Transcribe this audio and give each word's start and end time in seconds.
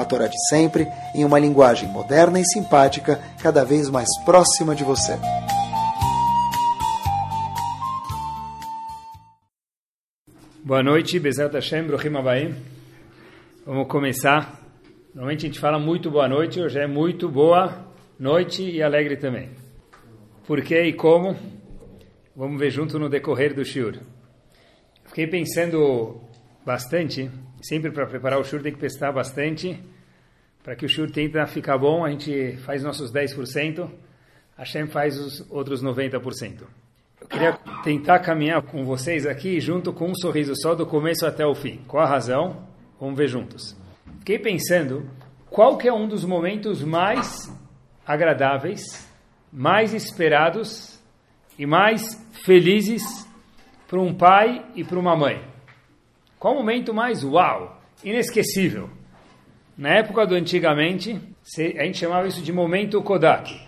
a 0.00 0.04
Torá 0.04 0.26
de 0.26 0.36
sempre, 0.48 0.86
em 1.14 1.24
uma 1.24 1.38
linguagem 1.38 1.88
moderna 1.88 2.40
e 2.40 2.44
simpática, 2.44 3.20
cada 3.42 3.64
vez 3.64 3.88
mais 3.88 4.08
próxima 4.24 4.74
de 4.74 4.82
você. 4.82 5.12
Boa 10.62 10.82
noite, 10.82 11.18
Bezerra 11.18 11.50
Hashem, 11.52 11.86
Brohim 11.86 12.16
Abaim. 12.16 12.54
Vamos 13.66 13.88
começar. 13.88 14.60
Normalmente 15.14 15.46
a 15.46 15.48
gente 15.48 15.58
fala 15.58 15.78
muito 15.78 16.10
boa 16.10 16.28
noite, 16.28 16.60
hoje 16.60 16.78
é 16.78 16.86
muito 16.86 17.28
boa 17.28 17.86
noite 18.18 18.62
e 18.62 18.82
alegre 18.82 19.16
também. 19.16 19.50
Por 20.46 20.62
que 20.62 20.80
e 20.80 20.92
como? 20.92 21.36
Vamos 22.34 22.58
ver 22.58 22.70
junto 22.70 22.98
no 22.98 23.08
decorrer 23.08 23.54
do 23.54 23.64
Shur. 23.64 23.98
Fiquei 25.04 25.26
pensando 25.26 26.20
bastante 26.64 27.30
Sempre 27.62 27.90
para 27.90 28.06
preparar 28.06 28.40
o 28.40 28.44
shur 28.44 28.62
tem 28.62 28.72
que 28.72 28.78
prestar 28.78 29.12
bastante. 29.12 29.78
Para 30.62 30.76
que 30.76 30.84
o 30.84 30.88
shur 30.88 31.10
tenta 31.10 31.46
ficar 31.46 31.78
bom, 31.78 32.04
a 32.04 32.10
gente 32.10 32.56
faz 32.58 32.82
nossos 32.82 33.10
10%, 33.10 33.88
a 34.56 34.64
Shem 34.64 34.86
faz 34.86 35.18
os 35.18 35.50
outros 35.50 35.82
90%. 35.82 36.64
Eu 37.20 37.26
queria 37.26 37.52
tentar 37.82 38.18
caminhar 38.18 38.60
com 38.62 38.84
vocês 38.84 39.26
aqui 39.26 39.58
junto 39.58 39.92
com 39.92 40.08
um 40.10 40.14
sorriso 40.14 40.54
só 40.56 40.74
do 40.74 40.86
começo 40.86 41.26
até 41.26 41.46
o 41.46 41.54
fim. 41.54 41.80
Qual 41.88 42.02
a 42.02 42.08
razão? 42.08 42.66
Vamos 43.00 43.16
ver 43.16 43.28
juntos. 43.28 43.74
Fiquei 44.18 44.38
pensando 44.38 45.08
qual 45.48 45.78
que 45.78 45.88
é 45.88 45.92
um 45.92 46.06
dos 46.06 46.24
momentos 46.24 46.84
mais 46.84 47.50
agradáveis, 48.06 48.82
mais 49.50 49.94
esperados 49.94 51.00
e 51.58 51.64
mais 51.64 52.22
felizes 52.44 53.02
para 53.88 53.98
um 53.98 54.14
pai 54.14 54.64
e 54.74 54.84
para 54.84 54.98
uma 54.98 55.16
mãe. 55.16 55.42
Qual 56.38 56.54
o 56.54 56.58
momento 56.58 56.92
mais 56.92 57.24
uau, 57.24 57.82
inesquecível? 58.04 58.90
Na 59.80 59.94
época 59.94 60.26
do 60.26 60.34
antigamente, 60.34 61.18
a 61.78 61.84
gente 61.84 61.96
chamava 61.96 62.28
isso 62.28 62.42
de 62.42 62.52
momento 62.52 63.00
Kodak. 63.00 63.58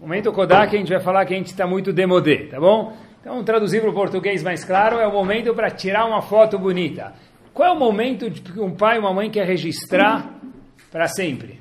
Momento 0.00 0.32
Kodak, 0.32 0.74
a 0.74 0.78
gente 0.78 0.90
vai 0.90 0.98
falar 0.98 1.26
que 1.26 1.34
a 1.34 1.36
gente 1.36 1.48
está 1.48 1.66
muito 1.66 1.92
demodé, 1.92 2.46
tá 2.46 2.58
bom? 2.58 2.96
Então, 3.20 3.44
traduzir 3.44 3.82
para 3.82 3.90
o 3.90 3.92
português 3.92 4.42
mais 4.42 4.64
claro, 4.64 4.96
é 4.96 5.06
o 5.06 5.12
momento 5.12 5.54
para 5.54 5.70
tirar 5.70 6.06
uma 6.06 6.22
foto 6.22 6.58
bonita. 6.58 7.12
Qual 7.52 7.68
é 7.68 7.70
o 7.70 7.78
momento 7.78 8.30
que 8.30 8.58
um 8.58 8.74
pai 8.74 8.96
e 8.96 8.98
uma 8.98 9.12
mãe 9.12 9.30
quer 9.30 9.46
registrar 9.46 10.40
para 10.90 11.06
sempre? 11.06 11.60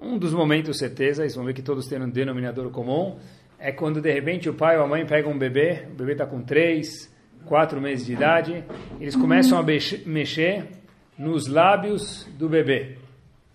Um 0.00 0.16
dos 0.16 0.32
momentos, 0.32 0.78
certeza, 0.78 1.20
vocês 1.20 1.34
vão 1.34 1.44
ver 1.44 1.52
que 1.52 1.60
todos 1.60 1.86
têm 1.86 2.00
um 2.00 2.08
denominador 2.08 2.70
comum, 2.70 3.18
é 3.58 3.70
quando 3.70 4.00
de 4.00 4.10
repente 4.10 4.48
o 4.48 4.54
pai 4.54 4.78
ou 4.78 4.84
a 4.84 4.88
mãe 4.88 5.04
pegam 5.04 5.32
um 5.32 5.38
bebê, 5.38 5.82
o 5.92 5.94
bebê 5.96 6.12
está 6.12 6.24
com 6.24 6.40
três, 6.40 7.14
quatro 7.44 7.78
meses 7.78 8.06
de 8.06 8.14
idade, 8.14 8.64
eles 8.98 9.14
começam 9.14 9.58
a 9.58 9.62
mexer 9.62 10.79
nos 11.20 11.46
lábios 11.46 12.26
do 12.38 12.48
bebê. 12.48 12.96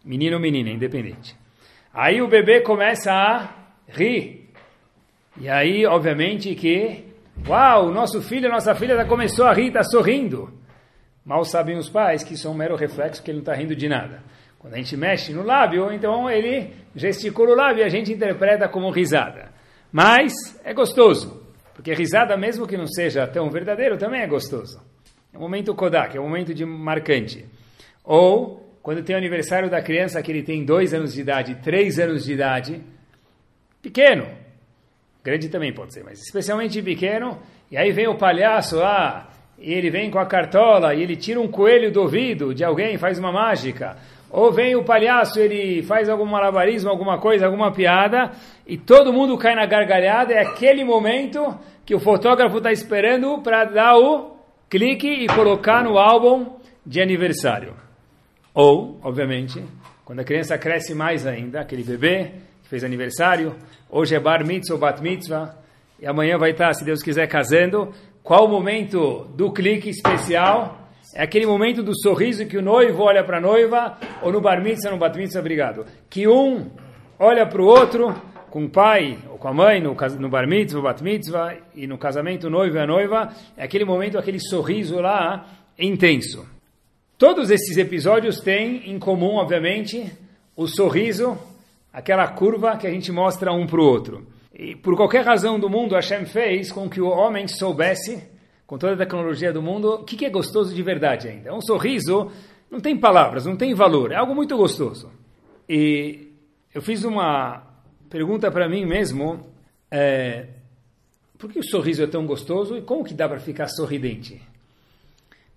Menino 0.03 0.35
ou 0.35 0.41
menina, 0.41 0.69
independente. 0.69 1.35
Aí 1.91 2.21
o 2.21 2.27
bebê 2.27 2.61
começa 2.61 3.11
a 3.11 3.55
rir. 3.88 4.52
E 5.35 5.49
aí, 5.49 5.83
obviamente, 5.83 6.53
que, 6.53 7.03
uau, 7.48 7.92
nosso 7.92 8.21
filho, 8.21 8.49
nossa 8.49 8.76
filha 8.76 8.95
já 8.95 9.05
começou 9.05 9.48
a 9.48 9.53
rir, 9.53 9.70
está 9.70 9.83
sorrindo. 9.83 10.53
Mal 11.26 11.43
sabem 11.43 11.76
os 11.76 11.89
pais 11.89 12.23
que 12.23 12.36
isso 12.36 12.48
é 12.48 12.52
um 12.52 12.53
mero 12.53 12.76
reflexo, 12.76 13.23
que 13.23 13.31
ele 13.31 13.37
não 13.37 13.42
está 13.42 13.55
rindo 13.55 13.76
de 13.76 13.89
nada. 13.89 14.21
Quando 14.59 14.76
a 14.76 14.77
gente 14.77 14.95
mexe 14.95 15.33
no 15.33 15.42
lábio, 15.42 15.92
então 15.92 16.30
ele 16.30 16.71
gesticula 16.95 17.53
o 17.53 17.55
lábio 17.55 17.82
e 17.82 17.83
a 17.83 17.89
gente 17.89 18.14
interpreta 18.14 18.70
como 18.70 18.92
risada. 18.92 19.52
Mas 19.92 20.33
é 20.64 20.71
gostoso. 20.71 21.43
Porque 21.73 21.95
risada, 21.95 22.37
mesmo 22.37 22.67
que 22.67 22.77
não 22.77 22.86
seja 22.86 23.26
tão 23.26 23.49
verdadeiro, 23.49 23.97
também 23.97 24.21
é 24.21 24.27
gostoso. 24.27 24.80
É 25.33 25.37
um 25.37 25.42
momento 25.42 25.73
Kodak, 25.73 26.15
é 26.15 26.21
um 26.21 26.30
momento 26.30 26.53
de 26.53 26.64
marcante. 26.64 27.45
Ou, 28.05 28.61
quando 28.83 29.04
tem 29.04 29.16
o 29.16 29.20
aniversário 29.20 29.70
da 29.70 29.82
criança, 29.82 30.21
que 30.21 30.32
ele 30.32 30.43
tem 30.43 30.64
dois 30.64 30.93
anos 30.93 31.14
de 31.14 31.21
idade, 31.21 31.55
três 31.64 31.98
anos 31.98 32.23
de 32.23 32.33
idade, 32.33 32.82
pequeno. 33.82 34.27
Grande 35.23 35.49
também 35.49 35.73
pode 35.73 35.93
ser, 35.93 36.04
mas 36.04 36.21
especialmente 36.21 36.82
pequeno. 36.83 37.39
E 37.71 37.77
aí 37.77 37.92
vem 37.92 38.08
o 38.08 38.15
palhaço 38.15 38.77
lá, 38.77 39.27
e 39.58 39.73
ele 39.73 39.89
vem 39.89 40.11
com 40.11 40.20
a 40.20 40.26
cartola, 40.26 40.94
e 40.94 41.02
ele 41.02 41.15
tira 41.15 41.42
um 41.42 41.48
coelho 41.48 41.92
do 41.92 42.02
ouvido 42.02 42.54
de 42.54 42.64
alguém, 42.64 42.98
faz 42.98 43.17
uma 43.17 43.32
mágica. 43.32 43.98
Ou 44.30 44.52
vem 44.52 44.76
o 44.76 44.83
palhaço, 44.83 45.39
ele 45.39 45.82
faz 45.82 46.10
algum 46.10 46.26
malabarismo, 46.26 46.89
alguma 46.89 47.17
coisa, 47.20 47.45
alguma 47.45 47.71
piada, 47.71 48.32
e 48.67 48.77
todo 48.77 49.14
mundo 49.14 49.38
cai 49.38 49.55
na 49.55 49.65
gargalhada. 49.65 50.33
É 50.33 50.42
aquele 50.42 50.83
momento 50.83 51.58
que 51.86 51.95
o 51.95 51.99
fotógrafo 51.99 52.58
está 52.58 52.71
esperando 52.71 53.42
para 53.42 53.64
dar 53.65 53.98
o 53.98 54.36
clique 54.70 55.08
e 55.08 55.27
colocar 55.27 55.83
no 55.83 55.98
álbum 55.98 56.58
de 56.86 57.02
aniversário. 57.02 57.84
Ou, 58.55 58.98
obviamente, 59.04 59.61
quando 60.05 60.21
a 60.21 60.23
criança 60.23 60.58
cresce 60.58 60.95
mais 60.95 61.27
ainda, 61.27 61.60
aquele 61.60 61.83
bebê 61.83 62.32
que 62.64 62.70
fez 62.70 62.86
aniversário, 62.86 63.54
hoje 63.89 64.16
é 64.16 64.20
bar 64.20 64.45
mitzvah 64.45 64.76
ou 64.76 64.80
bat 64.80 65.04
mitzvah, 65.04 65.58
e 65.99 66.08
amanhã 66.08 66.38
vai 66.38 66.52
estar, 66.52 66.73
se 66.73 66.86
Deus 66.86 67.04
quiser, 67.04 67.27
casando. 67.27 67.92
Qual 68.23 68.45
o 68.45 68.48
momento 68.48 69.26
do 69.36 69.52
clique 69.52 69.89
especial? 69.89 70.88
É 71.14 71.21
aquele 71.23 71.45
momento 71.45 71.83
do 71.83 71.92
sorriso 71.99 72.45
que 72.45 72.58
o 72.58 72.61
noivo 72.61 73.04
olha 73.04 73.26
para 73.26 73.39
a 73.39 73.42
noiva, 73.42 73.98
ou 74.21 74.32
no 74.32 74.39
bar 74.39 74.64
mitzvah, 74.64 74.92
no 74.92 74.98
bat 74.98 75.17
mitzvah, 75.17 75.42
obrigado. 75.42 75.86
Que 76.10 76.26
um 76.26 76.71
olha 77.20 77.45
para 77.45 77.61
o 77.61 77.65
outro, 77.65 78.15
com 78.49 78.64
o 78.64 78.70
pai 78.70 79.17
ou 79.30 79.38
com 79.38 79.49
a 79.49 79.54
mãe, 79.54 79.82
no, 79.82 79.98
no 80.17 80.30
bar 80.30 80.48
mitzvah, 80.48 80.82
bat 80.82 81.04
mitzvah, 81.04 81.58
e 81.76 81.86
no 81.86 81.98
casamento, 81.98 82.48
o 82.48 82.49
noivo 82.49 82.77
e 82.77 82.80
a 82.80 82.88
noiva, 82.88 83.33
é 83.58 83.65
aquele 83.65 83.83
momento, 83.83 84.17
aquele 84.17 84.39
sorriso 84.39 85.02
lá, 85.02 85.45
intenso. 85.77 86.55
Todos 87.17 87.49
esses 87.49 87.77
episódios 87.77 88.42
têm 88.42 88.92
em 88.92 88.99
comum, 88.99 89.36
obviamente, 89.36 90.11
o 90.53 90.67
sorriso, 90.67 91.37
aquela 91.92 92.27
curva 92.27 92.76
que 92.76 92.86
a 92.86 92.92
gente 92.92 93.09
mostra 93.09 93.53
um 93.53 93.65
para 93.65 93.80
o 93.80 93.86
outro. 93.86 94.27
E 94.53 94.76
por 94.76 94.98
qualquer 94.98 95.23
razão 95.26 95.58
do 95.58 95.70
mundo, 95.70 95.95
Hashem 95.95 96.26
fez 96.26 96.73
com 96.73 96.89
que 96.89 96.99
o 96.99 97.08
homem 97.08 97.48
soubesse 97.48 98.21
com 98.67 98.77
toda 98.77 98.95
a 98.95 98.98
tecnologia 98.98 99.53
do 99.53 99.61
mundo, 99.61 99.93
o 99.93 100.03
que, 100.03 100.26
é 100.26 100.30
gostoso 100.30 100.76
de 100.76 100.83
verdade 100.83 101.30
ainda? 101.30 101.53
Um 101.53 101.61
sorriso 101.61 102.31
não 102.70 102.81
tem 102.81 102.98
palavras, 102.98 103.45
não 103.45 103.55
tem 103.55 103.73
valor, 103.73 104.11
é 104.11 104.15
algo 104.15 104.36
muito 104.36 104.58
gostoso. 104.58 105.09
E 105.70 106.33
eu 106.73 106.82
fiz 106.82 107.05
uma 107.05 107.64
pergunta 108.09 108.52
para 108.52 108.67
mim 108.67 108.86
mesmo, 108.86 109.39
é, 109.89 110.47
por 111.37 111.49
que 111.49 111.59
o 111.59 111.64
sorriso 111.64 112.03
é 112.03 112.08
tão 112.08 112.26
gostoso 112.26 112.76
e 112.76 112.82
como 112.82 113.05
que 113.05 113.14
dá 113.14 113.30
para 113.30 113.39
ficar 113.39 113.67
sorridente? 113.70 114.42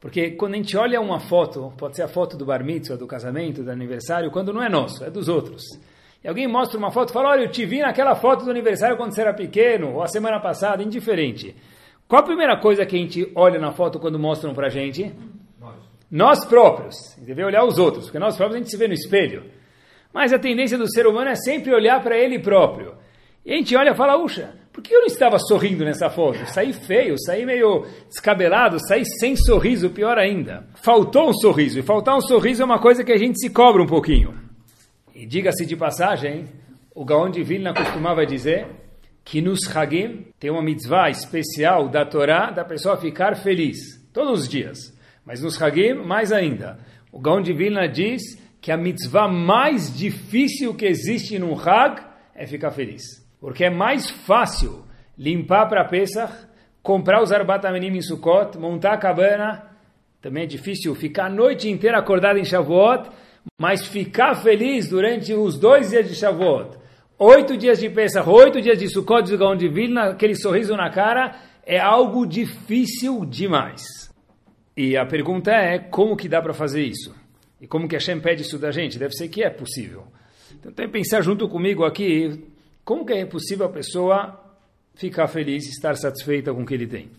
Porque 0.00 0.30
quando 0.32 0.54
a 0.54 0.56
gente 0.56 0.76
olha 0.76 1.00
uma 1.00 1.18
foto, 1.18 1.72
pode 1.76 1.96
ser 1.96 2.02
a 2.02 2.08
foto 2.08 2.36
do 2.36 2.46
bar 2.46 2.64
mitzvah, 2.64 2.96
do 2.96 3.06
casamento, 3.06 3.64
do 3.64 3.70
aniversário, 3.70 4.30
quando 4.30 4.52
não 4.52 4.62
é 4.62 4.68
nosso, 4.68 5.04
é 5.04 5.10
dos 5.10 5.28
outros. 5.28 5.62
E 6.22 6.28
alguém 6.28 6.46
mostra 6.46 6.78
uma 6.78 6.90
foto 6.90 7.10
e 7.10 7.12
fala, 7.12 7.30
olha, 7.30 7.42
eu 7.42 7.50
te 7.50 7.64
vi 7.66 7.80
naquela 7.80 8.14
foto 8.14 8.44
do 8.44 8.50
aniversário 8.50 8.96
quando 8.96 9.12
você 9.12 9.20
era 9.20 9.34
pequeno, 9.34 9.94
ou 9.94 10.02
a 10.02 10.06
semana 10.06 10.40
passada, 10.40 10.82
indiferente. 10.82 11.54
Qual 12.06 12.20
a 12.22 12.24
primeira 12.24 12.56
coisa 12.58 12.86
que 12.86 12.96
a 12.96 12.98
gente 12.98 13.30
olha 13.34 13.58
na 13.58 13.72
foto 13.72 13.98
quando 13.98 14.18
mostram 14.18 14.54
pra 14.54 14.68
gente? 14.68 15.12
Nós. 15.60 15.76
Nós 16.10 16.44
próprios. 16.44 16.96
Deve 17.18 17.44
olhar 17.44 17.64
os 17.64 17.78
outros, 17.78 18.04
porque 18.04 18.18
nós 18.18 18.36
próprios 18.36 18.56
a 18.56 18.58
gente 18.62 18.70
se 18.70 18.76
vê 18.76 18.88
no 18.88 18.94
espelho. 18.94 19.44
Mas 20.12 20.32
a 20.32 20.38
tendência 20.38 20.78
do 20.78 20.90
ser 20.90 21.06
humano 21.06 21.30
é 21.30 21.34
sempre 21.34 21.74
olhar 21.74 22.02
para 22.02 22.16
ele 22.16 22.38
próprio. 22.38 22.94
E 23.44 23.52
a 23.52 23.56
gente 23.56 23.76
olha 23.76 23.90
e 23.90 23.96
fala, 23.96 24.16
uxa, 24.16 24.54
por 24.78 24.82
que 24.82 24.94
eu 24.94 25.00
não 25.00 25.06
estava 25.08 25.40
sorrindo 25.40 25.84
nessa 25.84 26.08
foto? 26.08 26.38
Saí 26.46 26.72
feio, 26.72 27.16
saí 27.18 27.44
meio 27.44 27.84
descabelado, 28.08 28.78
saí 28.86 29.04
sem 29.18 29.34
sorriso, 29.34 29.90
pior 29.90 30.16
ainda. 30.16 30.68
Faltou 30.84 31.30
um 31.30 31.32
sorriso, 31.32 31.80
e 31.80 31.82
faltar 31.82 32.16
um 32.16 32.20
sorriso 32.20 32.62
é 32.62 32.64
uma 32.64 32.78
coisa 32.78 33.02
que 33.02 33.10
a 33.10 33.16
gente 33.16 33.40
se 33.40 33.50
cobra 33.50 33.82
um 33.82 33.88
pouquinho. 33.88 34.38
E 35.12 35.26
diga-se 35.26 35.66
de 35.66 35.74
passagem, 35.74 36.46
o 36.94 37.04
Gaon 37.04 37.28
de 37.28 37.42
Vilna 37.42 37.74
costumava 37.74 38.24
dizer 38.24 38.68
que 39.24 39.42
nos 39.42 39.58
Hagim 39.76 40.26
tem 40.38 40.48
uma 40.48 40.62
mitzvah 40.62 41.10
especial 41.10 41.88
da 41.88 42.06
Torá 42.06 42.52
da 42.52 42.64
pessoa 42.64 42.96
ficar 42.96 43.34
feliz, 43.34 43.78
todos 44.12 44.42
os 44.42 44.48
dias. 44.48 44.96
Mas 45.26 45.42
nos 45.42 45.60
Hagim, 45.60 45.94
mais 45.94 46.30
ainda. 46.30 46.78
O 47.10 47.18
Gaon 47.18 47.42
de 47.42 47.52
Vilna 47.52 47.88
diz 47.88 48.22
que 48.60 48.70
a 48.70 48.76
mitzvah 48.76 49.26
mais 49.26 49.92
difícil 49.92 50.72
que 50.72 50.86
existe 50.86 51.36
no 51.36 51.58
Hag 51.58 52.00
é 52.32 52.46
ficar 52.46 52.70
feliz. 52.70 53.17
Porque 53.40 53.64
é 53.64 53.70
mais 53.70 54.10
fácil 54.10 54.84
limpar 55.16 55.66
para 55.66 55.84
Pesach, 55.84 56.32
comprar 56.82 57.22
os 57.22 57.32
Arbat 57.32 57.64
em 57.66 58.00
Sukkot, 58.00 58.56
montar 58.58 58.94
a 58.94 58.98
cabana. 58.98 59.64
Também 60.20 60.44
é 60.44 60.46
difícil 60.46 60.94
ficar 60.94 61.26
a 61.26 61.30
noite 61.30 61.68
inteira 61.68 61.98
acordado 61.98 62.38
em 62.38 62.44
Shavuot, 62.44 63.10
mas 63.60 63.86
ficar 63.86 64.34
feliz 64.34 64.88
durante 64.88 65.32
os 65.32 65.58
dois 65.58 65.90
dias 65.90 66.08
de 66.08 66.14
Shavuot, 66.14 66.76
oito 67.18 67.56
dias 67.56 67.78
de 67.78 67.88
Pesach, 67.88 68.28
oito 68.28 68.60
dias 68.60 68.78
de 68.78 68.88
Sukkot, 68.88 69.22
de 69.22 69.36
Gaon 69.36 69.56
de 69.56 69.68
Vilna, 69.68 70.10
aquele 70.10 70.34
sorriso 70.34 70.76
na 70.76 70.90
cara, 70.90 71.36
é 71.64 71.78
algo 71.78 72.26
difícil 72.26 73.24
demais. 73.24 73.82
E 74.76 74.96
a 74.96 75.04
pergunta 75.04 75.50
é, 75.50 75.78
como 75.78 76.16
que 76.16 76.28
dá 76.28 76.40
para 76.40 76.54
fazer 76.54 76.82
isso? 76.82 77.14
E 77.60 77.66
como 77.66 77.88
que 77.88 77.96
Hashem 77.96 78.20
pede 78.20 78.42
isso 78.42 78.58
da 78.58 78.70
gente? 78.70 78.98
Deve 78.98 79.12
ser 79.12 79.28
que 79.28 79.42
é 79.42 79.50
possível. 79.50 80.04
Então 80.58 80.72
tem 80.72 80.86
que 80.86 80.92
pensar 80.92 81.20
junto 81.20 81.48
comigo 81.48 81.84
aqui, 81.84 82.44
como 82.88 83.04
que 83.04 83.12
é 83.12 83.26
possível 83.26 83.66
a 83.66 83.68
pessoa 83.68 84.40
ficar 84.94 85.28
feliz 85.28 85.66
e 85.66 85.68
estar 85.68 85.94
satisfeita 85.94 86.54
com 86.54 86.62
o 86.62 86.64
que 86.64 86.72
ele 86.72 86.86
tem? 86.86 87.10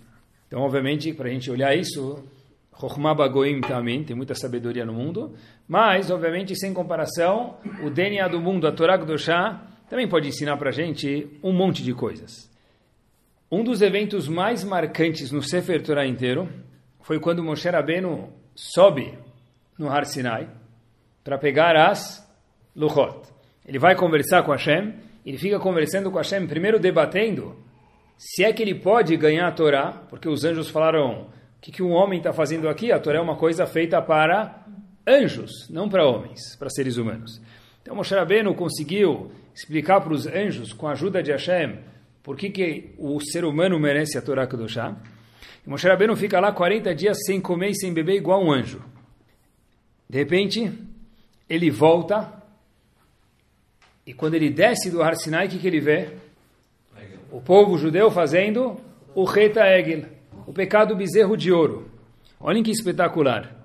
Então, 0.47 0.61
obviamente, 0.61 1.13
para 1.13 1.29
a 1.29 1.31
gente 1.31 1.51
olhar 1.51 1.75
isso, 1.75 2.23
Chokhmah 2.75 3.13
Bagoim 3.13 3.61
também, 3.61 4.03
tem 4.03 4.15
muita 4.15 4.33
sabedoria 4.33 4.83
no 4.83 4.93
mundo, 4.93 5.35
mas, 5.67 6.09
obviamente, 6.09 6.55
sem 6.55 6.73
comparação, 6.73 7.57
o 7.83 7.91
DNA 7.91 8.27
do 8.29 8.41
mundo, 8.41 8.65
a 8.65 8.71
Torá 8.71 8.97
Kedoshá, 8.97 9.63
também 9.87 10.09
pode 10.09 10.27
ensinar 10.27 10.57
para 10.57 10.69
a 10.69 10.73
gente 10.73 11.37
um 11.43 11.53
monte 11.53 11.83
de 11.83 11.93
coisas. 11.93 12.49
Um 13.51 13.63
dos 13.63 13.83
eventos 13.83 14.27
mais 14.27 14.63
marcantes 14.63 15.31
no 15.31 15.43
Sefer 15.43 15.83
Torah 15.83 16.07
inteiro 16.07 16.49
foi 17.01 17.19
quando 17.19 17.43
Moshe 17.43 17.69
Rabbeinu 17.69 18.33
sobe 18.55 19.13
no 19.77 19.87
Har 19.87 20.07
Sinai 20.07 20.49
para 21.23 21.37
pegar 21.37 21.75
as 21.75 22.27
Luchot. 22.75 23.21
Ele 23.63 23.77
vai 23.77 23.95
conversar 23.95 24.41
com 24.41 24.51
Hashem, 24.51 25.07
ele 25.25 25.37
fica 25.37 25.59
conversando 25.59 26.09
com 26.11 26.17
Hashem, 26.17 26.47
primeiro 26.47 26.79
debatendo 26.79 27.55
se 28.19 28.43
é 28.43 28.51
que 28.51 28.61
ele 28.61 28.75
pode 28.75 29.15
ganhar 29.15 29.47
a 29.47 29.51
Torá, 29.51 29.93
porque 30.09 30.27
os 30.27 30.43
anjos 30.43 30.69
falaram, 30.69 31.21
o 31.21 31.61
que, 31.61 31.71
que 31.71 31.81
um 31.81 31.91
homem 31.91 32.17
está 32.17 32.33
fazendo 32.33 32.67
aqui? 32.67 32.91
A 32.91 32.99
Torá 32.99 33.19
é 33.19 33.21
uma 33.21 33.37
coisa 33.37 33.65
feita 33.65 34.01
para 34.01 34.65
anjos, 35.07 35.69
não 35.69 35.87
para 35.87 36.05
homens, 36.05 36.53
para 36.57 36.69
seres 36.69 36.97
humanos. 36.97 37.41
Então 37.81 37.95
Moshe 37.95 38.13
Rabbeinu 38.13 38.53
conseguiu 38.53 39.31
explicar 39.55 40.01
para 40.01 40.11
os 40.11 40.27
anjos, 40.27 40.73
com 40.73 40.89
a 40.89 40.91
ajuda 40.91 41.23
de 41.23 41.31
Hashem, 41.31 41.79
por 42.21 42.35
que, 42.35 42.49
que 42.49 42.93
o 42.97 43.21
ser 43.21 43.45
humano 43.45 43.79
merece 43.79 44.17
a 44.17 44.21
Torá 44.21 44.45
Kedoshá. 44.45 44.97
E 45.65 45.69
Moshe 45.69 45.87
Rabbeinu 45.87 46.13
fica 46.17 46.41
lá 46.41 46.51
40 46.51 46.93
dias 46.93 47.17
sem 47.25 47.39
comer 47.39 47.69
e 47.69 47.75
sem 47.75 47.93
beber 47.93 48.15
igual 48.17 48.43
um 48.43 48.51
anjo. 48.51 48.83
De 50.09 50.17
repente, 50.17 50.69
ele 51.49 51.71
volta 51.71 52.38
e 54.09 54.13
quando 54.15 54.33
ele 54.33 54.49
desce 54.49 54.89
do 54.89 55.03
Har 55.03 55.15
Sinai, 55.15 55.45
o 55.45 55.49
que, 55.51 55.59
que 55.59 55.67
ele 55.67 55.79
vê? 55.79 56.09
O 57.31 57.39
povo 57.39 57.77
judeu 57.77 58.09
fazendo 58.09 58.75
o 59.13 59.23
Reta 59.23 59.61
Egel, 59.61 60.05
o 60.47 60.51
pecado 60.51 60.95
bezerro 60.95 61.37
de 61.37 61.51
ouro. 61.51 61.91
Olhem 62.39 62.63
que 62.63 62.71
espetacular. 62.71 63.55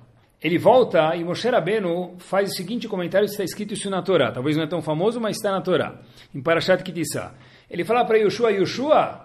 Ele 0.42 0.58
volta 0.58 1.16
e 1.16 1.24
Moshe 1.24 1.48
Rabbeinu 1.48 2.16
faz 2.18 2.50
o 2.50 2.54
seguinte 2.54 2.86
comentário, 2.86 3.24
está 3.24 3.42
escrito 3.42 3.72
isso 3.72 3.88
na 3.88 4.02
Torá. 4.02 4.32
Talvez 4.32 4.54
não 4.54 4.64
é 4.64 4.66
tão 4.66 4.82
famoso, 4.82 5.18
mas 5.18 5.36
está 5.36 5.50
na 5.50 5.62
Torá. 5.62 5.98
Em 6.34 6.42
Parashat 6.42 6.84
Kitissá. 6.84 7.32
Ele 7.70 7.82
fala 7.82 8.04
para 8.04 8.18
Yoshua, 8.18 8.52
Yoshua, 8.52 9.22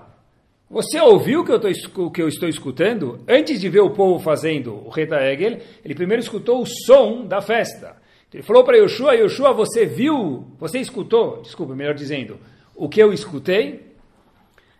você 0.69 1.01
ouviu 1.01 1.41
o 1.41 1.45
que, 1.45 1.51
eu 1.51 2.05
o 2.05 2.11
que 2.11 2.21
eu 2.21 2.29
estou 2.29 2.47
escutando? 2.47 3.19
Antes 3.27 3.59
de 3.59 3.67
ver 3.67 3.81
o 3.81 3.89
povo 3.89 4.23
fazendo 4.23 4.73
o 4.73 4.87
Reta 4.87 5.17
Egel, 5.17 5.59
ele 5.83 5.95
primeiro 5.95 6.23
escutou 6.23 6.61
o 6.61 6.65
som 6.65 7.25
da 7.25 7.41
festa. 7.41 7.97
Ele 8.33 8.43
falou 8.43 8.63
para 8.63 8.77
Yoshua, 8.77 9.15
Yoshua, 9.15 9.53
você 9.53 9.85
viu, 9.85 10.45
você 10.59 10.79
escutou, 10.79 11.41
desculpa, 11.41 11.75
melhor 11.75 11.95
dizendo, 11.95 12.37
o 12.75 12.87
que 12.87 13.01
eu 13.01 13.11
escutei? 13.11 13.87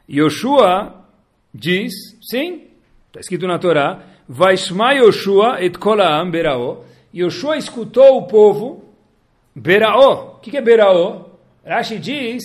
Yoshua 0.07 1.05
diz, 1.53 1.91
sim, 2.21 2.67
está 3.07 3.19
escrito 3.19 3.47
na 3.47 3.57
Torá, 3.57 4.03
Vaishma 4.31 4.93
Yoshua 4.93 5.57
et 5.59 5.75
kolaam 5.79 6.29
berao. 6.29 6.85
Yoshua 7.11 7.57
escutou 7.57 8.17
o 8.17 8.27
povo, 8.27 8.85
berao. 9.55 10.35
O 10.35 10.39
que, 10.39 10.51
que 10.51 10.57
é 10.57 10.61
berao? 10.61 11.31
Rashi 11.65 11.97
diz, 11.97 12.43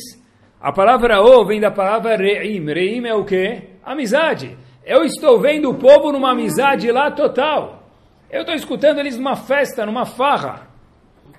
a 0.58 0.72
palavra 0.72 1.20
o 1.20 1.44
vem 1.44 1.60
da 1.60 1.70
palavra 1.70 2.16
reim. 2.16 2.64
Reim 2.64 3.06
é 3.06 3.14
o 3.14 3.22
que? 3.22 3.64
Amizade. 3.84 4.56
Eu 4.82 5.04
estou 5.04 5.38
vendo 5.38 5.68
o 5.68 5.74
povo 5.74 6.10
numa 6.10 6.30
amizade 6.30 6.90
lá 6.90 7.10
total. 7.10 7.82
Eu 8.30 8.40
estou 8.40 8.54
escutando 8.54 8.98
eles 8.98 9.18
numa 9.18 9.36
festa, 9.36 9.84
numa 9.84 10.06
farra. 10.06 10.63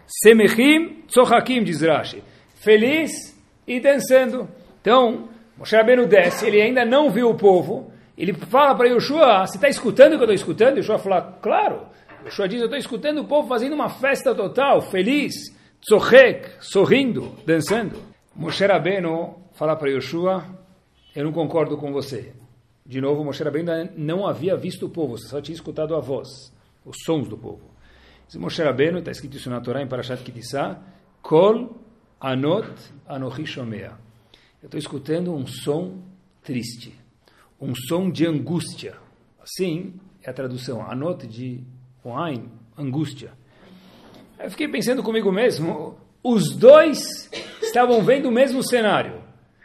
Semechim 0.07 1.03
tzohakim, 1.07 1.63
diz 1.63 1.81
Rashi. 1.81 2.23
Feliz 2.55 3.11
e 3.67 3.79
dançando. 3.79 4.47
Então, 4.81 5.29
Moshe 5.57 5.75
Rabbeinu 5.75 6.05
desce, 6.05 6.45
ele 6.45 6.61
ainda 6.61 6.85
não 6.85 7.09
viu 7.09 7.29
o 7.29 7.35
povo. 7.35 7.91
Ele 8.17 8.33
fala 8.33 8.75
para 8.75 8.87
Yoshua, 8.87 9.45
você 9.45 9.57
está 9.57 9.67
escutando 9.67 10.13
o 10.13 10.17
que 10.17 10.23
eu 10.23 10.31
estou 10.31 10.35
escutando? 10.35 10.77
Yoshua 10.77 10.97
fala, 10.97 11.21
claro. 11.41 11.87
Yoshua 12.25 12.47
diz, 12.47 12.59
eu 12.59 12.65
estou 12.65 12.79
escutando 12.79 13.19
o 13.19 13.25
povo 13.25 13.47
fazendo 13.47 13.73
uma 13.73 13.89
festa 13.89 14.33
total, 14.33 14.81
feliz, 14.81 15.33
tzohek, 15.81 16.49
sorrindo, 16.59 17.35
dançando. 17.45 17.95
Moshe 18.35 18.65
Rabbeinu 18.65 19.35
fala 19.53 19.75
para 19.75 19.89
Yoshua, 19.89 20.45
eu 21.15 21.23
não 21.23 21.31
concordo 21.31 21.77
com 21.77 21.91
você. 21.91 22.33
De 22.85 23.01
novo, 23.01 23.23
Moshe 23.23 23.43
Rabbeinu 23.43 23.89
não 23.97 24.27
havia 24.27 24.55
visto 24.55 24.85
o 24.85 24.89
povo, 24.89 25.17
só 25.17 25.41
tinha 25.41 25.55
escutado 25.55 25.95
a 25.95 25.99
voz, 25.99 26.53
os 26.85 26.97
sons 27.05 27.27
do 27.27 27.37
povo. 27.37 27.74
Diz 28.27 28.35
Moshe 28.37 28.63
Rabbeinu, 28.63 28.99
está 28.99 29.11
escrito 29.11 29.37
isso 29.37 29.49
na 29.49 29.61
Torá, 29.61 29.81
em 29.81 29.87
Parashat 29.87 30.23
Kitissá, 30.23 30.79
Kol 31.21 31.79
anot 32.19 32.67
anochi 33.07 33.45
shomea. 33.45 33.93
Eu 34.61 34.67
estou 34.67 34.79
escutando 34.79 35.33
um 35.33 35.45
som 35.45 35.99
triste, 36.43 36.93
um 37.61 37.73
som 37.75 38.09
de 38.09 38.25
angústia. 38.25 38.95
Assim 39.41 39.93
é 40.23 40.29
a 40.29 40.33
tradução, 40.33 40.81
anot 40.81 41.27
de 41.27 41.63
Oain, 42.03 42.49
angústia. 42.77 43.31
Eu 44.39 44.49
fiquei 44.49 44.67
pensando 44.67 45.03
comigo 45.03 45.31
mesmo, 45.31 45.97
os 46.23 46.55
dois 46.55 47.29
estavam 47.61 48.03
vendo 48.03 48.29
o 48.29 48.31
mesmo 48.31 48.63
cenário. 48.63 49.21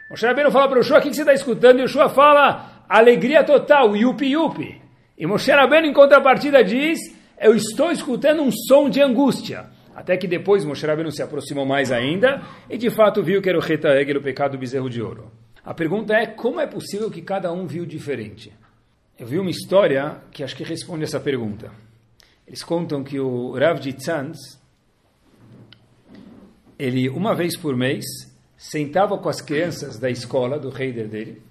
Moshe 0.09 0.25
Rabbeinu 0.25 0.51
fala 0.51 0.67
para 0.67 0.77
o 0.77 0.81
Yoshua, 0.81 0.99
o 0.99 1.01
que 1.01 1.13
você 1.13 1.21
está 1.21 1.33
escutando? 1.33 1.79
E 1.79 1.81
o 1.81 1.85
Yoshua 1.85 2.09
fala, 2.09 2.85
alegria 2.87 3.43
total, 3.43 3.95
yupi 3.95 4.31
yupi. 4.31 4.81
E 5.17 5.25
Moshe 5.25 5.51
Rabbeinu, 5.51 5.87
em 5.87 5.93
contrapartida, 5.93 6.63
diz, 6.63 6.99
eu 7.41 7.55
estou 7.55 7.91
escutando 7.91 8.43
um 8.43 8.51
som 8.51 8.87
de 8.87 9.01
angústia. 9.01 9.65
Até 9.95 10.15
que 10.15 10.27
depois 10.27 10.63
Moshe 10.63 10.85
Rabbeinu 10.85 11.11
se 11.11 11.21
aproximou 11.21 11.65
mais 11.65 11.91
ainda 11.91 12.41
e 12.69 12.77
de 12.77 12.89
fato 12.89 13.21
viu 13.21 13.41
que 13.41 13.49
era 13.49 13.57
o 13.57 13.61
Reta 13.61 13.89
Egel, 13.89 14.19
o 14.19 14.23
pecado 14.23 14.51
do 14.51 14.57
bezerro 14.57 14.89
de 14.89 15.01
ouro. 15.01 15.31
A 15.65 15.73
pergunta 15.73 16.13
é, 16.13 16.25
como 16.25 16.61
é 16.61 16.67
possível 16.67 17.09
que 17.11 17.21
cada 17.21 17.51
um 17.51 17.67
viu 17.67 17.85
diferente? 17.85 18.53
Eu 19.19 19.27
vi 19.27 19.37
uma 19.37 19.49
história 19.49 20.17
que 20.31 20.43
acho 20.43 20.55
que 20.55 20.63
responde 20.63 21.03
essa 21.03 21.19
pergunta. 21.19 21.71
Eles 22.47 22.63
contam 22.63 23.03
que 23.03 23.19
o 23.19 23.51
Rav 23.57 23.79
de 23.79 23.95
ele 26.79 27.09
uma 27.09 27.35
vez 27.35 27.57
por 27.57 27.75
mês 27.75 28.05
sentava 28.57 29.17
com 29.17 29.29
as 29.29 29.41
crianças 29.41 29.99
da 29.99 30.09
escola, 30.09 30.57
do 30.57 30.69
reider 30.69 31.07
dele, 31.07 31.41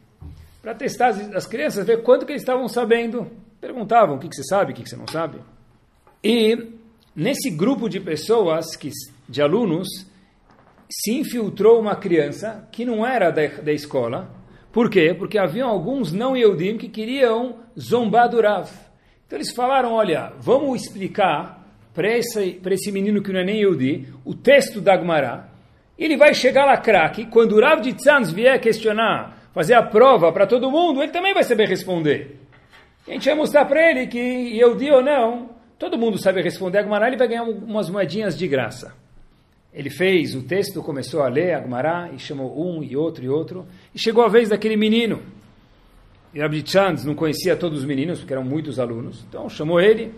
para 0.62 0.74
testar 0.74 1.08
as, 1.08 1.20
as, 1.34 1.46
crianças, 1.46 1.86
ver 1.86 2.02
quanto 2.02 2.26
que 2.26 2.32
eles 2.32 2.42
estavam 2.42 2.68
sabendo. 2.68 3.30
Perguntavam, 3.60 4.16
o 4.16 4.18
que, 4.18 4.28
que 4.28 4.34
você 4.34 4.44
sabe, 4.44 4.72
o 4.72 4.74
que, 4.74 4.82
que 4.82 4.88
você 4.88 4.96
não 4.96 5.06
sabe. 5.06 5.38
E 6.22 6.74
nesse 7.14 7.50
grupo 7.50 7.88
de 7.88 8.00
pessoas, 8.00 8.76
que, 8.76 8.90
de 9.28 9.40
alunos, 9.40 9.88
se 10.90 11.12
infiltrou 11.12 11.80
uma 11.80 11.96
criança 11.96 12.68
que 12.72 12.84
não 12.84 13.06
era 13.06 13.30
da, 13.30 13.46
da 13.46 13.72
escola. 13.72 14.30
Por 14.72 14.90
quê? 14.90 15.14
Porque 15.16 15.38
haviam 15.38 15.68
alguns 15.68 16.12
não 16.12 16.36
Yehudim 16.36 16.76
que 16.76 16.88
queriam 16.88 17.56
zombar 17.78 18.28
do 18.28 18.40
Rav. 18.40 18.70
Então 19.26 19.38
eles 19.38 19.54
falaram, 19.54 19.92
olha, 19.92 20.32
vamos 20.40 20.82
explicar 20.82 21.60
para 21.94 22.16
esse, 22.16 22.60
esse 22.64 22.92
menino 22.92 23.22
que 23.22 23.32
não 23.32 23.40
é 23.40 23.44
nem 23.44 23.60
Yehudi, 23.60 24.08
o 24.24 24.34
texto 24.34 24.80
da 24.80 24.94
Agmará. 24.94 25.48
Ele 25.98 26.16
vai 26.16 26.34
chegar 26.34 26.64
lá 26.64 26.76
craque, 26.76 27.26
quando 27.26 27.52
o 27.52 27.60
Rav 27.60 27.80
de 27.80 27.92
Tzanz 27.92 28.32
vier 28.32 28.60
questionar, 28.60 29.48
fazer 29.52 29.74
a 29.74 29.82
prova 29.82 30.32
para 30.32 30.46
todo 30.46 30.70
mundo, 30.70 31.02
ele 31.02 31.12
também 31.12 31.34
vai 31.34 31.44
saber 31.44 31.68
responder. 31.68 32.40
a 33.06 33.12
gente 33.12 33.26
vai 33.26 33.34
mostrar 33.34 33.64
para 33.66 33.90
ele 33.90 34.06
que 34.06 34.18
Yehudi 34.18 34.90
ou 34.90 35.02
não, 35.02 35.50
Todo 35.80 35.96
mundo 35.96 36.18
sabe 36.18 36.42
responder 36.42 36.76
a 36.76 36.80
Agmará, 36.82 37.08
ele 37.08 37.16
vai 37.16 37.26
ganhar 37.26 37.42
umas 37.42 37.88
moedinhas 37.88 38.36
de 38.36 38.46
graça. 38.46 38.92
Ele 39.72 39.88
fez 39.88 40.34
o 40.34 40.42
texto, 40.42 40.82
começou 40.82 41.22
a 41.22 41.28
ler 41.28 41.54
Agmará, 41.54 42.10
e 42.12 42.18
chamou 42.18 42.54
um 42.54 42.82
e 42.82 42.94
outro 42.94 43.24
e 43.24 43.30
outro, 43.30 43.66
e 43.94 43.98
chegou 43.98 44.22
a 44.22 44.28
vez 44.28 44.50
daquele 44.50 44.76
menino. 44.76 45.22
E 46.34 46.38
Rabbi 46.38 46.62
Chands 46.66 47.06
não 47.06 47.14
conhecia 47.14 47.56
todos 47.56 47.78
os 47.78 47.84
meninos, 47.86 48.18
porque 48.18 48.34
eram 48.34 48.44
muitos 48.44 48.78
alunos, 48.78 49.24
então 49.26 49.48
chamou 49.48 49.80
ele, 49.80 50.12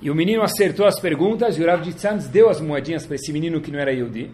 e 0.00 0.10
o 0.10 0.14
menino 0.14 0.40
acertou 0.40 0.86
as 0.86 0.98
perguntas, 0.98 1.58
e 1.58 1.62
o 1.62 1.66
Rabbi 1.66 1.92
Chands 1.92 2.26
deu 2.26 2.48
as 2.48 2.58
moedinhas 2.58 3.04
para 3.04 3.16
esse 3.16 3.30
menino 3.34 3.60
que 3.60 3.70
não 3.70 3.78
era 3.78 3.92
Yehudi, 3.92 4.30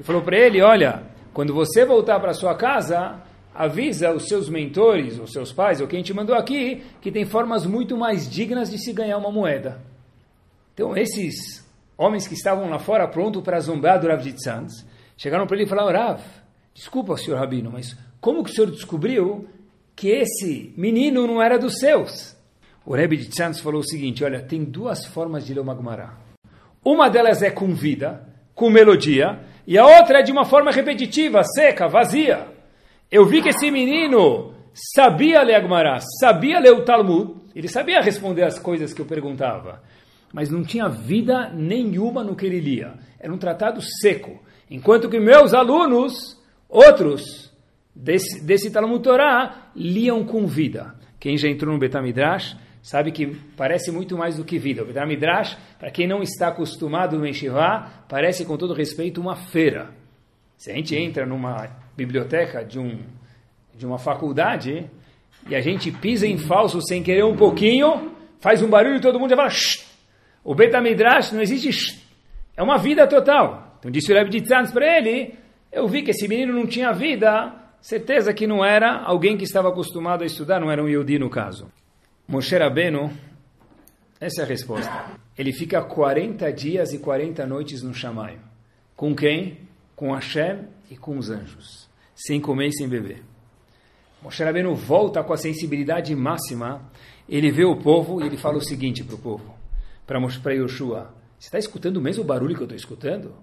e 0.00 0.02
falou 0.02 0.22
para 0.22 0.38
ele, 0.38 0.62
olha, 0.62 1.02
quando 1.34 1.52
você 1.52 1.84
voltar 1.84 2.18
para 2.18 2.32
sua 2.32 2.54
casa, 2.54 3.20
avisa 3.54 4.12
os 4.12 4.26
seus 4.26 4.48
mentores, 4.48 5.18
os 5.18 5.32
seus 5.32 5.52
pais, 5.52 5.80
ou 5.80 5.86
quem 5.86 6.02
te 6.02 6.12
mandou 6.12 6.34
aqui, 6.34 6.82
que 7.00 7.12
tem 7.12 7.24
formas 7.24 7.64
muito 7.64 7.96
mais 7.96 8.28
dignas 8.28 8.70
de 8.70 8.78
se 8.78 8.92
ganhar 8.92 9.16
uma 9.16 9.30
moeda. 9.30 9.80
Então, 10.74 10.96
esses 10.96 11.64
homens 11.96 12.26
que 12.26 12.34
estavam 12.34 12.68
lá 12.68 12.80
fora 12.80 13.06
pronto 13.06 13.40
para 13.40 13.60
zombar 13.60 14.00
do 14.00 14.08
Rav 14.08 14.20
de 14.20 14.34
chegaram 15.16 15.46
para 15.46 15.56
ele 15.56 15.66
e 15.66 15.68
falaram, 15.68 15.96
Rav, 15.96 16.20
desculpa, 16.74 17.16
senhor 17.16 17.38
Rabino, 17.38 17.70
mas 17.70 17.96
como 18.20 18.42
que 18.42 18.50
o 18.50 18.54
senhor 18.54 18.70
descobriu 18.70 19.48
que 19.94 20.08
esse 20.08 20.74
menino 20.76 21.26
não 21.26 21.40
era 21.40 21.56
dos 21.56 21.78
seus? 21.78 22.36
O 22.84 22.94
Rebbe 22.94 23.16
de 23.16 23.62
falou 23.62 23.80
o 23.80 23.88
seguinte, 23.88 24.24
olha, 24.24 24.42
tem 24.42 24.64
duas 24.64 25.06
formas 25.06 25.46
de 25.46 25.54
ler 25.54 25.60
uma 25.60 25.74
Gemara. 25.74 26.10
Uma 26.84 27.08
delas 27.08 27.40
é 27.40 27.50
com 27.50 27.72
vida, 27.72 28.28
com 28.54 28.68
melodia, 28.68 29.40
e 29.66 29.78
a 29.78 29.86
outra 29.86 30.18
é 30.18 30.22
de 30.22 30.30
uma 30.30 30.44
forma 30.44 30.70
repetitiva, 30.70 31.42
seca, 31.44 31.88
vazia. 31.88 32.53
Eu 33.10 33.26
vi 33.26 33.42
que 33.42 33.50
esse 33.50 33.70
menino 33.70 34.54
sabia 34.72 35.42
ler 35.42 35.54
Agmará, 35.54 36.00
sabia 36.20 36.58
ler 36.58 36.72
o 36.72 36.84
Talmud, 36.84 37.34
ele 37.54 37.68
sabia 37.68 38.00
responder 38.00 38.42
as 38.42 38.58
coisas 38.58 38.92
que 38.92 39.00
eu 39.00 39.06
perguntava, 39.06 39.82
mas 40.32 40.50
não 40.50 40.64
tinha 40.64 40.88
vida 40.88 41.50
nenhuma 41.50 42.24
no 42.24 42.34
que 42.34 42.44
ele 42.44 42.58
lia. 42.58 42.94
Era 43.20 43.32
um 43.32 43.38
tratado 43.38 43.80
seco. 43.80 44.42
Enquanto 44.68 45.08
que 45.08 45.20
meus 45.20 45.54
alunos, 45.54 46.42
outros 46.68 47.52
desse, 47.94 48.44
desse 48.44 48.70
Talmud 48.70 49.02
Torá, 49.02 49.70
liam 49.76 50.24
com 50.24 50.46
vida. 50.46 50.94
Quem 51.20 51.38
já 51.38 51.48
entrou 51.48 51.72
no 51.72 51.78
Betamidrash 51.78 52.56
sabe 52.82 53.12
que 53.12 53.28
parece 53.56 53.92
muito 53.92 54.18
mais 54.18 54.36
do 54.36 54.44
que 54.44 54.58
vida. 54.58 54.82
O 54.82 54.86
Betamidrash, 54.86 55.56
para 55.78 55.90
quem 55.90 56.08
não 56.08 56.22
está 56.22 56.48
acostumado 56.48 57.16
no 57.16 57.26
Yeshiva, 57.26 57.88
parece 58.08 58.44
com 58.44 58.56
todo 58.56 58.74
respeito 58.74 59.20
uma 59.20 59.36
feira. 59.36 59.90
Se 60.56 60.70
a 60.70 60.74
gente 60.74 60.96
entra 60.96 61.24
numa 61.24 61.83
biblioteca 61.96 62.64
de, 62.64 62.78
um, 62.78 63.00
de 63.74 63.86
uma 63.86 63.98
faculdade 63.98 64.90
e 65.48 65.54
a 65.54 65.60
gente 65.60 65.90
pisa 65.90 66.26
em 66.26 66.38
falso 66.38 66.80
sem 66.82 67.02
querer 67.02 67.24
um 67.24 67.36
pouquinho, 67.36 68.12
faz 68.40 68.62
um 68.62 68.68
barulho 68.68 68.96
e 68.96 69.00
todo 69.00 69.18
mundo 69.18 69.30
já 69.30 69.36
fala 69.36 69.50
Shh! 69.50 69.84
O 70.42 70.54
Betamidrash 70.54 71.32
não 71.32 71.42
existe 71.42 71.72
Shh! 71.72 72.02
É 72.56 72.62
uma 72.62 72.78
vida 72.78 73.06
total. 73.06 73.76
Então 73.78 73.90
disse 73.90 74.12
o 74.12 74.14
Rebbe 74.14 74.30
de 74.30 74.42
para 74.72 74.98
ele, 74.98 75.34
eu 75.70 75.86
vi 75.86 76.02
que 76.02 76.10
esse 76.10 76.26
menino 76.26 76.52
não 76.54 76.66
tinha 76.66 76.92
vida, 76.92 77.52
certeza 77.80 78.32
que 78.32 78.46
não 78.46 78.64
era 78.64 79.02
alguém 79.02 79.36
que 79.36 79.44
estava 79.44 79.68
acostumado 79.68 80.22
a 80.22 80.26
estudar, 80.26 80.60
não 80.60 80.70
era 80.70 80.82
um 80.82 80.88
Yodi 80.88 81.18
no 81.18 81.28
caso. 81.28 81.70
Moshe 82.26 82.56
Rabbeinu, 82.56 83.12
essa 84.18 84.40
é 84.40 84.44
a 84.44 84.48
resposta. 84.48 84.90
Ele 85.36 85.52
fica 85.52 85.82
40 85.82 86.50
dias 86.52 86.94
e 86.94 86.98
40 86.98 87.46
noites 87.46 87.82
no 87.82 87.92
Shamayim. 87.92 88.38
Com 88.96 89.14
quem? 89.14 89.58
Com 89.94 90.14
Hashem 90.14 90.60
e 90.90 90.96
com 90.96 91.18
os 91.18 91.30
anjos. 91.30 91.88
Sem 92.14 92.40
comer 92.40 92.68
e 92.68 92.72
sem 92.72 92.88
beber. 92.88 93.22
Moshe 94.22 94.42
Rabbeinu 94.42 94.74
volta 94.74 95.22
com 95.22 95.32
a 95.32 95.36
sensibilidade 95.36 96.14
máxima. 96.16 96.90
Ele 97.28 97.50
vê 97.50 97.64
o 97.64 97.76
povo 97.76 98.22
e 98.22 98.26
ele 98.26 98.36
fala 98.36 98.56
o 98.56 98.62
seguinte 98.62 99.04
para 99.04 99.14
o 99.14 99.18
povo. 99.18 99.54
Para 100.06 100.54
Yoshua. 100.54 101.14
Você 101.38 101.48
está 101.48 101.58
escutando 101.58 101.98
o 101.98 102.00
mesmo 102.00 102.24
barulho 102.24 102.54
que 102.54 102.62
eu 102.62 102.64
estou 102.64 102.76
escutando? 102.76 103.34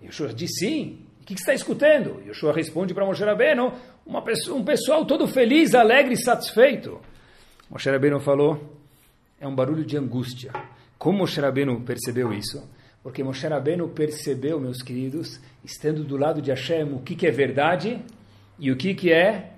Yoshua 0.00 0.32
diz 0.32 0.50
sim. 0.58 1.06
O 1.20 1.24
que, 1.24 1.34
que 1.34 1.40
você 1.40 1.52
está 1.52 1.54
escutando? 1.54 2.22
Yoshua 2.26 2.52
responde 2.52 2.94
para 2.94 3.04
Moshe 3.04 3.24
Rabbeinu. 3.24 3.72
Uma 4.06 4.22
pessoa, 4.22 4.58
um 4.58 4.64
pessoal 4.64 5.04
todo 5.04 5.26
feliz, 5.26 5.74
alegre 5.74 6.14
e 6.14 6.16
satisfeito. 6.16 7.00
Moshe 7.70 7.90
Rabbeinu 7.90 8.20
falou, 8.20 8.78
é 9.40 9.46
um 9.46 9.54
barulho 9.54 9.84
de 9.84 9.96
angústia. 9.96 10.52
Como 10.98 11.18
Moshe 11.18 11.40
Rabbeinu 11.40 11.80
percebeu 11.80 12.32
isso? 12.32 12.62
Porque 13.02 13.22
Moshe 13.22 13.46
Rabbeinu 13.46 13.88
percebeu, 13.88 14.60
meus 14.60 14.80
queridos, 14.80 15.40
estando 15.64 16.04
do 16.04 16.16
lado 16.16 16.40
de 16.40 16.50
Hashem, 16.50 16.92
o 16.92 17.00
que, 17.00 17.16
que 17.16 17.26
é 17.26 17.30
verdade 17.30 18.00
e 18.58 18.70
o 18.70 18.76
que, 18.76 18.94
que 18.94 19.12
é 19.12 19.50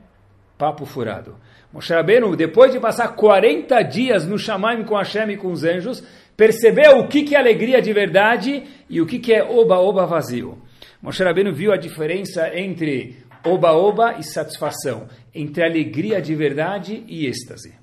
papo 0.57 0.87
furado. 0.87 1.37
Moshe 1.71 1.93
Rabbeinu, 1.93 2.35
depois 2.37 2.73
de 2.73 2.81
passar 2.81 3.09
40 3.09 3.83
dias 3.83 4.27
no 4.27 4.39
Shamaim 4.39 4.85
com 4.85 4.97
Hashem 4.97 5.31
e 5.31 5.37
com 5.37 5.53
os 5.53 5.63
anjos, 5.63 6.03
percebeu 6.37 7.01
o 7.01 7.09
que, 7.09 7.23
que 7.23 7.35
é 7.35 7.39
alegria 7.39 7.83
de 7.83 7.93
verdade 7.93 8.65
e 8.89 9.01
o 9.01 9.07
que, 9.07 9.19
que 9.19 9.35
é 9.35 9.43
oba-oba 9.43 10.07
vazio. 10.07 10.59
Moshe 11.03 11.23
Rabbeinu 11.23 11.53
viu 11.53 11.71
a 11.71 11.77
diferença 11.77 12.51
entre 12.59 13.19
oba-oba 13.45 14.15
e 14.19 14.23
satisfação, 14.23 15.07
entre 15.35 15.63
alegria 15.63 16.23
de 16.23 16.35
verdade 16.35 17.05
e 17.07 17.27
êxtase. 17.27 17.75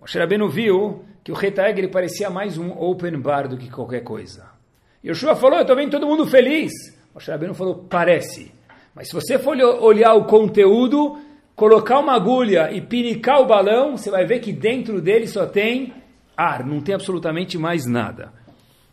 Moshe 0.00 0.18
Rabbeinu 0.18 0.48
viu 0.48 1.04
que 1.22 1.30
o 1.30 1.34
Retaeg 1.34 1.88
parecia 1.88 2.30
mais 2.30 2.56
um 2.56 2.70
open 2.70 3.20
bar 3.20 3.46
do 3.46 3.58
que 3.58 3.70
qualquer 3.70 4.02
coisa. 4.02 4.61
Yoshua 5.04 5.34
falou, 5.34 5.56
eu 5.56 5.62
estou 5.62 5.76
vendo 5.76 5.90
todo 5.90 6.06
mundo 6.06 6.26
feliz. 6.26 6.72
Moshe 7.14 7.30
Rabbeinu 7.30 7.54
falou, 7.54 7.86
parece. 7.88 8.52
Mas 8.94 9.08
se 9.08 9.14
você 9.14 9.38
for 9.38 9.56
olhar 9.56 10.14
o 10.14 10.24
conteúdo, 10.24 11.18
colocar 11.56 11.98
uma 11.98 12.14
agulha 12.14 12.70
e 12.72 12.80
pinicar 12.80 13.40
o 13.40 13.46
balão, 13.46 13.96
você 13.96 14.10
vai 14.10 14.24
ver 14.24 14.40
que 14.40 14.52
dentro 14.52 15.00
dele 15.00 15.26
só 15.26 15.46
tem 15.46 15.92
ar, 16.36 16.64
não 16.64 16.80
tem 16.80 16.94
absolutamente 16.94 17.58
mais 17.58 17.86
nada. 17.86 18.32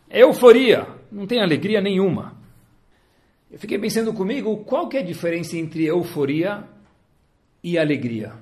É 0.08 0.22
euforia, 0.22 0.86
não 1.10 1.26
tem 1.26 1.40
alegria 1.40 1.80
nenhuma. 1.80 2.34
Eu 3.50 3.58
fiquei 3.58 3.78
pensando 3.78 4.12
comigo, 4.12 4.58
qual 4.58 4.88
que 4.88 4.96
é 4.96 5.00
a 5.00 5.04
diferença 5.04 5.56
entre 5.56 5.84
euforia 5.84 6.64
e 7.62 7.78
alegria? 7.78 8.32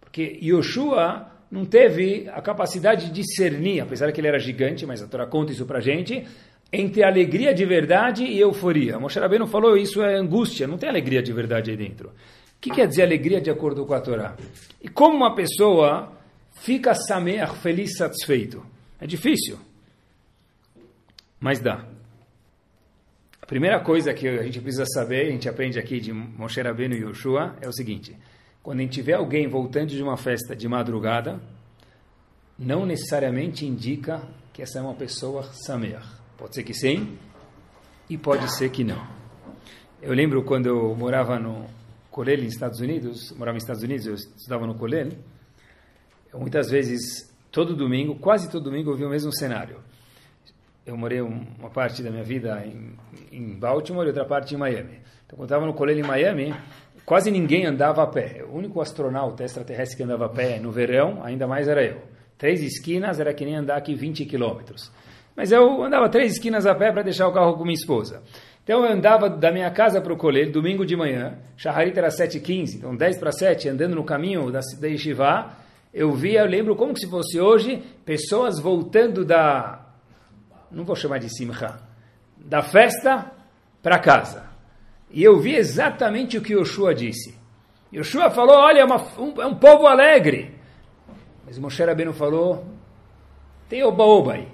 Porque 0.00 0.38
Yoshua 0.42 1.30
não 1.50 1.64
teve 1.64 2.28
a 2.32 2.40
capacidade 2.40 3.06
de 3.06 3.12
discernir, 3.12 3.80
apesar 3.80 4.12
que 4.12 4.20
ele 4.20 4.28
era 4.28 4.38
gigante, 4.38 4.86
mas 4.86 5.02
a 5.02 5.06
Torá 5.06 5.26
conta 5.26 5.52
isso 5.52 5.66
para 5.66 5.80
gente, 5.80 6.26
entre 6.72 7.02
alegria 7.02 7.52
de 7.52 7.64
verdade 7.64 8.24
e 8.24 8.38
euforia. 8.38 8.98
Moshe 8.98 9.18
Rabbeinu 9.18 9.46
falou 9.46 9.76
isso 9.76 10.02
é 10.02 10.16
angústia, 10.16 10.66
não 10.66 10.78
tem 10.78 10.88
alegria 10.88 11.22
de 11.22 11.32
verdade 11.32 11.70
aí 11.70 11.76
dentro. 11.76 12.08
O 12.08 12.60
que 12.60 12.70
quer 12.70 12.86
dizer 12.86 13.02
alegria 13.02 13.40
de 13.40 13.50
acordo 13.50 13.84
com 13.86 13.94
a 13.94 14.00
Torá? 14.00 14.36
E 14.82 14.88
como 14.88 15.16
uma 15.16 15.34
pessoa 15.34 16.12
fica 16.52 16.94
sameach, 16.94 17.56
feliz, 17.56 17.96
satisfeito? 17.96 18.64
É 19.00 19.06
difícil, 19.06 19.58
mas 21.40 21.58
dá. 21.58 21.84
A 23.40 23.46
primeira 23.46 23.80
coisa 23.80 24.12
que 24.12 24.28
a 24.28 24.42
gente 24.42 24.60
precisa 24.60 24.84
saber, 24.86 25.26
a 25.26 25.30
gente 25.30 25.48
aprende 25.48 25.78
aqui 25.78 25.98
de 25.98 26.12
Moshe 26.12 26.60
Rabbeinu 26.60 26.94
e 26.94 27.00
Yoshua, 27.00 27.56
é 27.60 27.68
o 27.68 27.72
seguinte 27.72 28.14
quando 28.62 28.80
a 28.80 28.82
gente 28.82 29.00
vê 29.00 29.14
alguém 29.14 29.48
voltando 29.48 29.88
de 29.88 30.02
uma 30.02 30.16
festa 30.16 30.54
de 30.54 30.68
madrugada, 30.68 31.40
não 32.58 32.84
necessariamente 32.84 33.64
indica 33.64 34.22
que 34.52 34.62
essa 34.62 34.78
é 34.78 34.82
uma 34.82 34.94
pessoa 34.94 35.44
samer. 35.44 36.02
Pode 36.40 36.54
ser 36.54 36.64
que 36.64 36.74
sim, 36.74 37.16
e 38.08 38.18
pode 38.18 38.52
ser 38.56 38.70
que 38.70 38.82
não. 38.82 39.00
Eu 40.02 40.12
lembro 40.12 40.42
quando 40.42 40.66
eu 40.66 40.96
morava 40.96 41.38
no 41.38 41.66
Colel, 42.10 42.38
nos 42.38 42.54
Estados 42.54 42.80
Unidos, 42.80 43.30
morava 43.36 43.54
nos 43.54 43.62
Estados 43.62 43.82
Unidos, 43.82 44.06
eu 44.06 44.14
estudava 44.14 44.66
no 44.66 44.74
Colel, 44.74 45.10
muitas 46.34 46.68
vezes, 46.68 47.32
todo 47.52 47.76
domingo, 47.76 48.16
quase 48.16 48.50
todo 48.50 48.64
domingo, 48.64 48.90
eu 48.90 48.96
vi 48.96 49.04
o 49.04 49.10
mesmo 49.10 49.32
cenário. 49.32 49.78
Eu 50.84 50.96
morei 50.96 51.20
uma 51.20 51.70
parte 51.70 52.02
da 52.02 52.10
minha 52.10 52.24
vida 52.24 52.64
em, 52.66 52.96
em 53.30 53.58
Baltimore 53.58 54.06
e 54.06 54.08
outra 54.08 54.24
parte 54.24 54.54
em 54.54 54.58
Miami. 54.58 54.98
Então, 55.26 55.36
quando 55.36 55.40
eu 55.42 55.44
estava 55.44 55.66
no 55.66 55.74
Colel 55.74 55.98
em 55.98 56.02
Miami, 56.02 56.54
Quase 57.10 57.28
ninguém 57.28 57.66
andava 57.66 58.04
a 58.04 58.06
pé. 58.06 58.44
O 58.48 58.56
único 58.56 58.80
astronauta 58.80 59.42
extraterrestre 59.42 59.96
que 59.96 60.02
andava 60.04 60.26
a 60.26 60.28
pé 60.28 60.60
no 60.60 60.70
verão, 60.70 61.24
ainda 61.24 61.44
mais 61.44 61.66
era 61.66 61.84
eu. 61.84 62.02
Três 62.38 62.62
esquinas 62.62 63.18
era 63.18 63.34
que 63.34 63.44
nem 63.44 63.56
andar 63.56 63.78
aqui 63.78 63.96
20 63.96 64.24
quilômetros. 64.26 64.92
Mas 65.36 65.52
eu 65.52 65.82
andava 65.82 66.08
três 66.08 66.32
esquinas 66.32 66.66
a 66.66 66.74
pé 66.74 66.92
para 66.92 67.02
deixar 67.02 67.28
o 67.28 67.32
carro 67.32 67.54
com 67.54 67.64
minha 67.64 67.74
esposa. 67.74 68.22
Então 68.62 68.84
eu 68.84 68.92
andava 68.92 69.28
da 69.28 69.50
minha 69.50 69.70
casa 69.70 70.00
para 70.00 70.12
o 70.12 70.16
colégio, 70.16 70.52
domingo 70.52 70.84
de 70.84 70.96
manhã, 70.96 71.38
Shaharit 71.56 71.98
era 71.98 72.08
7h15, 72.08 72.76
então 72.76 72.94
10 72.94 73.18
para 73.18 73.32
7, 73.32 73.68
andando 73.68 73.96
no 73.96 74.04
caminho 74.04 74.50
da, 74.50 74.60
da 74.78 74.86
Yeshiva, 74.86 75.50
eu 75.92 76.12
via, 76.12 76.40
eu 76.40 76.46
lembro 76.46 76.76
como 76.76 76.96
se 76.96 77.08
fosse 77.08 77.40
hoje, 77.40 77.82
pessoas 78.04 78.60
voltando 78.60 79.24
da, 79.24 79.90
não 80.70 80.84
vou 80.84 80.94
chamar 80.94 81.18
de 81.18 81.28
Simcha, 81.28 81.80
da 82.36 82.62
festa 82.62 83.32
para 83.82 83.98
casa. 83.98 84.48
E 85.10 85.22
eu 85.22 85.40
vi 85.40 85.56
exatamente 85.56 86.38
o 86.38 86.42
que 86.42 86.54
Yoshua 86.54 86.94
disse. 86.94 87.34
Yoshua 87.92 88.30
falou, 88.30 88.56
olha, 88.56 88.80
é, 88.80 88.84
uma, 88.84 89.02
um, 89.18 89.42
é 89.42 89.46
um 89.46 89.56
povo 89.56 89.86
alegre. 89.86 90.54
Mas 91.44 91.58
Moshe 91.58 91.82
Rabbeinu 91.82 92.12
falou, 92.12 92.64
tem 93.68 93.82
oba-oba 93.82 94.34
aí. 94.34 94.48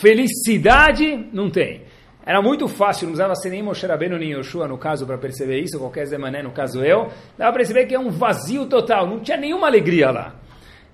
Felicidade 0.00 1.28
não 1.32 1.50
tem. 1.50 1.82
Era 2.24 2.42
muito 2.42 2.68
fácil, 2.68 3.06
não 3.06 3.12
precisava 3.12 3.34
ser 3.34 3.50
nem 3.50 3.62
Moshe 3.62 3.86
Rabbeinu 3.86 4.18
nem 4.18 4.32
Yoshua 4.32 4.68
no 4.68 4.76
caso 4.76 5.06
para 5.06 5.16
perceber 5.16 5.60
isso, 5.60 5.78
qualquer 5.78 6.04
Zemané 6.06 6.42
no 6.42 6.50
caso 6.50 6.84
eu. 6.84 7.08
Dava 7.36 7.50
para 7.50 7.52
perceber 7.54 7.86
que 7.86 7.94
é 7.94 7.98
um 7.98 8.10
vazio 8.10 8.66
total, 8.66 9.06
não 9.06 9.18
tinha 9.20 9.36
nenhuma 9.36 9.66
alegria 9.66 10.10
lá. 10.10 10.34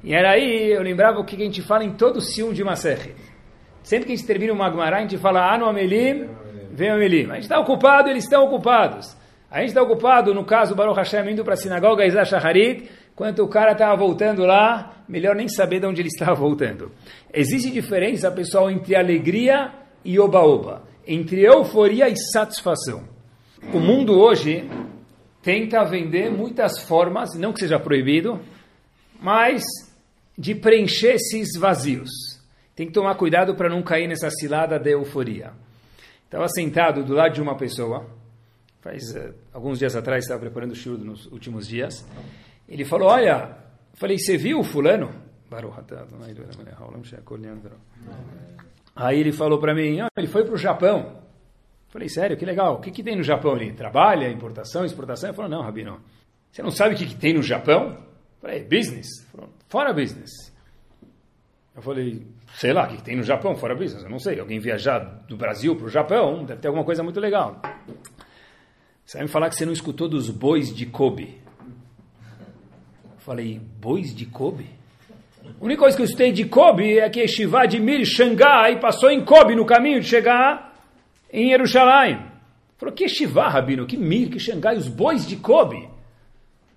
E 0.02 0.14
era 0.14 0.30
aí, 0.30 0.70
eu 0.70 0.82
lembrava 0.82 1.18
o 1.18 1.24
que 1.24 1.34
a 1.34 1.38
gente 1.38 1.60
fala 1.60 1.84
em 1.84 1.92
todo 1.92 2.18
o 2.18 2.20
Sium 2.20 2.52
de 2.52 2.62
Maserhet. 2.62 3.14
Sempre 3.82 4.06
que 4.06 4.12
a 4.12 4.16
gente 4.16 4.26
termina 4.26 4.52
o 4.52 4.56
Magmará, 4.56 4.98
a 4.98 5.00
gente 5.00 5.18
fala 5.18 5.52
Anu 5.52 5.66
Amelim, 5.66 6.28
vem 6.72 6.92
o 6.92 7.02
Elim. 7.02 7.30
A 7.30 7.34
gente 7.34 7.42
está 7.42 7.58
ocupado, 7.58 8.08
eles 8.08 8.24
estão 8.24 8.44
ocupados. 8.44 9.16
A 9.50 9.58
gente 9.58 9.68
está 9.68 9.82
ocupado, 9.82 10.32
no 10.32 10.44
caso, 10.44 10.74
Baruch 10.74 10.96
Hashem 10.96 11.30
indo 11.30 11.44
para 11.44 11.54
a 11.54 11.56
sinagoga 11.56 12.06
Isaac 12.06 12.28
Shaharit, 12.28 12.90
quando 13.14 13.40
o 13.40 13.48
cara 13.48 13.72
estava 13.72 13.94
voltando 13.96 14.46
lá, 14.46 14.93
melhor 15.08 15.34
nem 15.34 15.48
saber 15.48 15.80
de 15.80 15.86
onde 15.86 16.00
ele 16.00 16.08
estava 16.08 16.34
voltando. 16.34 16.92
Existe 17.32 17.70
diferença, 17.70 18.30
pessoal, 18.30 18.70
entre 18.70 18.96
alegria 18.96 19.72
e 20.04 20.18
oba-oba, 20.18 20.82
entre 21.06 21.42
euforia 21.42 22.08
e 22.08 22.16
satisfação. 22.16 23.08
O 23.72 23.78
mundo 23.78 24.18
hoje 24.18 24.68
tenta 25.42 25.84
vender 25.84 26.30
muitas 26.30 26.80
formas, 26.80 27.34
não 27.34 27.52
que 27.52 27.60
seja 27.60 27.78
proibido, 27.78 28.40
mas 29.20 29.62
de 30.36 30.54
preencher 30.54 31.14
esses 31.14 31.58
vazios. 31.58 32.10
Tem 32.74 32.86
que 32.86 32.92
tomar 32.92 33.14
cuidado 33.14 33.54
para 33.54 33.68
não 33.68 33.82
cair 33.82 34.08
nessa 34.08 34.28
cilada 34.30 34.78
de 34.78 34.90
euforia. 34.90 35.52
Estava 36.24 36.48
sentado 36.48 37.04
do 37.04 37.14
lado 37.14 37.34
de 37.34 37.40
uma 37.40 37.56
pessoa, 37.56 38.06
faz 38.80 39.14
uh, 39.14 39.32
alguns 39.52 39.78
dias 39.78 39.94
atrás, 39.94 40.24
estava 40.24 40.40
preparando 40.40 40.72
o 40.72 40.74
shiur 40.74 40.98
nos 40.98 41.26
últimos 41.26 41.68
dias. 41.68 42.04
Ele 42.68 42.84
falou: 42.84 43.08
Olha, 43.08 43.56
falei, 43.94 44.18
você 44.18 44.36
viu 44.36 44.60
o 44.60 44.64
fulano? 44.64 45.10
Aí 48.94 49.18
ele 49.18 49.32
falou 49.32 49.58
para 49.58 49.74
mim, 49.74 50.00
ah, 50.00 50.08
ele 50.16 50.26
foi 50.26 50.44
para 50.44 50.54
o 50.54 50.58
Japão. 50.58 51.22
Falei, 51.88 52.08
sério, 52.08 52.36
que 52.36 52.44
legal. 52.44 52.74
O 52.74 52.80
que, 52.80 52.90
que 52.90 53.02
tem 53.02 53.16
no 53.16 53.22
Japão 53.22 53.52
ali? 53.52 53.72
Trabalha, 53.72 54.28
importação, 54.28 54.84
exportação? 54.84 55.30
Ele 55.30 55.36
falou, 55.36 55.50
não, 55.50 55.62
Rabino, 55.62 56.00
você 56.50 56.62
não 56.62 56.70
sabe 56.70 56.94
o 56.94 56.98
que, 56.98 57.06
que 57.06 57.16
tem 57.16 57.34
no 57.34 57.42
Japão? 57.42 57.98
Falei, 58.40 58.64
business. 58.64 59.06
Falou, 59.30 59.48
fora 59.68 59.92
business. 59.92 60.52
Eu 61.74 61.82
falei, 61.82 62.26
sei 62.54 62.72
lá, 62.72 62.84
o 62.84 62.88
que, 62.88 62.96
que 62.96 63.02
tem 63.02 63.16
no 63.16 63.22
Japão, 63.22 63.54
fora 63.56 63.74
business? 63.74 64.02
Eu 64.02 64.10
não 64.10 64.18
sei. 64.18 64.38
Alguém 64.40 64.58
viajar 64.58 64.98
do 65.28 65.36
Brasil 65.36 65.76
para 65.76 65.86
o 65.86 65.88
Japão, 65.88 66.44
deve 66.44 66.60
ter 66.60 66.68
alguma 66.68 66.84
coisa 66.84 67.02
muito 67.02 67.20
legal. 67.20 67.60
Você 69.04 69.18
vai 69.18 69.26
me 69.26 69.32
falar 69.32 69.48
que 69.48 69.54
você 69.54 69.66
não 69.66 69.72
escutou 69.72 70.08
dos 70.08 70.30
bois 70.30 70.74
de 70.74 70.86
Kobe. 70.86 71.43
Falei, 73.24 73.58
bois 73.80 74.14
de 74.14 74.26
Kobe? 74.26 74.66
A 75.42 75.64
única 75.64 75.80
coisa 75.80 75.96
que 75.96 76.02
eu 76.02 76.04
escutei 76.04 76.30
de 76.30 76.44
Kobe 76.44 76.98
é 76.98 77.08
que 77.08 77.20
Yeshiva 77.20 77.66
de 77.66 77.80
Mir 77.80 78.04
Xangai 78.04 78.78
passou 78.78 79.10
em 79.10 79.24
Kobe 79.24 79.56
no 79.56 79.64
caminho 79.64 79.98
de 79.98 80.06
chegar 80.06 80.78
em 81.32 81.48
Jerusalém. 81.48 82.20
Falou, 82.76 82.94
que 82.94 83.04
Yeshiva, 83.04 83.48
Rabino, 83.48 83.86
que 83.86 83.96
Mir, 83.96 84.28
que 84.28 84.38
Xangai, 84.38 84.76
os 84.76 84.88
bois 84.88 85.26
de 85.26 85.36
Kobe. 85.36 85.88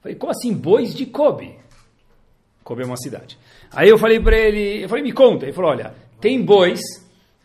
Falei, 0.02 0.16
como 0.16 0.32
assim 0.32 0.54
bois 0.54 0.96
de 0.96 1.06
Kobe? 1.06 1.54
Kobe 2.64 2.84
é 2.84 2.86
uma 2.86 2.96
cidade. 2.96 3.38
Aí 3.70 3.90
eu 3.90 3.98
falei 3.98 4.22
para 4.22 4.38
ele, 4.38 4.86
eu 4.86 4.88
falei, 4.88 5.04
me 5.04 5.12
conta. 5.12 5.44
Ele 5.44 5.54
falou, 5.54 5.72
olha, 5.72 5.94
tem 6.22 6.42
bois 6.42 6.80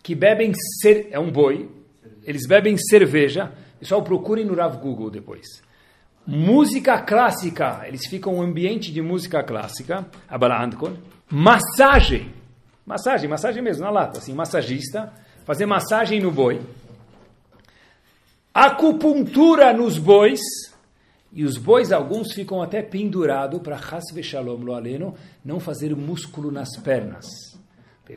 que 0.01 0.15
bebem, 0.15 0.53
cer 0.81 1.09
é 1.11 1.19
um 1.19 1.29
boi, 1.29 1.69
eles 2.25 2.47
bebem 2.47 2.77
cerveja. 2.79 3.53
Pessoal, 3.81 4.03
procurem 4.03 4.45
no 4.45 4.55
Rav 4.55 4.77
Google 4.77 5.11
depois. 5.11 5.45
Música 6.27 7.01
clássica, 7.03 7.83
eles 7.87 8.07
ficam 8.07 8.37
um 8.37 8.43
ambiente 8.43 8.93
de 8.93 9.03
música 9.03 9.43
clássica. 9.43 10.07
Massagem, 11.29 12.33
massagem, 12.87 13.29
massagem 13.29 13.63
mesmo, 13.63 13.85
na 13.85 13.91
lata, 13.91 14.19
assim, 14.19 14.33
massagista, 14.33 15.13
fazer 15.45 15.67
massagem 15.67 16.21
no 16.21 16.31
boi. 16.31 16.61
Acupuntura 18.55 19.73
nos 19.73 19.99
bois, 19.99 20.41
e 21.33 21.45
os 21.45 21.57
bois, 21.57 21.91
alguns 21.91 22.33
ficam 22.35 22.61
até 22.61 22.83
pendurados 22.83 23.61
para 23.63 23.77
Hasve 23.77 24.23
Shalom 24.23 24.61
não 25.43 25.59
fazer 25.59 25.97
músculo 25.97 26.53
nas 26.53 26.77
pernas. 26.77 27.27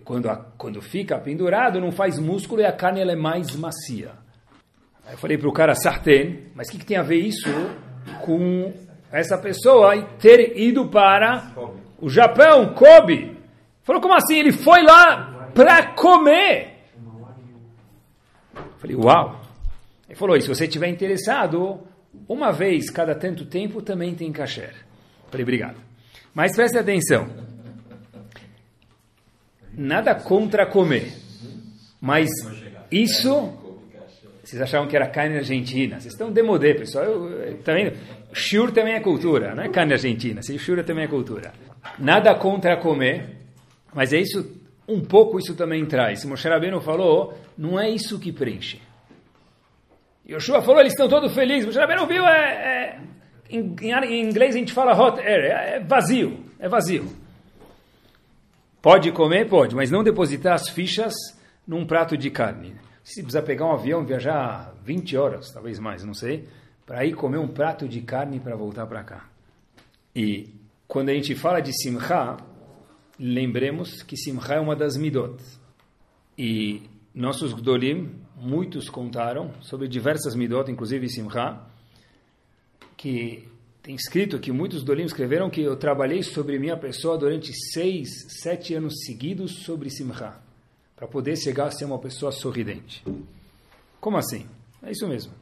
Quando, 0.04 0.30
a, 0.30 0.36
quando 0.58 0.82
fica 0.82 1.18
pendurado, 1.18 1.80
não 1.80 1.92
faz 1.92 2.20
músculo 2.20 2.62
e 2.62 2.66
a 2.66 2.74
carne 2.74 3.00
ela 3.00 3.14
é 3.14 3.16
mais 3.16 3.56
macia. 3.56 4.12
Aí 5.06 5.14
eu 5.14 5.18
falei 5.18 5.38
para 5.38 5.48
o 5.48 5.54
cara, 5.54 5.74
Sarten, 5.74 6.48
mas 6.54 6.68
o 6.68 6.72
que, 6.72 6.80
que, 6.80 6.86
tem 6.86 6.98
a 6.98 7.04
ver 7.04 7.20
isso 7.20 7.50
com 8.22 8.74
essa 9.12 9.38
pessoa 9.38 10.02
ter 10.20 10.58
ido 10.58 10.88
para 10.88 11.52
o 12.00 12.10
Japão, 12.10 12.74
Kobe? 12.74 13.38
Falou, 13.84 14.02
como 14.02 14.14
assim? 14.14 14.38
Ele 14.40 14.52
foi 14.52 14.84
lá 14.84 15.50
para 15.54 15.94
comer. 15.94 16.76
Falei, 18.78 18.96
uau. 18.96 19.42
Ele 20.08 20.16
falou, 20.16 20.36
e 20.36 20.42
se 20.42 20.48
você 20.48 20.66
estiver 20.66 20.88
interessado, 20.88 21.80
uma 22.28 22.52
vez 22.52 22.90
cada 22.90 23.16
tanto 23.16 23.46
tempo 23.46 23.82
também 23.82 24.14
tem 24.16 24.32
kasher. 24.32 24.76
Falei, 25.30 25.44
obrigado. 25.44 25.78
Mas 26.34 26.56
preste 26.56 26.78
atenção. 26.78 27.30
Nada 29.74 30.16
contra 30.16 30.66
comer. 30.66 31.14
Mas 32.00 32.30
isso. 32.92 33.65
Vocês 34.46 34.62
achavam 34.62 34.88
que 34.88 34.96
era 34.96 35.08
carne 35.08 35.38
argentina. 35.38 36.00
Vocês 36.00 36.14
estão 36.14 36.32
demodé, 36.32 36.76
pessoal. 36.76 37.04
Eu, 37.04 37.30
eu, 37.32 37.58
tá? 37.58 37.74
Shur 38.32 38.72
também 38.72 38.94
é 38.94 39.00
cultura, 39.00 39.56
não 39.56 39.64
é 39.64 39.70
carne 39.70 39.94
argentina. 39.94 40.40
Shur 40.42 40.84
também 40.84 41.06
é 41.06 41.08
cultura. 41.08 41.52
Nada 41.98 42.36
contra 42.36 42.78
comer, 42.78 43.38
mas 43.94 44.14
é 44.14 44.20
isso, 44.20 44.46
um 44.88 45.02
pouco 45.02 45.40
isso 45.40 45.56
também 45.56 45.86
traz. 45.86 46.24
Moshe 46.26 46.48
Rabbeinu 46.48 46.80
falou, 46.80 47.34
não 47.58 47.80
é 47.80 47.90
isso 47.90 48.20
que 48.20 48.32
preenche. 48.32 48.80
Yoshua 50.28 50.62
falou, 50.62 50.82
eles 50.82 50.94
estão 50.94 51.08
todos 51.08 51.34
felizes. 51.34 51.66
Moshe 51.66 51.80
Rabbeinu 51.80 52.06
viu, 52.06 52.26
é, 52.26 53.00
é 53.00 53.00
em, 53.50 53.76
em, 53.82 54.22
inglês 54.22 54.56
a 54.56 54.60
gente 54.60 54.74
fala 54.74 55.00
hot 55.00 55.20
air, 55.20 55.46
é, 55.46 55.76
é 55.76 55.80
vazio, 55.80 56.44
é 56.60 56.68
vazio. 56.68 57.08
Pode 58.82 59.12
comer? 59.12 59.48
Pode, 59.48 59.76
mas 59.76 59.90
não 59.90 60.04
depositar 60.04 60.54
as 60.54 60.70
fichas 60.70 61.14
num 61.68 61.86
prato 61.86 62.16
de 62.16 62.30
carne. 62.30 62.76
Se 63.06 63.22
precisa 63.22 63.44
pegar 63.44 63.68
um 63.68 63.72
avião, 63.72 64.04
viajar 64.04 64.74
20 64.84 65.16
horas, 65.16 65.52
talvez 65.52 65.78
mais, 65.78 66.04
não 66.04 66.16
sei, 66.16 66.50
para 66.88 67.06
ir 67.06 67.14
comer 67.14 67.38
um 67.38 67.48
prato 67.48 67.88
de 67.88 68.02
carne 68.02 68.40
para 68.40 68.56
voltar 68.56 68.88
para 68.88 69.04
cá. 69.04 69.30
E 70.16 70.50
quando 70.88 71.10
a 71.10 71.14
gente 71.14 71.36
fala 71.36 71.62
de 71.62 71.72
Simcha, 71.72 72.36
lembremos 73.20 74.02
que 74.02 74.18
Simcha 74.18 74.56
é 74.56 74.60
uma 74.60 74.76
das 74.76 74.98
midot. 74.98 75.38
E 76.36 76.82
nossos 77.14 77.54
Gdolim, 77.54 78.10
muitos 78.36 78.90
contaram 78.90 79.54
sobre 79.62 79.88
diversas 79.88 80.34
midot, 80.34 80.72
inclusive 80.72 81.08
Simcha, 81.08 81.62
que 82.98 83.48
tem 83.84 83.94
escrito 83.94 84.40
que 84.40 84.52
muitos 84.52 84.82
Gdolim 84.82 85.04
escreveram 85.04 85.48
que 85.52 85.62
eu 85.62 85.76
trabalhei 85.76 86.24
sobre 86.24 86.58
minha 86.58 86.76
pessoa 86.76 87.20
durante 87.20 87.54
seis, 87.72 88.10
sete 88.42 88.74
anos 88.74 88.96
seguidos 89.06 89.64
sobre 89.64 89.92
Simcha, 89.92 90.44
para 90.96 91.08
poder 91.08 91.36
chegar 91.36 91.66
a 91.66 91.72
ser 91.72 91.86
uma 91.86 92.00
pessoa 92.00 92.32
sorridente. 92.32 93.04
Como 94.00 94.18
assim? 94.18 94.48
É 94.82 94.92
isso 94.92 95.08
mesmo. 95.08 95.34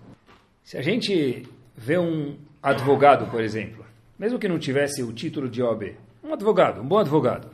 Se 0.64 0.78
a 0.78 0.82
gente 0.82 1.48
vê 1.76 1.98
um 1.98 2.38
advogado, 2.62 3.30
por 3.30 3.42
exemplo, 3.42 3.86
mesmo 4.18 4.40
que 4.40 4.48
não 4.48 4.58
tivesse 4.58 5.04
o 5.04 5.12
título 5.12 5.50
de 5.50 5.62
OAB, 5.62 5.96
um 6.24 6.34
advogado, 6.34 6.82
um 6.82 6.88
bom 6.88 6.98
advogado, 6.98 7.50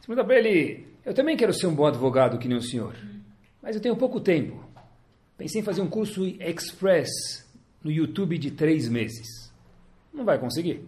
você 0.00 0.06
pergunta 0.06 0.24
para 0.24 0.38
ele, 0.38 0.86
eu 1.04 1.12
também 1.12 1.36
quero 1.36 1.52
ser 1.52 1.66
um 1.66 1.74
bom 1.74 1.86
advogado 1.86 2.38
que 2.38 2.48
nem 2.48 2.56
o 2.56 2.62
senhor, 2.62 2.94
mas 3.60 3.74
eu 3.74 3.82
tenho 3.82 3.96
pouco 3.96 4.20
tempo. 4.20 4.64
Pensei 5.36 5.60
em 5.60 5.64
fazer 5.64 5.80
um 5.80 5.88
curso 5.88 6.24
express 6.24 7.10
no 7.82 7.90
YouTube 7.90 8.38
de 8.38 8.52
três 8.52 8.88
meses. 8.88 9.52
Não 10.12 10.24
vai 10.24 10.38
conseguir. 10.38 10.86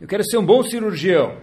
Eu 0.00 0.08
quero 0.08 0.24
ser 0.24 0.38
um 0.38 0.46
bom 0.46 0.62
cirurgião. 0.62 1.38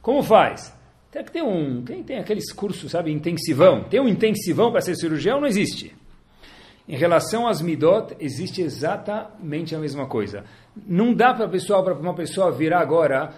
Como 0.00 0.22
faz? 0.22 0.72
Tem 1.10 1.24
que 1.24 1.32
ter 1.32 1.42
um. 1.42 1.82
Quem 1.84 2.02
tem 2.02 2.18
aqueles 2.18 2.52
cursos, 2.52 2.90
sabe, 2.90 3.10
intensivão? 3.10 3.84
Tem 3.84 4.00
um 4.00 4.08
intensivão 4.08 4.70
para 4.70 4.80
ser 4.80 4.94
cirurgião? 4.94 5.40
Não 5.40 5.46
existe. 5.46 5.94
Em 6.86 6.96
relação 6.96 7.46
às 7.46 7.60
midot, 7.60 8.14
existe 8.18 8.62
exatamente 8.62 9.74
a 9.74 9.78
mesma 9.78 10.06
coisa. 10.06 10.44
Não 10.86 11.12
dá 11.12 11.34
para 11.34 11.48
pessoa, 11.48 11.82
para 11.82 11.94
uma 11.94 12.14
pessoa 12.14 12.50
virar 12.50 12.80
agora 12.80 13.32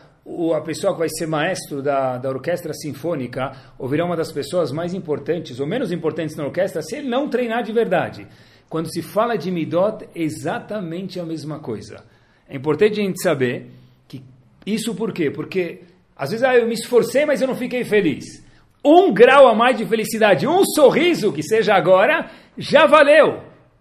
a 0.57 0.61
pessoa 0.61 0.93
que 0.93 0.99
vai 1.01 1.09
ser 1.09 1.27
maestro 1.27 1.83
da, 1.83 2.19
da 2.19 2.29
orquestra 2.29 2.73
sinfônica 2.73 3.53
ou 3.79 3.89
virar 3.89 4.05
uma 4.05 4.17
das 4.17 4.31
pessoas 4.31 4.71
mais 4.71 4.95
importantes 4.95 5.59
ou 5.59 5.67
menos 5.67 5.91
importantes 5.91 6.37
na 6.37 6.45
orquestra 6.45 6.83
se 6.83 6.97
ele 6.97 7.09
não 7.09 7.29
treinar 7.29 7.63
de 7.63 7.73
verdade. 7.73 8.27
Quando 8.69 8.93
se 8.93 9.03
fala 9.03 9.37
de 9.37 9.51
midot, 9.51 10.05
é 10.15 10.23
exatamente 10.23 11.19
a 11.19 11.25
mesma 11.25 11.59
coisa. 11.59 12.05
É 12.49 12.57
importante 12.57 13.01
a 13.01 13.03
gente 13.03 13.21
saber 13.21 13.71
que 14.07 14.23
isso 14.65 14.95
por 14.95 15.13
quê? 15.13 15.31
Porque 15.31 15.81
às 16.21 16.29
vezes 16.29 16.45
ah, 16.45 16.55
eu 16.55 16.67
me 16.67 16.75
esforcei, 16.75 17.25
mas 17.25 17.41
eu 17.41 17.49
não 17.49 17.57
fiquei 17.57 17.83
feliz. 17.83 18.45
Um 18.85 19.11
grau 19.11 19.49
a 19.49 19.55
mais 19.55 19.79
de 19.79 19.87
felicidade, 19.87 20.47
um 20.47 20.63
sorriso 20.67 21.33
que 21.33 21.43
seja 21.43 21.75
agora, 21.75 22.31
já 22.59 22.85
valeu. 22.85 23.41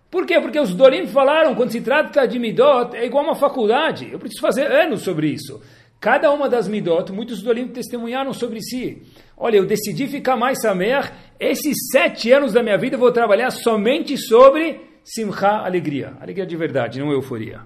Por 0.09 0.25
quê? 0.25 0.39
Porque 0.39 0.57
os 0.57 0.73
Dorim 0.73 1.05
falaram, 1.05 1.53
quando 1.53 1.71
se 1.71 1.81
trata 1.81 2.25
de 2.25 2.39
Midot, 2.39 2.95
é 2.95 3.05
igual 3.05 3.25
uma 3.25 3.35
faculdade. 3.35 4.09
Eu 4.09 4.17
preciso 4.19 4.39
fazer 4.39 4.71
anos 4.71 5.01
sobre 5.01 5.27
isso. 5.27 5.61
Cada 5.99 6.31
uma 6.31 6.47
das 6.47 6.65
midot, 6.65 7.11
muitos 7.11 7.41
do 7.41 7.49
Olimpo 7.49 7.73
testemunharam 7.73 8.31
sobre 8.31 8.61
si. 8.61 9.01
Olha, 9.35 9.57
eu 9.57 9.65
decidi 9.65 10.07
ficar 10.07 10.37
mais 10.37 10.61
samer, 10.61 11.11
esses 11.37 11.75
sete 11.91 12.31
anos 12.31 12.53
da 12.53 12.63
minha 12.63 12.77
vida 12.77 12.95
eu 12.95 12.99
vou 12.99 13.11
trabalhar 13.11 13.51
somente 13.51 14.17
sobre 14.17 14.79
simcha, 15.03 15.57
alegria. 15.57 16.13
Alegria 16.21 16.45
de 16.45 16.55
verdade, 16.55 16.99
não 17.01 17.11
euforia. 17.11 17.59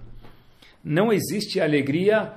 Não 0.84 1.14
existe 1.14 1.62
alegria 1.62 2.34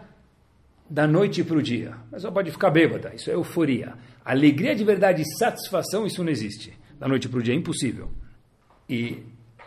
da 0.88 1.06
noite 1.06 1.42
para 1.42 1.56
o 1.56 1.62
dia. 1.62 1.94
Mas 2.10 2.22
só 2.22 2.30
pode 2.30 2.50
ficar 2.50 2.70
bêbada, 2.70 3.12
isso 3.14 3.30
é 3.30 3.34
euforia. 3.34 3.94
Alegria 4.24 4.74
de 4.74 4.84
verdade 4.84 5.22
e 5.22 5.36
satisfação, 5.38 6.06
isso 6.06 6.22
não 6.22 6.30
existe. 6.30 6.76
Da 6.98 7.06
noite 7.06 7.28
para 7.28 7.38
o 7.38 7.42
dia 7.42 7.54
é 7.54 7.56
impossível. 7.56 8.10
E 8.88 9.22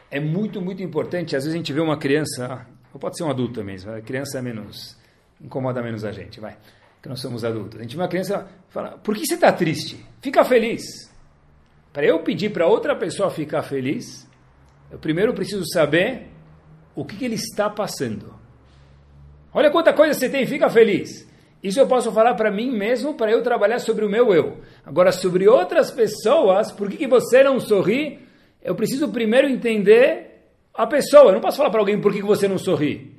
é 0.10 0.19
muito, 0.19 0.62
muito 0.62 0.82
importante, 0.82 1.36
às 1.36 1.43
vezes 1.43 1.53
a 1.53 1.58
gente 1.58 1.71
vê 1.73 1.79
uma 1.79 1.97
criança, 1.97 2.65
ou 2.93 2.99
pode 2.99 3.17
ser 3.17 3.23
um 3.23 3.29
adulto 3.29 3.55
também, 3.55 3.75
a 3.75 4.01
criança 4.01 4.39
é 4.39 4.41
menos 4.41 4.99
incomoda 5.41 5.82
menos 5.82 6.03
a 6.03 6.12
gente, 6.12 6.39
vai. 6.39 6.58
Que 7.01 7.08
nós 7.08 7.21
somos 7.21 7.45
adultos. 7.45 7.79
A 7.79 7.84
gente 7.84 7.95
vê 7.95 8.01
uma 8.01 8.10
criança 8.10 8.47
fala, 8.69 8.97
por 8.97 9.15
que 9.15 9.25
você 9.25 9.36
está 9.36 9.51
triste? 9.51 10.05
Fica 10.21 10.43
feliz. 10.43 11.10
Para 11.93 12.05
eu 12.05 12.19
pedir 12.19 12.51
para 12.51 12.67
outra 12.67 12.95
pessoa 12.95 13.32
ficar 13.32 13.63
feliz, 13.63 14.27
eu 14.91 14.99
primeiro 14.99 15.34
preciso 15.34 15.63
saber 15.71 16.27
o 16.93 17.05
que, 17.05 17.15
que 17.15 17.25
ele 17.25 17.36
está 17.36 17.69
passando. 17.69 18.38
Olha 19.60 19.69
quanta 19.69 19.91
coisa 19.91 20.13
você 20.13 20.30
tem, 20.30 20.45
fica 20.48 20.69
feliz. 20.69 21.28
Isso 21.62 21.78
eu 21.82 21.86
posso 21.86 22.10
falar 22.13 22.34
para 22.36 22.50
mim 22.50 22.72
mesmo, 22.72 23.13
para 23.13 23.30
eu 23.30 23.43
trabalhar 23.43 23.80
sobre 23.80 24.06
o 24.06 24.10
meu 24.10 24.34
eu. 24.34 24.62
Agora, 24.86 25.12
sobre 25.12 25.50
outras 25.50 25.91
pessoas, 25.91 26.72
por 26.72 26.89
que, 26.89 26.95
que 26.95 27.08
você 27.08 27.43
não 27.43 27.60
sorri? 27.60 28.19
Eu 28.63 28.74
preciso 28.74 29.10
primeiro 29.10 29.50
entender 29.50 30.45
a 30.74 30.88
pessoa. 30.88 31.26
Eu 31.26 31.34
não 31.34 31.41
posso 31.41 31.58
falar 31.58 31.72
para 31.72 31.82
alguém 31.82 32.00
por 32.00 32.13
que, 32.13 32.22
que 32.22 32.26
você 32.26 32.48
não 32.48 32.58
sorri. 32.58 33.12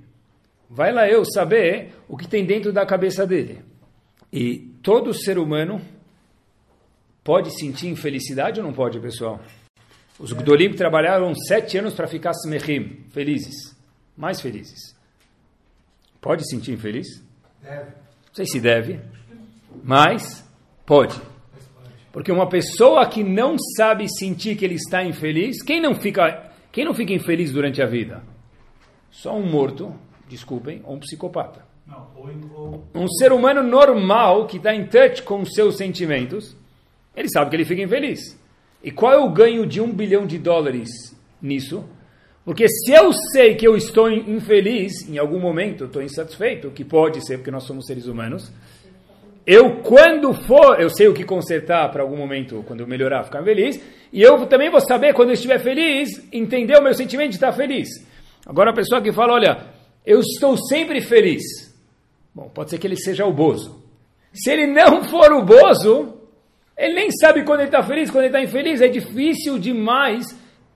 Vai 0.67 0.91
lá 0.95 1.07
eu 1.07 1.27
saber 1.27 1.93
o 2.09 2.17
que 2.17 2.27
tem 2.27 2.43
dentro 2.47 2.73
da 2.73 2.87
cabeça 2.87 3.27
dele. 3.27 3.61
E 4.33 4.61
todo 4.83 5.13
ser 5.13 5.37
humano 5.37 5.79
pode 7.23 7.51
sentir 7.51 7.89
infelicidade 7.89 8.61
ou 8.61 8.67
não 8.67 8.73
pode, 8.73 8.99
pessoal? 8.99 9.41
Os 10.19 10.33
Gdolim 10.33 10.73
trabalharam 10.73 11.35
sete 11.35 11.77
anos 11.77 11.93
para 11.93 12.07
ficar 12.07 12.31
smechim, 12.31 13.05
felizes, 13.13 13.77
mais 14.17 14.41
felizes. 14.41 14.99
Pode 16.21 16.49
sentir 16.49 16.73
infeliz? 16.73 17.07
Deve. 17.63 17.85
Não 17.85 18.35
sei 18.35 18.47
se 18.47 18.61
deve, 18.61 19.01
mas 19.83 20.47
pode. 20.87 21.21
Porque 22.13 22.31
uma 22.31 22.49
pessoa 22.49 23.07
que 23.09 23.23
não 23.23 23.57
sabe 23.77 24.07
sentir 24.09 24.57
que 24.57 24.65
ele 24.65 24.75
está 24.75 25.03
infeliz, 25.05 25.63
quem 25.63 25.81
não 25.81 25.95
fica, 25.95 26.51
quem 26.73 26.85
não 26.85 26.95
fica 26.95 27.13
infeliz 27.13 27.53
durante 27.53 27.81
a 27.81 27.87
vida? 27.87 28.23
Só 29.11 29.37
um 29.37 29.49
morto, 29.49 29.95
desculpem, 30.29 30.83
ou 30.85 30.97
um 30.97 31.01
psicopata. 31.01 31.65
Não, 31.87 32.09
ou. 32.55 32.85
Um 32.95 33.09
ser 33.09 33.33
humano 33.33 33.63
normal 33.63 34.47
que 34.47 34.57
está 34.57 34.75
em 34.75 34.87
touch 34.87 35.23
com 35.23 35.41
os 35.41 35.53
seus 35.55 35.77
sentimentos, 35.77 36.57
ele 37.17 37.29
sabe 37.29 37.51
que 37.51 37.57
ele 37.57 37.65
fica 37.65 37.83
infeliz. 37.83 38.39
E 38.83 38.91
qual 38.91 39.13
é 39.13 39.19
o 39.19 39.31
ganho 39.31 39.67
de 39.67 39.81
um 39.81 39.93
bilhão 39.93 40.27
de 40.27 40.39
dólares 40.39 40.89
nisso? 41.41 41.85
Porque 42.45 42.67
se 42.69 42.93
eu 42.93 43.13
sei 43.13 43.55
que 43.55 43.67
eu 43.67 43.77
estou 43.77 44.11
infeliz, 44.11 45.09
em 45.09 45.19
algum 45.19 45.39
momento 45.39 45.85
estou 45.85 46.03
insatisfeito, 46.03 46.71
que 46.71 46.85
pode 46.85 47.25
ser 47.25 47.39
porque 47.39 47.51
nós 47.51 47.65
somos 47.65 47.87
seres 47.87 48.07
humanos, 48.07 48.51
eu 49.47 49.83
quando 49.83 50.33
for, 50.33 50.81
eu 50.81 50.89
sei 50.89 51.09
o 51.09 51.15
que 51.15 51.25
consertar 51.25 51.91
para 51.91 52.03
algum 52.03 52.17
momento, 52.17 52.65
quando 52.67 52.81
eu 52.81 52.87
melhorar, 52.87 53.25
ficar 53.25 53.43
feliz, 53.43 53.81
e 54.13 54.23
eu 54.23 54.47
também 54.47 54.71
vou 54.71 54.81
saber 54.81 55.15
quando 55.15 55.31
eu 55.31 55.35
estiver 55.35 55.59
feliz, 55.59 56.27
entender 56.33 56.77
o 56.79 56.83
meu 56.83 56.95
sentimento 56.95 57.31
de 57.31 57.37
estar 57.37 57.53
feliz. 57.53 57.89
Agora 58.47 58.71
a 58.71 58.75
pessoa 58.75 59.03
que 59.03 59.13
fala, 59.13 59.35
olha, 59.35 59.67
eu 60.05 60.21
estou 60.21 60.57
sempre 60.57 61.01
feliz. 61.01 61.43
Bom, 62.35 62.49
pode 62.49 62.71
ser 62.71 62.79
que 62.79 62.87
ele 62.87 62.97
seja 62.97 63.27
o 63.27 63.33
Bozo. 63.33 63.83
Se 64.33 64.51
ele 64.51 64.67
não 64.67 65.05
for 65.05 65.33
o 65.33 65.45
Bozo, 65.45 66.15
ele 66.77 66.95
nem 66.95 67.11
sabe 67.11 67.45
quando 67.45 67.61
ele 67.61 67.69
está 67.69 67.83
feliz, 67.83 68.11
quando 68.11 68.25
ele 68.25 68.37
está 68.37 68.43
infeliz. 68.43 68.81
É 68.81 68.89
difícil 68.89 69.59
demais 69.59 70.25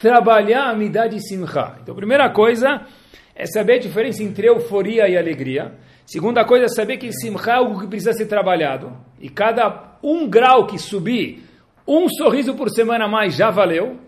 trabalhar 0.05 0.69
a 0.69 0.77
midá 0.77 1.07
de 1.07 1.19
simcha. 1.27 1.79
Então, 1.81 1.95
a 1.95 1.97
primeira 1.97 2.29
coisa 2.29 2.87
é 3.35 3.47
saber 3.47 3.77
a 3.77 3.79
diferença 3.79 4.23
entre 4.23 4.47
euforia 4.47 5.09
e 5.09 5.17
alegria. 5.17 5.73
Segunda 6.05 6.45
coisa 6.45 6.67
é 6.67 6.69
saber 6.69 6.99
que 6.99 7.11
simcha 7.11 7.53
é 7.53 7.55
algo 7.55 7.81
que 7.81 7.87
precisa 7.87 8.13
ser 8.13 8.27
trabalhado. 8.27 8.95
E 9.19 9.31
cada 9.31 9.97
um 10.03 10.29
grau 10.29 10.67
que 10.67 10.79
subir, 10.79 11.43
um 11.89 12.07
sorriso 12.11 12.55
por 12.55 12.69
semana 12.69 13.07
a 13.07 13.09
mais 13.09 13.35
já 13.35 13.51
valeu. 13.51 13.99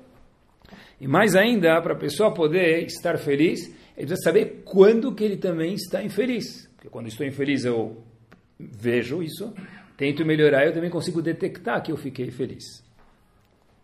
E 1.00 1.08
mais 1.08 1.34
ainda, 1.34 1.80
para 1.80 1.94
a 1.94 1.98
pessoa 1.98 2.30
poder 2.30 2.84
estar 2.84 3.16
feliz, 3.16 3.66
ele 3.96 4.06
precisa 4.06 4.22
saber 4.22 4.62
quando 4.66 5.14
que 5.14 5.24
ele 5.24 5.38
também 5.38 5.72
está 5.72 6.02
infeliz. 6.02 6.70
Porque 6.76 6.90
quando 6.90 7.06
estou 7.06 7.26
infeliz 7.26 7.64
eu 7.64 8.04
vejo 8.60 9.22
isso, 9.22 9.54
tento 9.96 10.26
melhorar, 10.26 10.66
eu 10.66 10.74
também 10.74 10.90
consigo 10.90 11.22
detectar 11.22 11.82
que 11.82 11.90
eu 11.90 11.96
fiquei 11.96 12.30
feliz. 12.30 12.85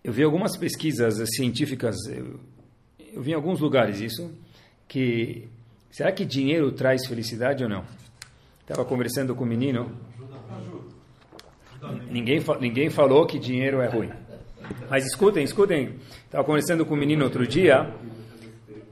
Eu 0.05 0.13
vi 0.13 0.25
algumas 0.25 0.57
pesquisas 0.57 1.15
científicas, 1.37 1.95
eu, 2.09 2.41
eu 3.15 3.23
vi 3.23 3.31
em 3.31 3.35
alguns 3.35 3.61
lugares 3.61 4.01
isso, 4.01 4.33
que 4.89 5.47
será 5.93 6.11
que 6.11 6.25
dinheiro 6.25 6.73
traz 6.73 7.07
felicidade 7.07 7.63
ou 7.63 7.71
não? 7.71 7.85
Estava 8.63 8.85
conversando 8.85 9.33
com 9.33 9.45
um 9.45 9.47
menino, 9.47 9.93
ninguém, 12.11 12.43
ninguém 12.61 12.91
falou 12.91 13.27
que 13.27 13.39
dinheiro 13.39 13.81
é 13.81 13.87
ruim. 13.87 14.11
Mas 14.91 15.07
escutem, 15.07 15.45
escutem, 15.45 15.95
estava 16.25 16.43
conversando 16.43 16.85
com 16.85 16.95
um 16.95 16.99
menino 16.99 17.23
outro 17.23 17.47
dia 17.47 17.95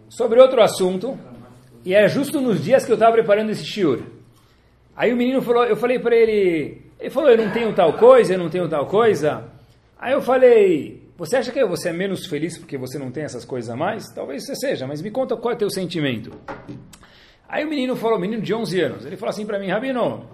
sobre 0.09 0.40
outro 0.40 0.62
assunto, 0.62 1.18
e 1.85 1.92
é 1.92 2.07
justo 2.09 2.40
nos 2.40 2.62
dias 2.62 2.85
que 2.85 2.92
eu 2.92 2.94
estava 2.94 3.14
preparando 3.14 3.51
esse 3.51 3.64
shiur. 3.64 4.01
Aí 4.94 5.12
o 5.12 5.16
menino 5.16 5.42
falou, 5.42 5.64
eu 5.64 5.75
falei 5.75 5.99
para 5.99 6.14
ele, 6.14 6.83
ele 7.01 7.11
falou, 7.11 7.31
eu 7.31 7.37
não 7.37 7.53
tenho 7.53 7.75
tal 7.75 7.94
coisa, 7.94 8.35
eu 8.35 8.38
não 8.38 8.49
tenho 8.49 8.68
tal 8.68 8.87
coisa. 8.87 9.59
Aí 10.03 10.15
eu 10.15 10.23
falei, 10.23 11.13
você 11.15 11.37
acha 11.37 11.53
que 11.53 11.63
você 11.63 11.91
é 11.91 11.93
menos 11.93 12.25
feliz 12.25 12.57
porque 12.57 12.79
você 12.79 12.99
não 12.99 13.11
tem 13.11 13.23
essas 13.23 13.45
coisas 13.45 13.69
a 13.69 13.77
mais? 13.77 14.07
Talvez 14.15 14.47
você 14.47 14.57
seja, 14.57 14.87
mas 14.87 15.03
me 15.03 15.11
conta 15.11 15.37
qual 15.37 15.53
é 15.53 15.55
o 15.55 15.59
teu 15.59 15.69
sentimento. 15.69 16.33
Aí 17.47 17.67
o 17.67 17.69
menino 17.69 17.95
falou, 17.95 18.19
menino 18.19 18.41
de 18.41 18.55
11 18.55 18.81
anos, 18.81 19.05
ele 19.05 19.19
falou 19.19 19.29
assim 19.29 19.45
para 19.45 19.59
mim, 19.59 19.69
Rabino, 19.69 20.27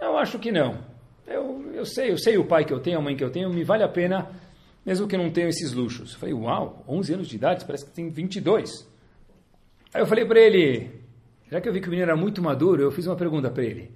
eu 0.00 0.16
acho 0.16 0.38
que 0.38 0.50
não. 0.50 0.78
Eu, 1.26 1.70
eu 1.74 1.84
sei, 1.84 2.12
eu 2.12 2.16
sei 2.16 2.38
o 2.38 2.46
pai 2.46 2.64
que 2.64 2.72
eu 2.72 2.80
tenho, 2.80 2.98
a 2.98 3.02
mãe 3.02 3.14
que 3.14 3.22
eu 3.22 3.30
tenho, 3.30 3.50
me 3.50 3.62
vale 3.62 3.82
a 3.82 3.88
pena, 3.88 4.30
mesmo 4.86 5.06
que 5.06 5.14
eu 5.14 5.22
não 5.22 5.30
tenha 5.30 5.48
esses 5.48 5.74
luxos. 5.74 6.14
Eu 6.14 6.18
falei, 6.18 6.34
uau, 6.34 6.82
11 6.88 7.12
anos 7.12 7.28
de 7.28 7.36
idade, 7.36 7.66
parece 7.66 7.84
que 7.84 7.90
tem 7.90 8.08
22. 8.08 8.88
Aí 9.92 10.00
eu 10.00 10.06
falei 10.06 10.24
para 10.24 10.40
ele, 10.40 10.90
já 11.50 11.60
que 11.60 11.68
eu 11.68 11.74
vi 11.74 11.80
que 11.82 11.88
o 11.88 11.90
menino 11.90 12.10
era 12.10 12.16
muito 12.16 12.40
maduro, 12.40 12.82
eu 12.82 12.90
fiz 12.90 13.06
uma 13.06 13.16
pergunta 13.16 13.50
para 13.50 13.64
ele 13.64 13.92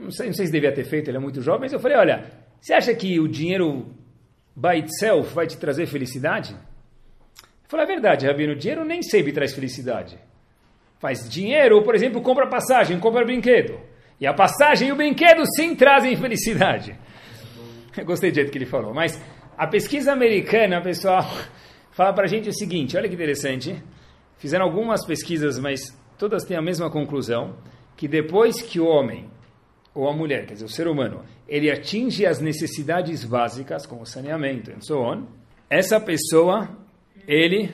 não 0.00 0.10
sei, 0.10 0.26
não 0.28 0.34
sei 0.34 0.46
se 0.46 0.52
devia 0.52 0.72
ter 0.72 0.84
feito, 0.84 1.08
ele 1.08 1.18
é 1.18 1.20
muito 1.20 1.42
jovem, 1.42 1.60
mas 1.60 1.72
eu 1.72 1.78
falei, 1.78 1.98
olha, 1.98 2.24
você 2.60 2.72
acha 2.72 2.94
que 2.94 3.20
o 3.20 3.28
dinheiro 3.28 3.86
by 4.56 4.78
itself 4.78 5.34
vai 5.34 5.46
te 5.46 5.56
trazer 5.56 5.86
felicidade? 5.86 6.56
Falou, 7.68 7.84
é 7.84 7.86
verdade, 7.86 8.26
Rabino, 8.26 8.56
dinheiro 8.56 8.84
nem 8.84 9.02
sempre 9.02 9.32
traz 9.32 9.54
felicidade. 9.54 10.18
Faz 10.98 11.28
dinheiro, 11.30 11.82
por 11.82 11.94
exemplo, 11.94 12.20
compra 12.20 12.48
passagem, 12.48 12.98
compra 12.98 13.24
brinquedo. 13.24 13.80
E 14.20 14.26
a 14.26 14.34
passagem 14.34 14.88
e 14.88 14.92
o 14.92 14.96
brinquedo 14.96 15.42
sim 15.56 15.74
trazem 15.74 16.16
felicidade. 16.16 16.98
Eu 17.96 18.04
gostei 18.04 18.30
do 18.30 18.34
jeito 18.34 18.52
que 18.52 18.58
ele 18.58 18.66
falou. 18.66 18.92
Mas 18.92 19.18
a 19.56 19.66
pesquisa 19.66 20.12
americana, 20.12 20.82
pessoal, 20.82 21.24
fala 21.90 22.12
para 22.12 22.24
a 22.24 22.28
gente 22.28 22.48
o 22.48 22.52
seguinte, 22.52 22.96
olha 22.96 23.08
que 23.08 23.14
interessante. 23.14 23.82
Fizeram 24.36 24.66
algumas 24.66 25.06
pesquisas, 25.06 25.58
mas 25.58 25.80
todas 26.18 26.44
têm 26.44 26.56
a 26.56 26.62
mesma 26.62 26.90
conclusão, 26.90 27.56
que 27.96 28.08
depois 28.08 28.60
que 28.60 28.78
o 28.80 28.86
homem 28.86 29.30
ou 29.94 30.08
a 30.08 30.12
mulher, 30.12 30.46
quer 30.46 30.54
dizer, 30.54 30.64
o 30.64 30.68
ser 30.68 30.86
humano, 30.86 31.24
ele 31.48 31.70
atinge 31.70 32.24
as 32.24 32.40
necessidades 32.40 33.24
básicas, 33.24 33.86
como 33.86 34.06
saneamento 34.06 34.70
e 34.70 34.84
so 34.84 34.98
on, 34.98 35.26
essa 35.68 36.00
pessoa, 36.00 36.68
ele, 37.26 37.72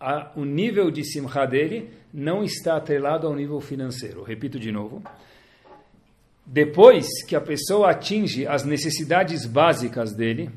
a, 0.00 0.32
o 0.36 0.44
nível 0.44 0.90
de 0.90 1.04
simcha 1.04 1.46
dele 1.46 1.90
não 2.12 2.42
está 2.42 2.76
atrelado 2.76 3.26
ao 3.26 3.34
nível 3.34 3.60
financeiro. 3.60 4.22
Repito 4.22 4.58
de 4.58 4.70
novo. 4.70 5.02
Depois 6.44 7.06
que 7.26 7.36
a 7.36 7.40
pessoa 7.40 7.90
atinge 7.90 8.46
as 8.46 8.64
necessidades 8.64 9.46
básicas 9.46 10.14
dele, 10.14 10.50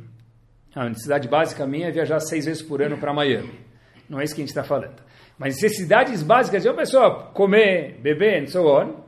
a 0.73 0.89
necessidade 0.89 1.27
básica 1.29 1.65
minha 1.65 1.87
é 1.87 1.91
viajar 1.91 2.19
seis 2.19 2.45
vezes 2.45 2.61
por 2.61 2.81
ano 2.81 2.97
para 2.97 3.13
Miami. 3.13 3.53
Não 4.09 4.19
é 4.19 4.23
isso 4.23 4.35
que 4.35 4.41
a 4.41 4.43
gente 4.43 4.49
está 4.49 4.63
falando. 4.63 5.01
Mas 5.37 5.55
necessidades 5.55 6.23
básicas 6.23 6.63
de 6.63 6.69
uma 6.69 6.75
pessoa 6.75 7.27
comer, 7.33 7.99
beber 8.01 8.43
e 8.43 8.47
so 8.47 8.67
on, 8.67 9.04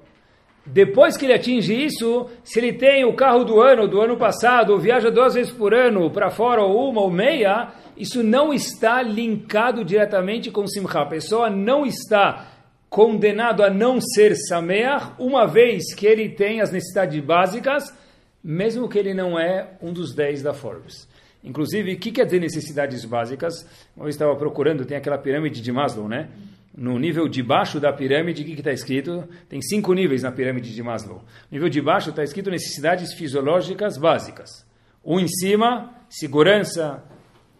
depois 0.68 1.16
que 1.16 1.26
ele 1.26 1.34
atinge 1.34 1.74
isso, 1.74 2.30
se 2.44 2.60
ele 2.60 2.74
tem 2.74 3.06
o 3.06 3.14
carro 3.14 3.44
do 3.46 3.62
ano, 3.62 3.88
do 3.88 4.02
ano 4.02 4.18
passado, 4.18 4.74
ou 4.74 4.80
viaja 4.80 5.10
duas 5.10 5.34
vezes 5.34 5.52
por 5.52 5.74
ano 5.74 6.12
para 6.12 6.30
fora, 6.30 6.62
ou 6.62 6.90
uma 6.90 7.02
ou 7.02 7.10
meia, 7.10 7.70
isso 7.96 8.22
não 8.22 8.54
está 8.54 9.02
linkado 9.02 9.84
diretamente 9.86 10.52
com 10.52 10.68
Simcha. 10.68 11.00
A 11.00 11.06
pessoa 11.06 11.50
não 11.50 11.86
está 11.86 12.48
condenado 12.90 13.64
a 13.64 13.70
não 13.70 14.00
ser 14.02 14.36
Sameach, 14.36 15.14
uma 15.18 15.46
vez 15.46 15.94
que 15.96 16.06
ele 16.06 16.30
tem 16.30 16.62
as 16.62 16.72
necessidades 16.72 17.24
básicas, 17.24 17.96
mesmo 18.44 18.88
que 18.88 18.98
ele 18.98 19.14
não 19.14 19.40
é 19.40 19.72
um 19.82 19.92
dos 19.92 20.14
dez 20.14 20.42
da 20.42 20.54
Forbes. 20.54 21.08
Inclusive, 21.44 21.94
o 21.94 21.98
que 21.98 22.12
quer 22.12 22.26
dizer 22.26 22.40
necessidades 22.40 23.06
básicas? 23.06 23.54
Eu 23.98 24.10
estava 24.10 24.36
procurando, 24.36 24.86
tem 24.86 24.98
aquela 24.98 25.18
pirâmide 25.18 25.62
de 25.62 25.72
Maslow, 25.72 26.08
né? 26.08 26.30
No 26.78 27.00
nível 27.00 27.28
de 27.28 27.42
baixo 27.42 27.80
da 27.80 27.92
pirâmide, 27.92 28.44
o 28.44 28.46
que 28.46 28.52
está 28.52 28.72
escrito? 28.72 29.28
Tem 29.50 29.60
cinco 29.64 29.94
níveis 29.94 30.22
na 30.22 30.32
pirâmide 30.32 30.76
de 30.76 30.84
Maslow. 30.84 31.18
No 31.18 31.24
nível 31.50 31.70
de 31.70 31.82
baixo 31.82 32.12
está 32.12 32.24
escrito 32.24 32.52
necessidades 32.52 33.16
fisiológicas 33.16 33.98
básicas. 33.98 34.64
Um 35.04 35.20
em 35.20 35.28
cima, 35.28 35.92
segurança, 36.08 37.04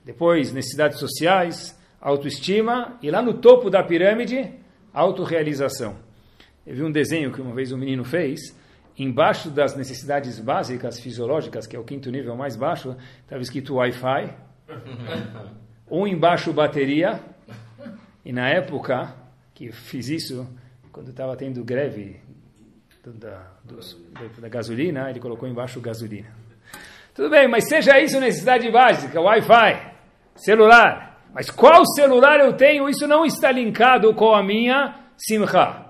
depois 0.06 0.54
necessidades 0.54 1.00
sociais, 1.00 1.76
autoestima, 2.00 2.96
e 3.02 3.10
lá 3.10 3.20
no 3.20 3.34
topo 3.34 3.72
da 3.72 3.84
pirâmide, 3.84 4.54
autorrealização. 4.94 5.96
Eu 6.66 6.76
vi 6.76 6.84
um 6.84 6.92
desenho 6.92 7.32
que 7.32 7.42
uma 7.42 7.56
vez 7.56 7.72
um 7.72 7.78
menino 7.78 8.06
fez, 8.06 8.56
embaixo 8.96 9.50
das 9.50 9.76
necessidades 9.76 10.40
básicas 10.40 11.00
fisiológicas, 11.00 11.66
que 11.66 11.76
é 11.76 11.80
o 11.80 11.84
quinto 11.84 12.12
nível 12.12 12.36
mais 12.36 12.56
baixo, 12.56 12.96
estava 13.24 13.42
escrito 13.42 13.78
Wi-Fi, 13.78 14.32
um 15.90 16.06
embaixo 16.06 16.54
bateria, 16.54 17.20
e 18.28 18.34
na 18.34 18.50
época 18.50 19.16
que 19.56 19.72
fiz 19.72 20.10
isso, 20.10 20.46
quando 20.92 21.12
estava 21.12 21.34
tendo 21.38 21.64
greve 21.64 22.20
da, 23.06 23.54
dos, 23.64 23.98
da 24.38 24.50
gasolina, 24.50 25.10
ele 25.10 25.22
colocou 25.22 25.48
embaixo 25.48 25.80
gasolina. 25.80 26.28
Tudo 27.16 27.30
bem, 27.30 27.48
mas 27.48 27.70
seja 27.70 27.98
isso 28.02 28.20
necessidade 28.20 28.70
básica, 28.70 29.22
Wi-Fi, 29.22 29.94
celular. 30.36 31.26
Mas 31.34 31.50
qual 31.50 31.86
celular 31.86 32.42
eu 32.42 32.52
tenho? 32.52 32.90
Isso 32.90 33.08
não 33.08 33.26
está 33.26 33.50
linkado 33.50 34.14
com 34.14 34.36
a 34.36 34.44
minha 34.44 34.94
simcha. 35.16 35.86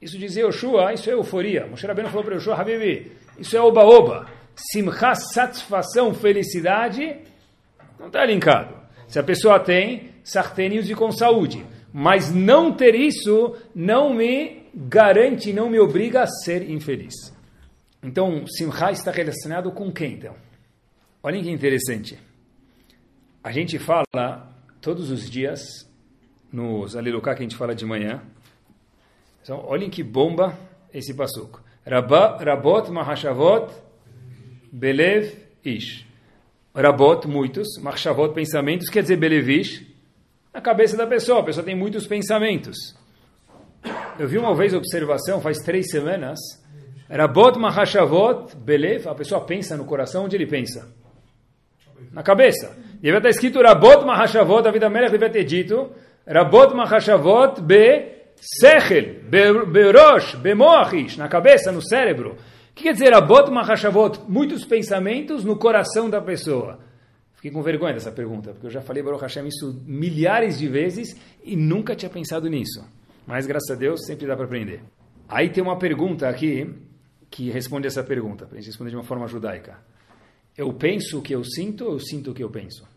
Isso 0.00 0.16
dizia 0.16 0.44
Yoshua, 0.44 0.92
isso 0.92 1.10
é 1.10 1.14
euforia. 1.14 1.66
Moshe 1.66 1.84
Rabbeinu 1.84 2.10
falou 2.10 2.24
para 2.24 2.36
Yoshua, 2.36 2.60
Habibi, 2.60 3.10
isso 3.40 3.56
é 3.56 3.60
oba-oba. 3.60 4.28
Simcha, 4.54 5.16
satisfação, 5.16 6.14
felicidade, 6.14 7.22
não 7.98 8.06
está 8.06 8.24
linkado. 8.24 8.72
Se 9.08 9.18
a 9.18 9.22
pessoa 9.24 9.58
tem, 9.58 10.13
sartênios 10.24 10.90
e 10.90 10.94
com 10.94 11.12
saúde. 11.12 11.64
Mas 11.92 12.34
não 12.34 12.72
ter 12.72 12.96
isso 12.96 13.54
não 13.72 14.12
me 14.12 14.64
garante, 14.74 15.52
não 15.52 15.70
me 15.70 15.78
obriga 15.78 16.22
a 16.22 16.26
ser 16.26 16.68
infeliz. 16.68 17.14
Então, 18.02 18.44
Simcha 18.48 18.90
está 18.90 19.12
relacionado 19.12 19.70
com 19.70 19.92
quem, 19.92 20.14
então? 20.14 20.34
Olhem 21.22 21.42
que 21.42 21.50
interessante. 21.50 22.18
A 23.42 23.52
gente 23.52 23.78
fala 23.78 24.52
todos 24.80 25.10
os 25.10 25.30
dias 25.30 25.88
nos 26.52 26.96
Aliluká 26.96 27.34
que 27.34 27.40
a 27.40 27.42
gente 27.44 27.56
fala 27.56 27.74
de 27.74 27.86
manhã. 27.86 28.22
Então, 29.42 29.64
olhem 29.66 29.88
que 29.88 30.02
bomba 30.02 30.58
esse 30.92 31.14
passuco. 31.14 31.62
Rabot 31.86 32.90
Mahashavot 32.90 33.72
Belev 34.72 35.32
Ish. 35.64 36.06
Rabot, 36.74 37.26
muitos. 37.28 37.78
Mahashavot, 37.80 38.34
pensamentos. 38.34 38.88
Quer 38.88 39.02
dizer 39.02 39.16
Belevish? 39.16 39.93
Na 40.54 40.60
cabeça 40.60 40.96
da 40.96 41.06
pessoa. 41.06 41.40
A 41.40 41.44
pessoa 41.44 41.64
tem 41.64 41.74
muitos 41.74 42.06
pensamentos. 42.06 42.76
Eu 44.18 44.28
vi 44.28 44.38
uma 44.38 44.54
vez 44.54 44.72
observação, 44.72 45.40
faz 45.40 45.58
três 45.58 45.90
semanas. 45.90 46.38
Rabot 47.10 47.58
Mahashavot 47.58 48.56
Belev. 48.56 49.08
A 49.08 49.14
pessoa 49.14 49.44
pensa 49.44 49.76
no 49.76 49.84
coração. 49.84 50.24
Onde 50.24 50.36
ele 50.36 50.46
pensa? 50.46 50.94
na 52.12 52.22
cabeça. 52.22 52.76
Devia 53.00 53.18
estar 53.18 53.28
escrito 53.28 53.60
Rabot 53.60 54.04
Mahashavot, 54.04 54.70
vida 54.70 54.88
Melech 54.88 55.12
devia 55.12 55.30
ter 55.30 55.44
dito 55.44 55.90
Rabot 56.26 56.74
Mahashavot 56.74 57.60
be 57.60 58.14
Sechel, 58.36 59.20
be 59.30 59.92
Rosh, 59.92 60.34
be 60.36 60.54
Moachish, 60.54 61.16
na 61.16 61.28
cabeça, 61.28 61.72
no 61.72 61.82
cérebro. 61.82 62.32
O 62.70 62.74
que 62.74 62.84
quer 62.84 62.92
dizer 62.92 63.12
Rabot 63.12 63.50
Mahashavot? 63.50 64.20
Muitos 64.28 64.64
pensamentos 64.64 65.44
no 65.44 65.56
coração 65.56 66.08
da 66.08 66.20
pessoa. 66.20 66.78
Fiquei 67.44 67.52
com 67.52 67.62
vergonha 67.62 67.92
dessa 67.92 68.10
pergunta, 68.10 68.52
porque 68.52 68.68
eu 68.68 68.70
já 68.70 68.80
falei 68.80 69.02
Baruch 69.02 69.20
Hashem 69.20 69.46
isso 69.46 69.78
milhares 69.84 70.56
de 70.56 70.66
vezes 70.66 71.14
e 71.42 71.54
nunca 71.54 71.94
tinha 71.94 72.08
pensado 72.08 72.48
nisso. 72.48 72.82
Mas, 73.26 73.46
graças 73.46 73.70
a 73.70 73.74
Deus, 73.74 74.06
sempre 74.06 74.26
dá 74.26 74.34
para 74.34 74.46
aprender. 74.46 74.82
Aí 75.28 75.50
tem 75.50 75.62
uma 75.62 75.78
pergunta 75.78 76.26
aqui 76.26 76.74
que 77.30 77.50
responde 77.50 77.86
essa 77.86 78.02
pergunta, 78.02 78.46
para 78.46 78.56
a 78.56 78.60
gente 78.62 78.68
responder 78.68 78.88
de 78.88 78.96
uma 78.96 79.04
forma 79.04 79.28
judaica. 79.28 79.78
Eu 80.56 80.72
penso 80.72 81.18
o 81.18 81.22
que 81.22 81.34
eu 81.34 81.44
sinto 81.44 81.84
ou 81.84 81.92
eu 81.92 82.00
sinto 82.00 82.30
o 82.30 82.34
que 82.34 82.42
eu 82.42 82.48
penso? 82.48 82.88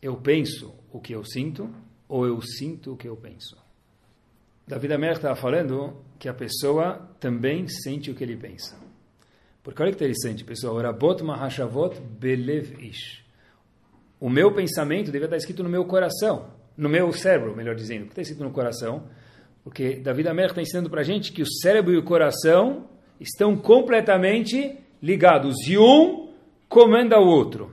Eu 0.00 0.16
penso 0.16 0.72
o 0.90 0.98
que 0.98 1.12
eu 1.12 1.22
sinto 1.22 1.68
ou 2.08 2.26
eu 2.26 2.40
sinto 2.40 2.94
o 2.94 2.96
que 2.96 3.08
eu 3.08 3.14
penso? 3.14 3.58
David 4.66 4.94
Amer 4.94 5.12
estava 5.12 5.36
falando 5.36 6.02
que 6.18 6.30
a 6.30 6.34
pessoa 6.34 7.10
também 7.20 7.68
sente 7.68 8.10
o 8.10 8.14
que 8.14 8.24
ele 8.24 8.38
pensa. 8.38 8.74
Porque 9.62 9.80
olha 9.82 9.92
que 9.92 9.96
interessante, 9.96 10.44
pessoal. 10.44 10.76
Rabot 10.80 11.22
mahashavot 11.22 12.00
belev 12.00 12.82
ish. 12.82 13.22
O 14.20 14.28
meu 14.28 14.52
pensamento 14.52 15.10
deve 15.10 15.24
estar 15.24 15.36
escrito 15.36 15.62
no 15.62 15.68
meu 15.68 15.84
coração, 15.84 16.46
no 16.76 16.88
meu 16.88 17.12
cérebro, 17.12 17.56
melhor 17.56 17.74
dizendo. 17.74 18.04
Que 18.04 18.10
está 18.10 18.22
escrito 18.22 18.44
no 18.44 18.50
coração? 18.50 19.04
Porque 19.64 19.96
David 19.96 20.28
Amer 20.28 20.46
está 20.46 20.60
ensinando 20.60 20.90
para 20.90 21.00
a 21.00 21.04
gente 21.04 21.32
que 21.32 21.42
o 21.42 21.46
cérebro 21.46 21.92
e 21.92 21.98
o 21.98 22.02
coração 22.02 22.88
estão 23.20 23.56
completamente 23.56 24.78
ligados 25.00 25.56
e 25.68 25.78
um 25.78 26.30
comanda 26.68 27.20
o 27.20 27.26
outro. 27.26 27.72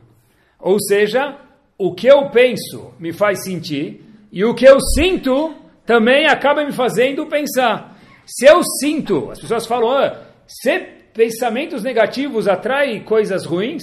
Ou 0.60 0.80
seja, 0.80 1.40
o 1.78 1.94
que 1.94 2.08
eu 2.08 2.30
penso 2.30 2.94
me 3.00 3.14
faz 3.14 3.44
sentir 3.44 4.04
e 4.32 4.44
o 4.44 4.54
que 4.54 4.66
eu 4.66 4.80
sinto 4.80 5.56
também 5.86 6.28
acaba 6.28 6.64
me 6.64 6.72
fazendo 6.72 7.26
pensar. 7.26 7.98
Se 8.26 8.46
eu 8.46 8.62
sinto, 8.80 9.32
as 9.32 9.40
pessoas 9.40 9.66
falam, 9.66 9.90
ah, 9.92 10.22
se 10.46 10.99
pensamentos 11.14 11.84
negativos 11.84 12.48
atraem 12.48 13.04
coisas 13.04 13.46
ruins, 13.46 13.82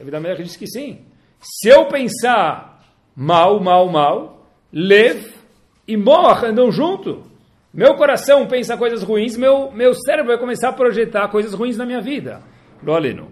a 0.00 0.04
vida 0.04 0.20
médica 0.20 0.44
diz 0.44 0.56
que 0.56 0.66
sim. 0.66 1.00
Se 1.40 1.68
eu 1.68 1.86
pensar 1.86 2.84
mal, 3.14 3.60
mal, 3.60 3.88
mal, 3.88 4.46
lev 4.72 5.32
e 5.86 5.96
morra 5.96 6.48
andam 6.48 6.70
junto. 6.70 7.24
Meu 7.72 7.94
coração 7.94 8.46
pensa 8.46 8.76
coisas 8.76 9.02
ruins, 9.02 9.36
meu, 9.36 9.70
meu 9.72 9.94
cérebro 9.94 10.32
vai 10.32 10.38
começar 10.38 10.70
a 10.70 10.72
projetar 10.72 11.28
coisas 11.28 11.52
ruins 11.52 11.76
na 11.76 11.84
minha 11.84 12.00
vida. 12.00 12.42
Loleno. 12.82 13.30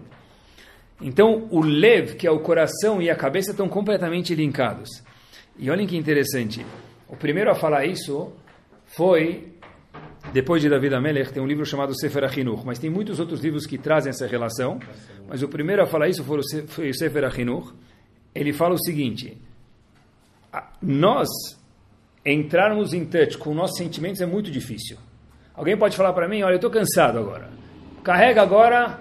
Então, 1.01 1.47
o 1.51 1.61
lev, 1.61 2.15
que 2.15 2.25
é 2.25 2.31
o 2.31 2.39
coração 2.39 3.01
e 3.01 3.09
a 3.09 3.15
cabeça, 3.15 3.51
estão 3.51 3.69
completamente 3.69 4.33
linkados. 4.33 4.89
E 5.57 5.69
olhem 5.69 5.87
que 5.87 5.97
interessante. 5.97 6.65
O 7.07 7.15
primeiro 7.15 7.51
a 7.51 7.55
falar 7.55 7.85
isso 7.85 8.33
foi, 8.85 9.53
depois 10.33 10.61
de 10.61 10.69
David 10.69 10.95
Amelech, 10.95 11.31
tem 11.31 11.41
um 11.41 11.47
livro 11.47 11.65
chamado 11.65 11.97
Sefer 11.99 12.23
Achinuch, 12.23 12.63
mas 12.65 12.79
tem 12.79 12.89
muitos 12.89 13.19
outros 13.19 13.41
livros 13.41 13.65
que 13.65 13.77
trazem 13.77 14.09
essa 14.09 14.27
relação. 14.27 14.79
Mas 15.27 15.41
o 15.41 15.47
primeiro 15.47 15.81
a 15.81 15.85
falar 15.85 16.09
isso 16.09 16.23
foi 16.23 16.89
o 16.89 16.93
Sefer 16.93 17.23
Achinuch. 17.25 17.73
Ele 18.35 18.53
fala 18.53 18.75
o 18.75 18.77
seguinte: 18.77 19.37
nós 20.81 21.27
entrarmos 22.25 22.93
em 22.93 23.05
touch 23.05 23.37
com 23.37 23.53
nossos 23.53 23.77
sentimentos 23.77 24.21
é 24.21 24.25
muito 24.25 24.51
difícil. 24.51 24.97
Alguém 25.53 25.77
pode 25.77 25.95
falar 25.95 26.13
para 26.13 26.27
mim, 26.27 26.43
olha, 26.43 26.53
eu 26.53 26.57
estou 26.57 26.69
cansado 26.69 27.17
agora. 27.17 27.49
Carrega 28.03 28.41
agora 28.41 28.99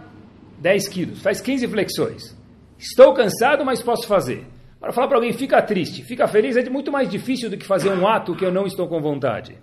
10 0.58 0.88
quilos, 0.88 1.20
faz 1.20 1.40
15 1.40 1.68
flexões. 1.68 2.36
Estou 2.78 3.12
cansado, 3.14 3.64
mas 3.64 3.82
posso 3.82 4.06
fazer. 4.06 4.46
Para 4.80 4.92
falar 4.92 5.08
para 5.08 5.16
alguém, 5.16 5.32
fica 5.32 5.60
triste, 5.62 6.02
fica 6.02 6.28
feliz, 6.28 6.56
é 6.56 6.68
muito 6.70 6.92
mais 6.92 7.08
difícil 7.08 7.50
do 7.50 7.56
que 7.56 7.66
fazer 7.66 7.90
um 7.90 8.06
ato 8.06 8.34
que 8.34 8.44
eu 8.44 8.52
não 8.52 8.66
estou 8.66 8.86
com 8.86 9.00
vontade. 9.00 9.56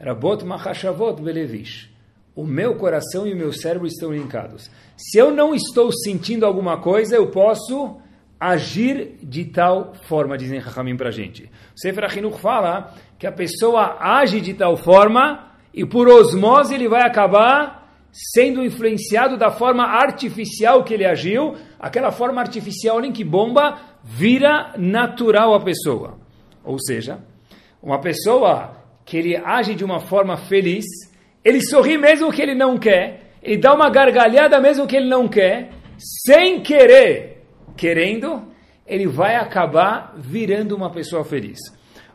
Rabot 0.00 0.44
machashavot 0.44 1.20
belevish. 1.20 1.90
O 2.34 2.44
meu 2.44 2.76
coração 2.76 3.26
e 3.26 3.32
o 3.32 3.36
meu 3.36 3.52
cérebro 3.52 3.86
estão 3.86 4.12
linkados. 4.12 4.70
Se 4.96 5.18
eu 5.18 5.30
não 5.30 5.54
estou 5.54 5.92
sentindo 5.92 6.46
alguma 6.46 6.80
coisa, 6.80 7.16
eu 7.16 7.30
posso 7.30 8.00
agir 8.38 9.18
de 9.22 9.44
tal 9.44 9.92
forma, 10.08 10.38
dizem 10.38 10.58
Rahamim 10.58 10.96
para 10.96 11.08
a 11.08 11.12
gente. 11.12 11.44
O 11.76 11.78
Sefer 11.78 12.08
fala 12.40 12.94
que 13.18 13.26
a 13.26 13.32
pessoa 13.32 13.98
age 14.00 14.40
de 14.40 14.54
tal 14.54 14.76
forma 14.78 15.50
e 15.74 15.84
por 15.84 16.08
osmose 16.08 16.74
ele 16.74 16.88
vai 16.88 17.02
acabar 17.02 17.80
sendo 18.10 18.64
influenciado 18.64 19.36
da 19.36 19.50
forma 19.50 19.84
artificial 19.84 20.82
que 20.82 20.94
ele 20.94 21.04
agiu, 21.04 21.54
aquela 21.78 22.10
forma 22.10 22.40
artificial 22.40 23.04
em 23.04 23.12
que 23.12 23.22
bomba 23.22 23.78
vira 24.02 24.72
natural 24.78 25.54
a 25.54 25.60
pessoa. 25.60 26.18
Ou 26.64 26.78
seja, 26.80 27.18
uma 27.82 28.00
pessoa 28.00 28.79
que 29.04 29.16
ele 29.16 29.36
age 29.36 29.74
de 29.74 29.84
uma 29.84 30.00
forma 30.00 30.36
feliz, 30.36 30.84
ele 31.44 31.60
sorri 31.60 31.98
mesmo 31.98 32.32
que 32.32 32.42
ele 32.42 32.54
não 32.54 32.78
quer, 32.78 33.32
ele 33.42 33.56
dá 33.56 33.74
uma 33.74 33.90
gargalhada 33.90 34.60
mesmo 34.60 34.86
que 34.86 34.96
ele 34.96 35.08
não 35.08 35.28
quer, 35.28 35.70
sem 35.98 36.60
querer, 36.60 37.44
querendo, 37.76 38.42
ele 38.86 39.06
vai 39.06 39.36
acabar 39.36 40.14
virando 40.16 40.76
uma 40.76 40.90
pessoa 40.90 41.24
feliz. 41.24 41.58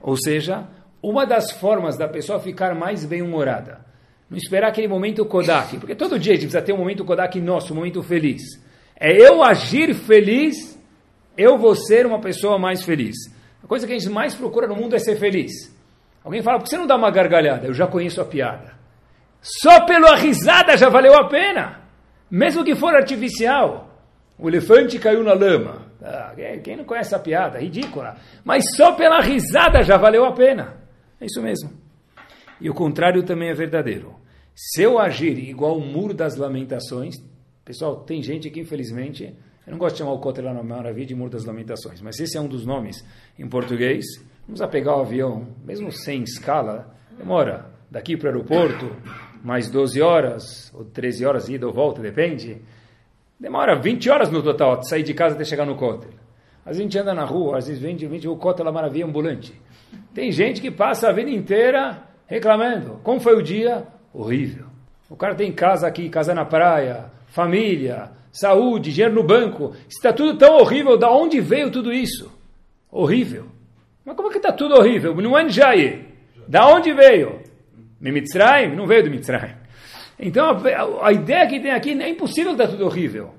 Ou 0.02 0.16
seja, 0.16 0.68
uma 1.02 1.26
das 1.26 1.52
formas 1.52 1.98
da 1.98 2.08
pessoa 2.08 2.40
ficar 2.40 2.76
mais 2.76 3.06
bem-humorada 3.06 3.86
não 4.30 4.38
esperar 4.38 4.70
aquele 4.70 4.88
momento 4.88 5.26
Kodak, 5.26 5.78
porque 5.78 5.96
todo 5.96 6.18
dia 6.18 6.34
a 6.34 6.36
gente 6.36 6.46
precisa 6.46 6.62
ter 6.62 6.74
um 6.74 6.78
momento 6.78 7.06
Kodak 7.06 7.40
nosso, 7.40 7.74
um 7.74 7.78
momento 7.78 8.02
feliz. 8.02 8.42
É 9.00 9.12
eu 9.12 9.44
agir 9.44 9.94
feliz, 9.94 10.80
eu 11.38 11.58
vou 11.58 11.76
ser 11.76 12.06
uma 12.06 12.20
pessoa 12.20 12.58
mais 12.58 12.84
feliz. 12.84 13.16
A 13.64 13.68
coisa 13.68 13.86
que 13.86 13.94
a 13.94 13.98
gente 13.98 14.10
mais 14.12 14.34
procura 14.34 14.68
no 14.68 14.76
mundo 14.76 14.96
é 14.96 15.00
ser 15.00 15.18
feliz. 15.18 15.75
Alguém 16.26 16.42
fala, 16.42 16.58
por 16.58 16.64
que 16.64 16.72
você 16.72 16.78
não 16.78 16.88
dá 16.88 16.96
uma 16.96 17.12
gargalhada? 17.12 17.68
Eu 17.68 17.74
já 17.74 17.86
conheço 17.86 18.20
a 18.20 18.26
piada. 18.26 18.74
Só 19.40 19.86
pela 19.86 20.16
risada 20.16 20.76
já 20.76 20.90
valeu 20.90 21.14
a 21.14 21.30
pena. 21.30 21.82
Mesmo 22.32 22.66
que 22.66 22.74
for 22.76 22.96
artificial. 22.96 23.96
O 24.36 24.50
elefante 24.50 24.98
caiu 24.98 25.24
na 25.24 25.34
lama. 25.34 25.86
Ah, 26.02 26.34
quem 26.64 26.78
não 26.78 26.84
conhece 26.84 27.14
a 27.14 27.20
piada? 27.20 27.60
Ridícula. 27.60 28.18
Mas 28.44 28.64
só 28.76 28.94
pela 28.94 29.22
risada 29.22 29.84
já 29.84 29.98
valeu 29.98 30.26
a 30.26 30.34
pena. 30.34 30.78
É 31.22 31.28
isso 31.28 31.44
mesmo. 31.44 31.70
E 32.60 32.72
o 32.72 32.74
contrário 32.74 33.22
também 33.22 33.50
é 33.50 33.54
verdadeiro. 33.54 34.16
Se 34.56 34.82
eu 34.82 34.98
agir 34.98 35.38
igual 35.38 35.78
o 35.78 35.86
muro 35.86 36.14
das 36.14 36.36
lamentações, 36.38 37.14
pessoal, 37.64 37.98
tem 37.98 38.24
gente 38.24 38.50
que 38.50 38.60
infelizmente, 38.60 39.36
eu 39.68 39.72
não 39.72 39.78
gosto 39.78 39.96
de 39.96 40.00
chamar 40.00 40.14
o 40.14 40.20
Kotel 40.20 40.52
Maravilha 40.64 41.06
de 41.06 41.14
muro 41.14 41.30
das 41.30 41.46
lamentações, 41.46 42.02
mas 42.02 42.20
esse 42.20 42.36
é 42.36 42.42
um 42.42 42.48
dos 42.48 42.66
nomes 42.66 43.06
em 43.38 43.48
português. 43.48 44.06
Vamos 44.48 44.62
a 44.62 44.68
pegar 44.68 44.96
o 44.96 45.02
avião, 45.02 45.48
mesmo 45.66 45.92
sem 45.92 46.22
escala, 46.22 46.96
demora 47.18 47.66
daqui 47.90 48.16
para 48.16 48.28
o 48.28 48.32
aeroporto, 48.32 48.96
mais 49.44 49.72
12 49.72 50.00
horas, 50.02 50.72
ou 50.72 50.86
13 50.86 51.26
horas, 51.26 51.50
ida 51.50 51.66
ou 51.66 51.74
volta, 51.74 52.00
depende. 52.00 52.62
Demora 53.40 53.76
20 53.76 54.08
horas 54.08 54.30
no 54.30 54.44
total, 54.44 54.78
de 54.78 54.88
sair 54.88 55.02
de 55.02 55.16
casa 55.16 55.34
até 55.34 55.44
chegar 55.44 55.66
no 55.66 55.76
Kotel. 55.76 56.12
Às 56.64 56.78
vezes 56.78 56.80
a 56.80 56.84
gente 56.84 57.00
anda 57.00 57.14
na 57.14 57.26
rua, 57.26 57.58
às 57.58 57.68
vezes 57.68 57.82
vende, 57.82 58.06
vende 58.06 58.28
o 58.28 58.36
Kotel 58.36 58.72
Maravilha 58.72 59.06
ambulante. 59.06 59.60
Tem 60.14 60.32
gente 60.32 60.62
que 60.62 60.70
passa 60.70 61.10
a 61.10 61.12
vida 61.12 61.32
inteira 61.32 62.04
reclamando. 62.28 63.00
Como 63.04 63.20
foi 63.20 63.36
o 63.36 63.42
dia? 63.42 63.88
Horrível. 64.14 64.68
O 65.10 65.16
cara 65.16 65.34
tem 65.34 65.52
casa 65.52 65.88
aqui, 65.88 66.08
casa 66.08 66.36
na 66.36 66.46
praia, 66.46 67.12
família, 67.28 68.12
saúde, 68.32 68.94
dinheiro 68.94 69.16
no 69.16 69.24
banco. 69.24 69.74
Está 69.90 70.14
tudo 70.14 70.38
tão 70.38 70.58
horrível, 70.58 70.98
da 70.98 71.12
onde 71.12 71.42
veio 71.42 71.72
tudo 71.72 71.92
isso? 71.92 72.32
Horrível. 72.92 73.55
Mas 74.06 74.16
como 74.16 74.30
é 74.30 74.32
que 74.32 74.38
está 74.38 74.52
tudo 74.52 74.76
horrível? 74.76 75.16
É. 75.20 76.06
Da 76.48 76.68
onde 76.68 76.94
veio? 76.94 77.42
Mitzrayim? 78.00 78.76
Não 78.76 78.86
veio 78.86 79.04
do 79.04 79.10
Mitzrayim. 79.10 79.56
Então 80.20 80.50
a, 80.50 81.08
a, 81.08 81.12
ideia 81.12 81.48
que 81.48 81.60
tem 81.60 81.72
aqui 81.72 81.92
é 81.92 82.10
impossível 82.10 82.52
estar 82.52 82.68
tudo 82.68 82.86
horrível. 82.86 83.34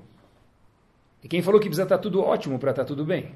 E 1.23 1.29
quem 1.29 1.41
falou 1.41 1.61
que 1.61 1.69
precisa 1.69 1.85
estar 1.85 1.99
tudo 1.99 2.21
ótimo 2.21 2.59
para 2.59 2.71
estar 2.71 2.85
tudo 2.85 3.05
bem? 3.05 3.35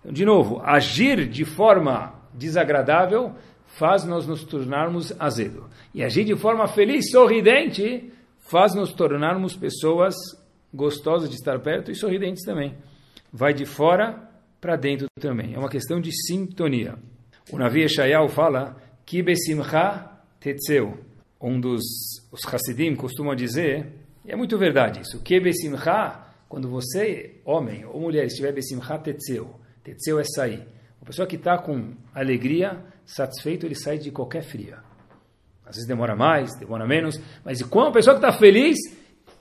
Então, 0.00 0.12
de 0.12 0.24
novo, 0.24 0.60
agir 0.64 1.26
de 1.26 1.44
forma 1.44 2.14
desagradável 2.32 3.32
faz 3.66 4.04
nós 4.04 4.26
nos 4.26 4.44
tornarmos 4.44 5.12
azedo. 5.18 5.68
E 5.92 6.02
agir 6.02 6.24
de 6.24 6.36
forma 6.36 6.66
feliz, 6.68 7.10
sorridente, 7.10 8.12
faz 8.38 8.74
nos 8.74 8.92
tornarmos 8.92 9.56
pessoas 9.56 10.14
gostosas 10.72 11.30
de 11.30 11.36
estar 11.36 11.58
perto 11.60 11.90
e 11.90 11.94
sorridentes 11.94 12.44
também. 12.44 12.76
Vai 13.32 13.54
de 13.54 13.64
fora 13.64 14.28
para 14.64 14.76
dentro 14.76 15.06
também. 15.20 15.52
É 15.52 15.58
uma 15.58 15.68
questão 15.68 16.00
de 16.00 16.10
sintonia. 16.10 16.94
O 17.52 17.58
Navi 17.58 17.82
Eshayahu 17.82 18.30
fala 18.30 18.74
que 19.04 19.22
besimcha 19.22 20.10
tetzeu. 20.40 20.96
Um 21.38 21.60
dos 21.60 21.82
os 22.32 22.40
Hasidim 22.46 22.96
costuma 22.96 23.34
dizer, 23.34 23.92
e 24.24 24.32
é 24.32 24.36
muito 24.36 24.56
verdade 24.56 25.02
isso, 25.02 25.20
que 25.22 25.38
besimcha, 25.38 26.24
quando 26.48 26.70
você, 26.70 27.42
homem 27.44 27.84
ou 27.84 28.00
mulher, 28.00 28.24
estiver 28.24 28.52
besimcha 28.52 28.98
tetzeu, 28.98 29.54
tetzeu 29.82 30.18
é 30.18 30.24
sair. 30.24 30.66
Uma 30.98 31.08
pessoa 31.08 31.28
que 31.28 31.36
está 31.36 31.58
com 31.58 31.92
alegria, 32.14 32.82
satisfeito, 33.04 33.66
ele 33.66 33.74
sai 33.74 33.98
de 33.98 34.10
qualquer 34.10 34.42
fria. 34.42 34.78
Às 35.66 35.76
vezes 35.76 35.86
demora 35.86 36.16
mais, 36.16 36.58
demora 36.58 36.86
menos, 36.86 37.20
mas 37.44 37.62
quando 37.64 37.88
uma 37.88 37.92
pessoa 37.92 38.18
que 38.18 38.24
está 38.24 38.32
feliz, 38.38 38.78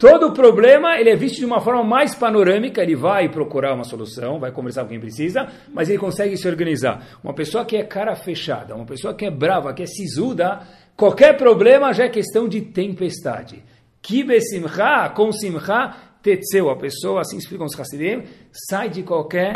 todo 0.03 0.33
problema 0.33 0.99
ele 0.99 1.09
é 1.09 1.15
visto 1.15 1.37
de 1.37 1.45
uma 1.45 1.61
forma 1.61 1.81
mais 1.81 2.13
panorâmica, 2.13 2.83
ele 2.83 2.93
vai 2.93 3.29
procurar 3.29 3.73
uma 3.73 3.85
solução, 3.85 4.37
vai 4.37 4.51
conversar 4.51 4.83
com 4.83 4.89
quem 4.89 4.99
precisa, 4.99 5.47
mas 5.73 5.87
ele 5.87 5.97
consegue 5.97 6.35
se 6.35 6.45
organizar. 6.45 7.17
Uma 7.23 7.33
pessoa 7.33 7.63
que 7.63 7.77
é 7.77 7.85
cara 7.85 8.13
fechada, 8.13 8.75
uma 8.75 8.85
pessoa 8.85 9.13
que 9.13 9.25
é 9.25 9.31
brava, 9.31 9.73
que 9.73 9.81
é 9.81 9.85
sisuda, 9.85 10.59
qualquer 10.97 11.37
problema 11.37 11.93
já 11.93 12.03
é 12.03 12.09
questão 12.09 12.49
de 12.49 12.59
tempestade. 12.59 13.63
Kibe 14.01 14.41
simcha, 14.41 15.07
com 15.15 15.31
simcha, 15.31 15.95
tetzeu, 16.21 16.69
a 16.69 16.75
pessoa, 16.75 17.21
assim 17.21 17.37
explicam 17.37 17.65
os 17.65 17.79
Hassidim, 17.79 18.23
sai 18.51 18.89
de 18.89 19.03
qualquer 19.03 19.53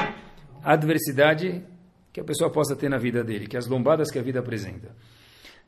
adversidade 0.64 1.62
que 2.14 2.22
a 2.22 2.24
pessoa 2.24 2.50
possa 2.50 2.74
ter 2.74 2.88
na 2.88 2.98
vida 2.98 3.22
dele, 3.22 3.48
que 3.48 3.58
as 3.58 3.68
lombadas 3.68 4.10
que 4.10 4.18
a 4.18 4.22
vida 4.22 4.40
apresenta. 4.40 4.96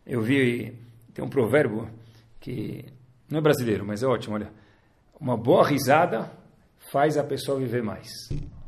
Eu 0.07 0.21
vi 0.21 0.73
tem 1.13 1.25
um 1.25 1.29
provérbio 1.29 1.89
que 2.39 2.85
não 3.29 3.39
é 3.39 3.41
brasileiro, 3.41 3.85
mas 3.85 4.01
é 4.01 4.07
ótimo, 4.07 4.35
olha. 4.35 4.68
Uma 5.19 5.35
boa 5.35 5.67
risada 5.67 6.31
faz 6.91 7.17
a 7.17 7.23
pessoa 7.23 7.59
viver 7.59 7.83
mais. 7.83 8.07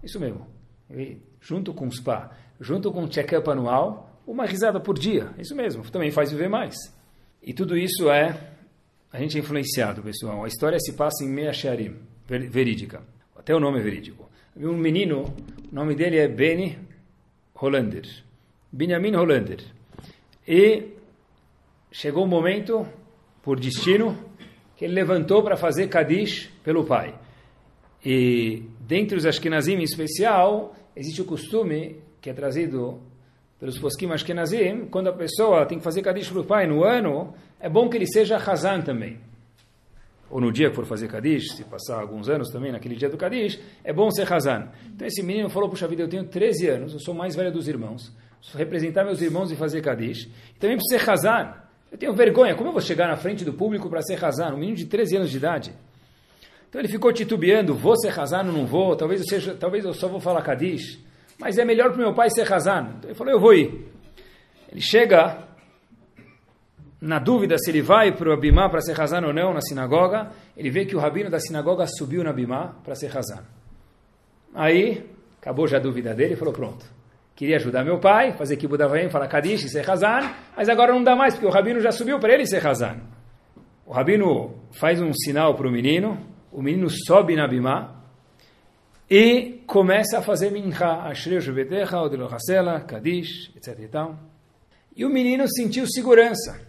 Isso 0.04 0.20
mesmo. 0.20 0.48
E, 0.90 1.18
junto 1.40 1.74
com 1.74 1.88
o 1.88 1.92
spa, 1.92 2.32
junto 2.60 2.92
com 2.92 3.04
o 3.04 3.08
check-up 3.08 3.50
anual, 3.50 4.20
uma 4.28 4.46
risada 4.46 4.80
por 4.80 4.98
dia. 4.98 5.32
Isso 5.38 5.56
mesmo, 5.56 5.84
também 5.90 6.12
faz 6.12 6.32
viver 6.32 6.50
mais. 6.50 6.76
E 7.42 7.54
tudo 7.54 7.78
isso 7.78 8.10
é 8.10 8.52
a 9.12 9.20
gente 9.20 9.38
é 9.38 9.42
influenciado, 9.42 10.02
pessoal. 10.02 10.46
A 10.46 10.48
história 10.48 10.80
se 10.80 10.94
passa 10.94 11.24
em 11.24 11.28
Mea 11.28 11.52
Shearim, 11.52 11.98
verídica. 12.28 13.02
Até 13.36 13.54
o 13.54 13.60
nome 13.60 13.80
é 13.80 13.82
verídico. 13.82 14.30
Um 14.56 14.78
menino, 14.78 15.24
o 15.70 15.76
nome 15.76 15.96
dele 15.96 16.18
é 16.18 16.30
Benny 16.30 16.78
Hollander. 17.54 18.08
Benjamin 18.72 19.16
Hollander. 19.16 19.60
E 20.48 20.94
chegou 21.92 22.24
um 22.24 22.28
momento, 22.28 22.88
por 23.42 23.60
destino, 23.60 24.18
que 24.82 24.86
ele 24.86 24.96
levantou 24.96 25.44
para 25.44 25.56
fazer 25.56 25.88
Kadish 25.90 26.50
pelo 26.64 26.84
pai. 26.84 27.14
E 28.04 28.64
dentre 28.80 29.16
os 29.16 29.28
Ashkenazim 29.28 29.76
em 29.76 29.84
especial, 29.84 30.74
existe 30.96 31.22
o 31.22 31.26
costume 31.26 31.98
que 32.20 32.32
é 32.32 32.34
trazido 32.34 33.00
pelos 33.60 33.78
poskim 33.78 34.10
Ashkenazim, 34.12 34.88
quando 34.88 35.10
a 35.10 35.14
pessoa 35.14 35.68
tem 35.68 35.78
que 35.78 35.84
fazer 35.84 36.02
Kadish 36.02 36.32
para 36.32 36.42
o 36.42 36.44
pai 36.44 36.66
no 36.66 36.84
ano, 36.84 37.32
é 37.60 37.70
bom 37.70 37.88
que 37.88 37.96
ele 37.96 38.08
seja 38.08 38.38
Hazan 38.38 38.82
também. 38.82 39.20
Ou 40.32 40.42
no 40.42 40.52
dia 40.52 40.72
que 40.72 40.76
for 40.76 40.88
fazer 40.88 41.08
Kadish, 41.08 41.52
se 41.58 41.64
passar 41.64 42.02
alguns 42.02 42.28
anos 42.28 42.50
também 42.50 42.72
naquele 42.72 42.96
dia 42.96 43.08
do 43.08 43.18
Kadish, 43.18 43.60
é 43.84 43.94
bom 43.94 44.10
ser 44.10 44.34
Hazan. 44.34 44.68
Então 44.96 45.06
esse 45.06 45.22
menino 45.22 45.48
falou, 45.48 45.70
puxa 45.70 45.88
vida, 45.88 46.02
eu 46.02 46.10
tenho 46.10 46.24
13 46.24 46.70
anos, 46.70 46.94
eu 46.94 47.00
sou 47.00 47.14
mais 47.14 47.36
velho 47.36 47.52
dos 47.52 47.68
irmãos, 47.68 48.12
preciso 48.40 48.58
representar 48.58 49.04
meus 49.06 49.22
irmãos 49.22 49.52
e 49.52 49.56
fazer 49.56 49.80
Kadish, 49.84 50.24
e 50.56 50.60
também 50.60 50.76
preciso 50.76 51.00
ser 51.00 51.08
Hazan. 51.08 51.54
Eu 51.92 51.98
tenho 51.98 52.14
vergonha, 52.14 52.56
como 52.56 52.70
eu 52.70 52.74
vou 52.74 52.82
chegar 52.82 53.08
na 53.10 53.18
frente 53.18 53.44
do 53.44 53.52
público 53.52 53.90
para 53.90 54.02
ser 54.02 54.24
Hazan? 54.24 54.54
Um 54.54 54.58
menino 54.58 54.78
de 54.78 54.86
13 54.86 55.18
anos 55.18 55.30
de 55.30 55.36
idade. 55.38 55.74
Então 56.70 56.80
ele 56.80 56.88
ficou 56.88 57.12
titubeando, 57.12 57.76
vou 57.76 57.98
ser 57.98 58.18
Hazan 58.18 58.46
ou 58.46 58.54
não 58.54 58.66
vou, 58.66 58.96
talvez 58.96 59.20
eu, 59.20 59.28
seja, 59.28 59.54
talvez 59.54 59.84
eu 59.84 59.94
só 59.94 60.08
vou 60.08 60.22
falar 60.22 60.42
Kadish, 60.42 61.04
mas 61.38 61.58
é 61.58 61.66
melhor 61.66 61.92
para 61.92 62.02
meu 62.02 62.14
pai 62.14 62.30
ser 62.30 62.52
Hazan. 62.52 62.94
Então 62.98 63.10
ele 63.10 63.14
falou, 63.14 63.34
eu 63.34 63.40
vou 63.42 63.54
ir. 63.54 63.92
Ele 64.72 64.80
chega, 64.80 65.50
na 67.02 67.20
dúvida 67.20 67.58
se 67.58 67.70
ele 67.70 67.82
vai 67.82 68.16
para 68.16 68.30
o 68.30 68.32
Abimá 68.32 68.70
para 68.70 68.80
ser 68.80 69.00
Hazan 69.00 69.28
ou 69.28 69.34
não 69.34 69.54
na 69.54 69.60
sinagoga, 69.60 70.32
ele 70.56 70.70
vê 70.70 70.86
que 70.86 70.96
o 70.96 71.00
rabino 71.00 71.30
da 71.30 71.42
sinagoga 71.42 71.86
subiu 71.88 72.24
na 72.24 72.30
Abimá 72.30 72.74
para 72.86 72.96
ser 72.96 73.16
Hazan. 73.16 73.44
Aí, 74.56 75.10
acabou 75.42 75.68
já 75.68 75.76
a 75.76 75.82
dúvida 75.82 76.14
dele 76.14 76.36
e 76.36 76.38
falou, 76.38 76.54
pronto 76.54 77.01
queria 77.42 77.56
ajudar 77.56 77.84
meu 77.84 78.00
pai, 78.00 78.34
fazer 78.34 78.56
Kibbutz 78.56 78.84
Avayim, 78.84 79.10
falar 79.10 79.28
Kadish 79.28 79.68
ser 79.68 79.90
Hazan, 79.90 80.32
mas 80.56 80.70
agora 80.70 80.94
não 80.94 81.04
dá 81.04 81.16
mais, 81.16 81.34
porque 81.34 81.48
o 81.48 81.50
Rabino 81.50 81.80
já 81.80 81.92
subiu 81.92 82.20
para 82.20 82.32
ele 82.36 82.46
ser 82.46 82.64
Hazan. 82.68 82.98
O 83.84 83.92
Rabino 83.92 84.54
faz 84.70 85.02
um 85.02 85.12
sinal 85.12 85.56
para 85.56 85.68
o 85.68 85.72
menino, 85.72 86.24
o 86.52 86.62
menino 86.62 86.88
sobe 86.88 87.36
na 87.36 87.48
Bimá 87.48 87.96
e 89.10 89.64
começa 89.66 90.20
a 90.20 90.22
fazer 90.22 90.52
Mincha, 90.52 91.02
Ashrei 91.08 91.40
Juvetecha, 91.40 92.00
Odelo 92.00 92.32
Hasela, 92.32 92.80
Kadish, 92.82 93.52
etc. 93.56 93.80
E, 93.80 93.88
tal. 93.88 94.20
e 94.96 95.04
o 95.04 95.10
menino 95.10 95.48
sentiu 95.48 95.88
segurança. 95.88 96.62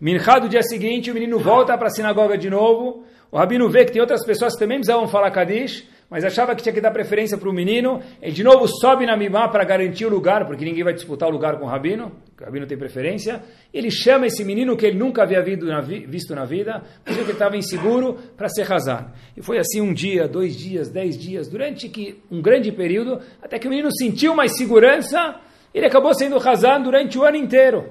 Mincha 0.00 0.40
do 0.40 0.48
dia 0.48 0.64
seguinte, 0.64 1.12
o 1.12 1.14
menino 1.14 1.38
volta 1.38 1.78
para 1.78 1.86
a 1.86 1.90
sinagoga 1.90 2.36
de 2.36 2.50
novo, 2.50 3.04
o 3.30 3.38
Rabino 3.38 3.70
vê 3.70 3.84
que 3.84 3.92
tem 3.92 4.00
outras 4.00 4.26
pessoas 4.26 4.54
que 4.54 4.58
também 4.58 4.78
precisavam 4.78 5.06
falar 5.06 5.30
Kadish, 5.30 5.88
mas 6.12 6.26
achava 6.26 6.54
que 6.54 6.62
tinha 6.62 6.74
que 6.74 6.80
dar 6.82 6.90
preferência 6.90 7.38
para 7.38 7.48
o 7.48 7.52
menino, 7.54 8.02
e 8.20 8.30
de 8.30 8.44
novo 8.44 8.68
sobe 8.68 9.06
na 9.06 9.16
Mimá 9.16 9.48
para 9.48 9.64
garantir 9.64 10.04
o 10.04 10.10
lugar, 10.10 10.46
porque 10.46 10.62
ninguém 10.62 10.84
vai 10.84 10.92
disputar 10.92 11.26
o 11.26 11.32
lugar 11.32 11.58
com 11.58 11.64
o 11.64 11.68
Rabino, 11.68 12.12
o 12.38 12.44
Rabino 12.44 12.66
tem 12.66 12.76
preferência. 12.76 13.42
Ele 13.72 13.90
chama 13.90 14.26
esse 14.26 14.44
menino 14.44 14.76
que 14.76 14.84
ele 14.84 14.98
nunca 14.98 15.22
havia 15.22 15.42
visto 15.42 16.34
na 16.34 16.44
vida, 16.44 16.82
porque 17.02 17.18
ele 17.18 17.32
estava 17.32 17.56
inseguro, 17.56 18.18
para 18.36 18.46
ser 18.50 18.70
Hazan. 18.70 19.06
E 19.34 19.40
foi 19.40 19.56
assim 19.58 19.80
um 19.80 19.94
dia, 19.94 20.28
dois 20.28 20.54
dias, 20.54 20.90
dez 20.90 21.16
dias, 21.16 21.48
durante 21.48 21.88
que, 21.88 22.20
um 22.30 22.42
grande 22.42 22.70
período, 22.70 23.18
até 23.40 23.58
que 23.58 23.66
o 23.66 23.70
menino 23.70 23.88
sentiu 23.90 24.34
mais 24.34 24.54
segurança, 24.54 25.40
ele 25.72 25.86
acabou 25.86 26.12
sendo 26.12 26.36
Hazan 26.36 26.82
durante 26.82 27.18
o 27.18 27.22
ano 27.22 27.38
inteiro. 27.38 27.90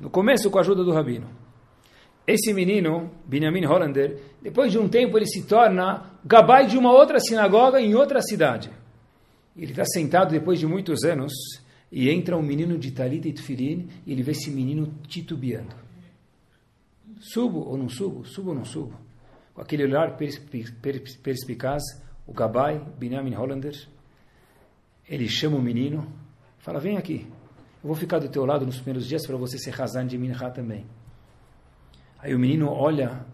No 0.00 0.08
começo, 0.08 0.50
com 0.50 0.56
a 0.56 0.62
ajuda 0.62 0.82
do 0.82 0.92
Rabino. 0.92 1.26
Esse 2.26 2.54
menino, 2.54 3.10
Benjamin 3.26 3.66
Hollander, 3.66 4.16
depois 4.40 4.72
de 4.72 4.78
um 4.78 4.88
tempo 4.88 5.18
ele 5.18 5.26
se 5.26 5.46
torna 5.46 6.13
gabai 6.24 6.66
de 6.66 6.78
uma 6.78 6.90
outra 6.90 7.20
sinagoga 7.20 7.80
em 7.80 7.94
outra 7.94 8.22
cidade. 8.22 8.70
Ele 9.56 9.72
está 9.72 9.84
sentado 9.84 10.30
depois 10.30 10.58
de 10.58 10.66
muitos 10.66 11.04
anos 11.04 11.32
e 11.92 12.10
entra 12.10 12.36
um 12.36 12.42
menino 12.42 12.78
de 12.78 12.90
Talita 12.90 13.28
e 13.28 13.32
Tfilin 13.32 13.88
e 14.06 14.12
ele 14.12 14.22
vê 14.22 14.32
esse 14.32 14.50
menino 14.50 14.92
titubeando. 15.06 15.74
Subo 17.20 17.60
ou 17.60 17.76
não 17.76 17.88
subo? 17.88 18.24
Subo 18.24 18.50
ou 18.50 18.56
não 18.56 18.64
subo? 18.64 18.98
Com 19.52 19.60
aquele 19.60 19.84
olhar 19.84 20.16
perspicaz, 20.16 21.82
o 22.26 22.32
gabai, 22.32 22.82
Benjamin 22.98 23.34
Hollander, 23.34 23.74
ele 25.08 25.28
chama 25.28 25.56
o 25.56 25.62
menino, 25.62 26.10
fala, 26.58 26.80
vem 26.80 26.96
aqui, 26.96 27.26
eu 27.82 27.88
vou 27.88 27.94
ficar 27.94 28.18
do 28.18 28.28
teu 28.28 28.44
lado 28.44 28.66
nos 28.66 28.76
primeiros 28.76 29.06
dias 29.06 29.26
para 29.26 29.36
você 29.36 29.58
ser 29.58 29.80
Hazan 29.80 30.06
de 30.06 30.18
Minha 30.18 30.50
também. 30.50 30.86
Aí 32.18 32.34
o 32.34 32.38
menino 32.38 32.68
olha 32.68 33.24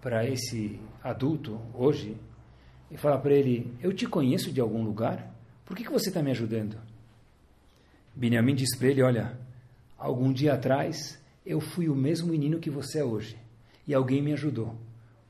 para 0.00 0.26
esse 0.26 0.80
adulto 1.04 1.60
hoje 1.74 2.16
e 2.90 2.96
fala 2.96 3.18
para 3.18 3.34
ele: 3.34 3.72
Eu 3.80 3.92
te 3.92 4.06
conheço 4.06 4.52
de 4.52 4.60
algum 4.60 4.82
lugar? 4.82 5.32
Por 5.64 5.76
que, 5.76 5.84
que 5.84 5.92
você 5.92 6.08
está 6.08 6.22
me 6.22 6.30
ajudando? 6.30 6.76
Benjamin 8.14 8.54
diz 8.54 8.76
para 8.76 8.88
ele: 8.88 9.02
Olha, 9.02 9.38
algum 9.98 10.32
dia 10.32 10.54
atrás 10.54 11.18
eu 11.44 11.60
fui 11.60 11.88
o 11.88 11.94
mesmo 11.94 12.28
menino 12.28 12.58
que 12.58 12.70
você 12.70 12.98
é 12.98 13.04
hoje 13.04 13.36
e 13.86 13.94
alguém 13.94 14.22
me 14.22 14.32
ajudou. 14.32 14.74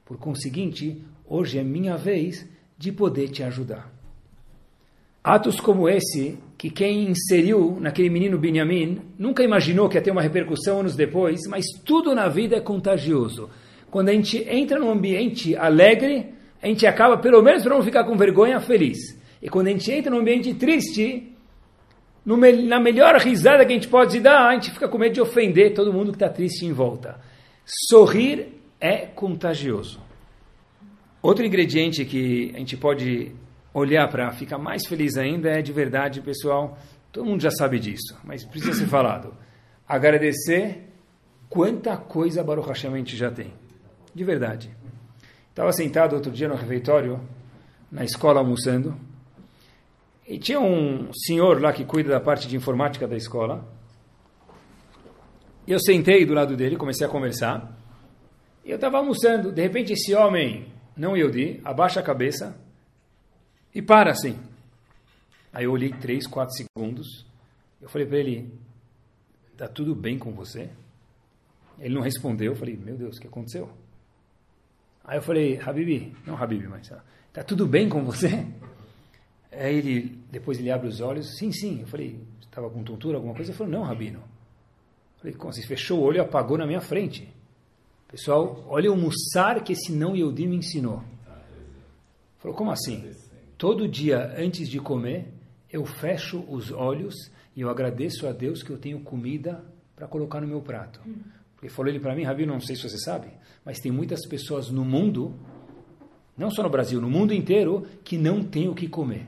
Por 0.04 0.18
conseguinte, 0.18 1.02
hoje 1.26 1.58
é 1.58 1.62
minha 1.62 1.96
vez 1.96 2.46
de 2.76 2.90
poder 2.90 3.28
te 3.28 3.42
ajudar. 3.42 3.90
Atos 5.22 5.60
como 5.60 5.88
esse, 5.88 6.38
que 6.56 6.70
quem 6.70 7.10
inseriu 7.10 7.78
naquele 7.78 8.08
menino 8.08 8.38
Benjamin 8.38 9.02
nunca 9.18 9.42
imaginou 9.42 9.88
que 9.88 9.96
ia 9.96 10.02
ter 10.02 10.10
uma 10.10 10.22
repercussão 10.22 10.80
anos 10.80 10.96
depois, 10.96 11.40
mas 11.46 11.66
tudo 11.84 12.14
na 12.14 12.26
vida 12.28 12.56
é 12.56 12.60
contagioso. 12.60 13.50
Quando 13.90 14.08
a 14.08 14.12
gente 14.12 14.38
entra 14.48 14.78
num 14.78 14.90
ambiente 14.90 15.54
alegre, 15.54 16.32
a 16.62 16.66
gente 16.66 16.86
acaba, 16.86 17.16
pelo 17.18 17.42
menos 17.42 17.62
para 17.62 17.74
não 17.74 17.82
ficar 17.82 18.04
com 18.04 18.16
vergonha, 18.16 18.60
feliz. 18.60 19.18
E 19.40 19.48
quando 19.48 19.68
a 19.68 19.70
gente 19.70 19.90
entra 19.90 20.10
num 20.10 20.20
ambiente 20.20 20.52
triste, 20.54 21.34
no, 22.24 22.36
na 22.36 22.78
melhor 22.78 23.16
risada 23.16 23.64
que 23.64 23.72
a 23.72 23.74
gente 23.74 23.88
pode 23.88 24.20
dar, 24.20 24.48
a 24.48 24.54
gente 24.54 24.70
fica 24.70 24.88
com 24.88 24.98
medo 24.98 25.14
de 25.14 25.20
ofender 25.20 25.72
todo 25.72 25.92
mundo 25.92 26.12
que 26.12 26.16
está 26.16 26.28
triste 26.28 26.66
em 26.66 26.72
volta. 26.72 27.18
Sorrir 27.64 28.60
é 28.78 29.06
contagioso. 29.06 30.00
Outro 31.22 31.44
ingrediente 31.44 32.04
que 32.04 32.50
a 32.54 32.58
gente 32.58 32.76
pode 32.76 33.32
olhar 33.72 34.08
para 34.08 34.30
ficar 34.32 34.58
mais 34.58 34.86
feliz 34.86 35.16
ainda 35.16 35.50
é 35.50 35.62
de 35.62 35.72
verdade, 35.72 36.20
pessoal. 36.20 36.78
Todo 37.12 37.26
mundo 37.26 37.40
já 37.40 37.50
sabe 37.50 37.78
disso, 37.78 38.18
mas 38.24 38.44
precisa 38.44 38.74
ser 38.74 38.86
falado. 38.86 39.34
Agradecer 39.88 40.88
quanta 41.48 41.96
coisa 41.96 42.44
Baruch 42.44 42.68
Hashem 42.68 42.92
a 42.92 42.96
gente 42.96 43.16
já 43.16 43.30
tem. 43.30 43.52
De 44.14 44.24
verdade. 44.24 44.70
Estava 45.50 45.72
sentado 45.72 46.14
outro 46.14 46.30
dia 46.30 46.48
no 46.48 46.54
refeitório, 46.54 47.20
na 47.90 48.04
escola 48.04 48.40
almoçando, 48.40 48.96
e 50.30 50.38
tinha 50.38 50.60
um 50.60 51.12
senhor 51.12 51.60
lá 51.60 51.72
que 51.72 51.84
cuida 51.84 52.10
da 52.10 52.20
parte 52.20 52.46
de 52.46 52.56
informática 52.56 53.08
da 53.08 53.16
escola. 53.16 53.66
E 55.66 55.72
eu 55.72 55.80
sentei 55.80 56.24
do 56.24 56.34
lado 56.34 56.56
dele, 56.56 56.76
comecei 56.76 57.04
a 57.04 57.10
conversar. 57.10 57.76
E 58.64 58.70
eu 58.70 58.76
estava 58.76 58.98
almoçando. 58.98 59.50
De 59.50 59.60
repente, 59.60 59.92
esse 59.92 60.14
homem 60.14 60.72
não 60.96 61.16
Yehudi, 61.16 61.60
abaixa 61.64 61.98
a 61.98 62.02
cabeça 62.02 62.56
e 63.74 63.82
para 63.82 64.12
assim. 64.12 64.38
Aí 65.52 65.64
eu 65.64 65.72
olhei 65.72 65.90
três, 65.90 66.28
quatro 66.28 66.54
segundos. 66.54 67.26
Eu 67.82 67.88
falei 67.88 68.06
para 68.06 68.18
ele, 68.18 68.54
tá 69.56 69.66
tudo 69.66 69.96
bem 69.96 70.16
com 70.16 70.32
você? 70.32 70.70
Ele 71.78 71.94
não 71.94 72.02
respondeu. 72.02 72.52
Eu 72.52 72.56
falei, 72.56 72.76
meu 72.76 72.96
Deus, 72.96 73.16
o 73.16 73.20
que 73.20 73.26
aconteceu? 73.26 73.68
Aí 75.04 75.18
eu 75.18 75.22
falei, 75.22 75.60
Habibi, 75.60 76.14
não 76.26 76.36
Habibi, 76.36 76.68
mas 76.68 76.92
tá 77.32 77.42
tudo 77.42 77.66
bem 77.66 77.88
com 77.88 78.04
você? 78.04 78.46
Aí 79.52 79.76
ele, 79.76 80.18
depois 80.30 80.58
ele 80.58 80.70
abre 80.70 80.88
os 80.88 81.00
olhos, 81.00 81.36
sim, 81.36 81.50
sim. 81.52 81.80
Eu 81.80 81.86
falei, 81.86 82.20
estava 82.40 82.70
com 82.70 82.82
tontura, 82.82 83.16
alguma 83.16 83.34
coisa? 83.34 83.50
Ele 83.50 83.58
falou, 83.58 83.72
não, 83.72 83.82
Rabino. 83.82 84.18
Eu 84.18 85.18
falei, 85.18 85.34
como? 85.34 85.52
Você 85.52 85.62
fechou 85.62 86.00
o 86.00 86.02
olho 86.02 86.18
e 86.18 86.20
apagou 86.20 86.56
na 86.56 86.66
minha 86.66 86.80
frente. 86.80 87.28
Pessoal, 88.08 88.64
olha 88.68 88.92
o 88.92 88.96
mussar 88.96 89.62
que 89.62 89.72
esse 89.72 89.92
não 89.92 90.16
Yehudi 90.16 90.46
me 90.46 90.56
ensinou. 90.56 91.02
Falou, 92.38 92.56
como 92.56 92.70
assim? 92.70 93.12
Todo 93.58 93.86
dia, 93.86 94.34
antes 94.36 94.68
de 94.68 94.80
comer, 94.80 95.28
eu 95.70 95.84
fecho 95.84 96.44
os 96.48 96.72
olhos 96.72 97.14
e 97.54 97.60
eu 97.60 97.68
agradeço 97.68 98.26
a 98.26 98.32
Deus 98.32 98.62
que 98.62 98.70
eu 98.70 98.78
tenho 98.78 99.00
comida 99.00 99.64
para 99.94 100.08
colocar 100.08 100.40
no 100.40 100.46
meu 100.46 100.60
prato. 100.60 101.00
Porque 101.54 101.68
falou 101.68 101.90
ele 101.90 102.00
para 102.00 102.14
mim, 102.14 102.24
Rabino, 102.24 102.52
não 102.52 102.60
sei 102.60 102.74
se 102.74 102.88
você 102.88 102.98
sabe, 102.98 103.28
mas 103.64 103.78
tem 103.78 103.92
muitas 103.92 104.26
pessoas 104.26 104.70
no 104.70 104.84
mundo, 104.84 105.34
não 106.36 106.50
só 106.50 106.62
no 106.62 106.70
Brasil, 106.70 107.00
no 107.00 107.10
mundo 107.10 107.34
inteiro, 107.34 107.86
que 108.02 108.16
não 108.16 108.42
tem 108.42 108.68
o 108.68 108.74
que 108.74 108.88
comer. 108.88 109.26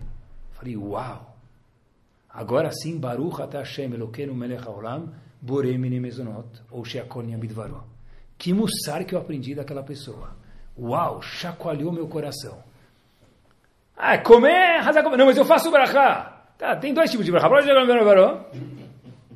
Falei, 0.53 0.76
uau! 0.76 1.37
Agora 2.28 2.70
sim, 2.72 2.99
Baruch 2.99 3.43
Ata 3.43 3.59
Hashem 3.59 3.93
Elokeinu 3.93 4.35
Melech 4.35 4.66
Haolam, 4.66 5.12
Borei 5.41 5.76
Mini 5.76 6.01
Mezonot, 6.01 6.49
ou 6.70 6.85
Sheakol 6.85 7.24
Yamidvaro. 7.24 7.85
Que 8.39 8.53
mussar 8.53 9.05
que 9.05 9.14
eu 9.14 9.18
aprendi 9.18 9.55
daquela 9.55 9.83
pessoa. 9.83 10.35
Uau, 10.78 11.20
chacoalhou 11.20 11.93
meu 11.93 12.09
coração. 12.09 12.59
Ah, 13.97 14.16
comer. 14.18 14.83
Não, 15.16 15.26
mas 15.26 15.37
eu 15.37 15.45
faço 15.45 15.70
brachá. 15.70 16.45
Tá, 16.57 16.74
tem 16.76 16.95
dois 16.95 17.11
tipos 17.11 17.26
de 17.26 17.30
brachá. 17.30 17.49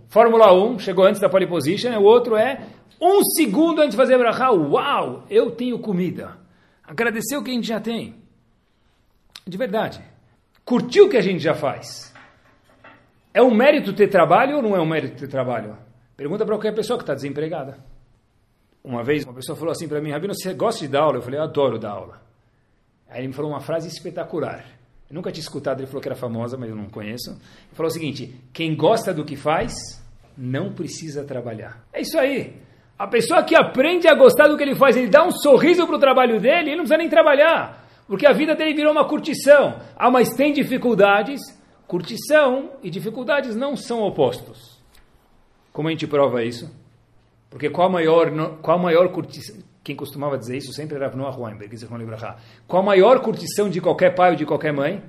Fórmula 0.09 0.53
1, 0.55 0.78
chegou 0.78 1.05
antes 1.05 1.20
da 1.20 1.28
pole 1.28 1.47
position, 1.47 1.99
o 1.99 2.05
outro 2.05 2.36
é 2.36 2.64
um 3.01 3.22
segundo 3.22 3.80
antes 3.80 3.93
de 3.93 3.97
fazer 3.97 4.16
brachá. 4.18 4.51
Uau, 4.51 5.24
eu 5.28 5.51
tenho 5.51 5.78
comida. 5.78 6.39
Agradecer 6.82 7.37
o 7.37 7.43
que 7.43 7.51
a 7.51 7.55
gente 7.55 7.66
já 7.66 7.80
tem. 7.80 8.16
De 9.47 9.57
verdade. 9.57 10.01
Curtir 10.64 11.03
o 11.03 11.09
que 11.09 11.16
a 11.16 11.22
gente 11.22 11.41
já 11.41 11.55
faz. 11.55 12.12
É 13.32 13.43
um 13.43 13.55
mérito 13.55 13.93
ter 13.93 14.09
trabalho 14.09 14.57
ou 14.57 14.62
não 14.62 14.74
é 14.74 14.80
um 14.80 14.87
mérito 14.87 15.18
ter 15.18 15.28
trabalho? 15.28 15.76
Pergunta 16.16 16.45
para 16.45 16.55
qualquer 16.55 16.74
pessoa 16.74 16.97
que 16.97 17.03
está 17.03 17.14
desempregada. 17.14 17.78
Uma 18.82 19.05
vez 19.05 19.24
uma 19.24 19.34
pessoa 19.34 19.57
falou 19.57 19.72
assim 19.72 19.89
para 19.89 20.01
mim, 20.01 20.11
Rabino, 20.11 20.34
você 20.34 20.55
gosta 20.55 20.80
de 20.80 20.89
dar 20.89 21.03
aula? 21.03 21.18
Eu 21.18 21.22
falei, 21.22 21.39
eu 21.39 21.45
adoro 21.45 21.78
dar 21.78 21.91
aula. 21.91 22.22
Aí 23.09 23.20
ele 23.20 23.28
me 23.28 23.34
falou 23.34 23.51
uma 23.51 23.61
frase 23.61 23.89
espetacular. 23.89 24.64
Eu 25.09 25.14
nunca 25.14 25.30
tinha 25.30 25.43
escutado, 25.43 25.80
ele 25.80 25.87
falou 25.87 26.03
que 26.03 26.09
era 26.09 26.16
famosa, 26.16 26.57
mas 26.57 26.68
eu 26.68 26.76
não 26.76 26.89
conheço. 26.89 27.30
Ele 27.30 27.74
falou 27.74 27.89
o 27.91 27.93
seguinte: 27.93 28.34
quem 28.53 28.74
gosta 28.74 29.14
do 29.14 29.24
que 29.24 29.37
faz, 29.37 29.74
não 30.37 30.72
precisa 30.72 31.24
trabalhar. 31.24 31.84
É 31.93 32.01
isso 32.01 32.18
aí. 32.18 32.61
A 32.99 33.07
pessoa 33.07 33.42
que 33.42 33.55
aprende 33.55 34.09
a 34.09 34.14
gostar 34.14 34.49
do 34.49 34.57
que 34.57 34.62
ele 34.62 34.74
faz, 34.74 34.97
ele 34.97 35.09
dá 35.09 35.22
um 35.24 35.30
sorriso 35.30 35.86
para 35.86 35.97
o 35.97 36.01
trabalho 36.01 36.40
dele, 36.40 36.70
ele 36.70 36.76
não 36.76 36.84
precisa 36.84 36.97
nem 36.97 37.09
trabalhar. 37.09 37.86
Porque 38.07 38.26
a 38.26 38.32
vida 38.32 38.55
dele 38.55 38.74
virou 38.74 38.92
uma 38.92 39.07
curtição. 39.07 39.80
Ah, 39.97 40.11
mas 40.11 40.34
tem 40.34 40.53
dificuldades. 40.53 41.40
Curtição 41.86 42.70
e 42.82 42.90
dificuldades 42.90 43.55
não 43.55 43.76
são 43.76 44.01
opostos. 44.01 44.82
Como 45.72 45.88
a 45.88 45.90
gente 45.90 46.07
prova 46.07 46.42
isso? 46.42 46.74
Porque 47.51 47.68
qual 47.68 47.88
a 47.88 47.90
maior, 47.90 48.30
qual 48.62 48.78
a 48.78 48.82
maior 48.82 49.09
curtição? 49.11 49.57
Quem 49.84 49.94
costumava 49.94 50.38
dizer 50.38 50.57
isso 50.57 50.72
sempre 50.72 50.97
era 50.97 51.14
Noah 51.14 51.38
Weinberg, 51.38 51.76
Qual 52.66 52.82
a 52.82 52.84
maior 52.84 53.20
curtição 53.20 53.68
de 53.68 53.80
qualquer 53.80 54.14
pai 54.14 54.30
ou 54.30 54.36
de 54.36 54.44
qualquer 54.44 54.72
mãe? 54.72 55.03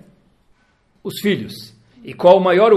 Os 1.03 1.19
filhos. 1.21 1.76
E 2.03 2.13
qual 2.13 2.37
o 2.37 2.43
maior 2.43 2.71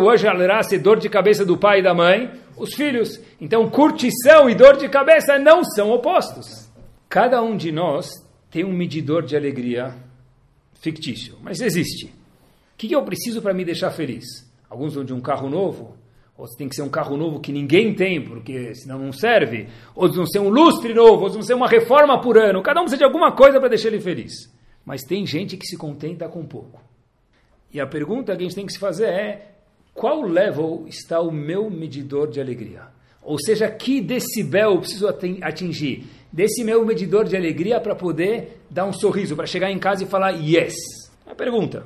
ser 0.62 0.78
dor 0.78 0.98
de 0.98 1.08
cabeça 1.08 1.44
do 1.44 1.56
pai 1.56 1.80
e 1.80 1.82
da 1.82 1.94
mãe? 1.94 2.30
Os 2.56 2.74
filhos. 2.74 3.20
Então, 3.40 3.70
curtição 3.70 4.50
e 4.50 4.54
dor 4.54 4.76
de 4.76 4.88
cabeça 4.88 5.38
não 5.38 5.64
são 5.64 5.90
opostos. 5.90 6.68
Cada 7.08 7.42
um 7.42 7.56
de 7.56 7.72
nós 7.72 8.08
tem 8.50 8.64
um 8.64 8.72
medidor 8.72 9.24
de 9.24 9.36
alegria 9.36 9.94
fictício, 10.80 11.36
mas 11.42 11.60
existe. 11.60 12.06
O 12.06 12.76
que 12.76 12.92
eu 12.92 13.02
preciso 13.02 13.42
para 13.42 13.54
me 13.54 13.64
deixar 13.64 13.90
feliz? 13.90 14.24
Alguns 14.68 14.94
vão 14.94 15.04
de 15.04 15.12
um 15.12 15.20
carro 15.20 15.48
novo, 15.48 15.96
outros 16.36 16.56
tem 16.56 16.68
que 16.68 16.74
ser 16.74 16.82
um 16.82 16.88
carro 16.88 17.16
novo 17.16 17.40
que 17.40 17.52
ninguém 17.52 17.94
tem, 17.94 18.22
porque 18.22 18.74
senão 18.74 18.98
não 18.98 19.12
serve, 19.12 19.68
outros 19.94 20.16
vão 20.16 20.26
ser 20.26 20.38
um 20.38 20.48
lustre 20.48 20.94
novo, 20.94 21.22
outros 21.22 21.34
vão 21.34 21.42
ser 21.42 21.54
uma 21.54 21.68
reforma 21.68 22.20
por 22.20 22.38
ano, 22.38 22.62
cada 22.62 22.80
um 22.80 22.84
precisa 22.84 22.98
de 22.98 23.04
alguma 23.04 23.32
coisa 23.32 23.60
para 23.60 23.68
deixar 23.68 23.88
ele 23.88 24.00
feliz. 24.00 24.32
Mas 24.84 25.02
tem 25.02 25.26
gente 25.26 25.56
que 25.56 25.66
se 25.66 25.76
contenta 25.76 26.28
com 26.28 26.44
pouco. 26.44 26.80
E 27.72 27.80
a 27.80 27.86
pergunta 27.86 28.34
que 28.36 28.42
a 28.42 28.44
gente 28.44 28.54
tem 28.54 28.66
que 28.66 28.72
se 28.72 28.78
fazer 28.78 29.06
é, 29.06 29.50
qual 29.94 30.22
level 30.22 30.84
está 30.88 31.20
o 31.20 31.30
meu 31.30 31.70
medidor 31.70 32.28
de 32.28 32.40
alegria? 32.40 32.84
Ou 33.22 33.38
seja, 33.38 33.70
que 33.70 34.00
decibel 34.00 34.72
eu 34.72 34.80
preciso 34.80 35.06
atingir 35.08 36.06
desse 36.32 36.64
meu 36.64 36.84
medidor 36.84 37.24
de 37.24 37.36
alegria 37.36 37.80
para 37.80 37.94
poder 37.94 38.62
dar 38.70 38.86
um 38.86 38.92
sorriso, 38.92 39.36
para 39.36 39.46
chegar 39.46 39.70
em 39.70 39.78
casa 39.78 40.04
e 40.04 40.06
falar 40.06 40.30
yes? 40.30 40.74
A 41.26 41.34
pergunta. 41.34 41.84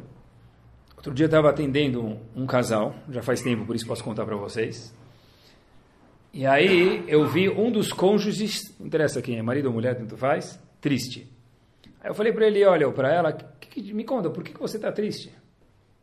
Outro 0.96 1.12
dia 1.12 1.24
eu 1.24 1.28
estava 1.28 1.50
atendendo 1.50 2.18
um, 2.34 2.46
casal, 2.46 2.94
já 3.10 3.22
faz 3.22 3.42
tempo, 3.42 3.66
por 3.66 3.76
isso 3.76 3.86
posso 3.86 4.02
contar 4.02 4.24
para 4.24 4.36
vocês. 4.36 4.94
E 6.32 6.46
aí 6.46 7.04
eu 7.06 7.26
vi 7.26 7.48
um 7.48 7.70
dos 7.70 7.92
cônjuges, 7.92 8.60
interessa 8.80 9.20
quem 9.20 9.36
é, 9.36 9.42
marido 9.42 9.66
ou 9.66 9.72
mulher, 9.72 9.96
tanto 9.96 10.16
faz, 10.16 10.58
triste. 10.80 11.28
Aí 12.00 12.10
eu 12.10 12.14
falei 12.14 12.32
para 12.32 12.46
ele, 12.46 12.64
olha, 12.64 12.90
para 12.90 13.12
ela, 13.12 13.32
que, 13.32 13.82
que, 13.82 13.92
me 13.92 14.04
conta, 14.04 14.30
por 14.30 14.42
que, 14.42 14.52
que 14.52 14.60
você 14.60 14.76
está 14.76 14.90
triste? 14.90 15.30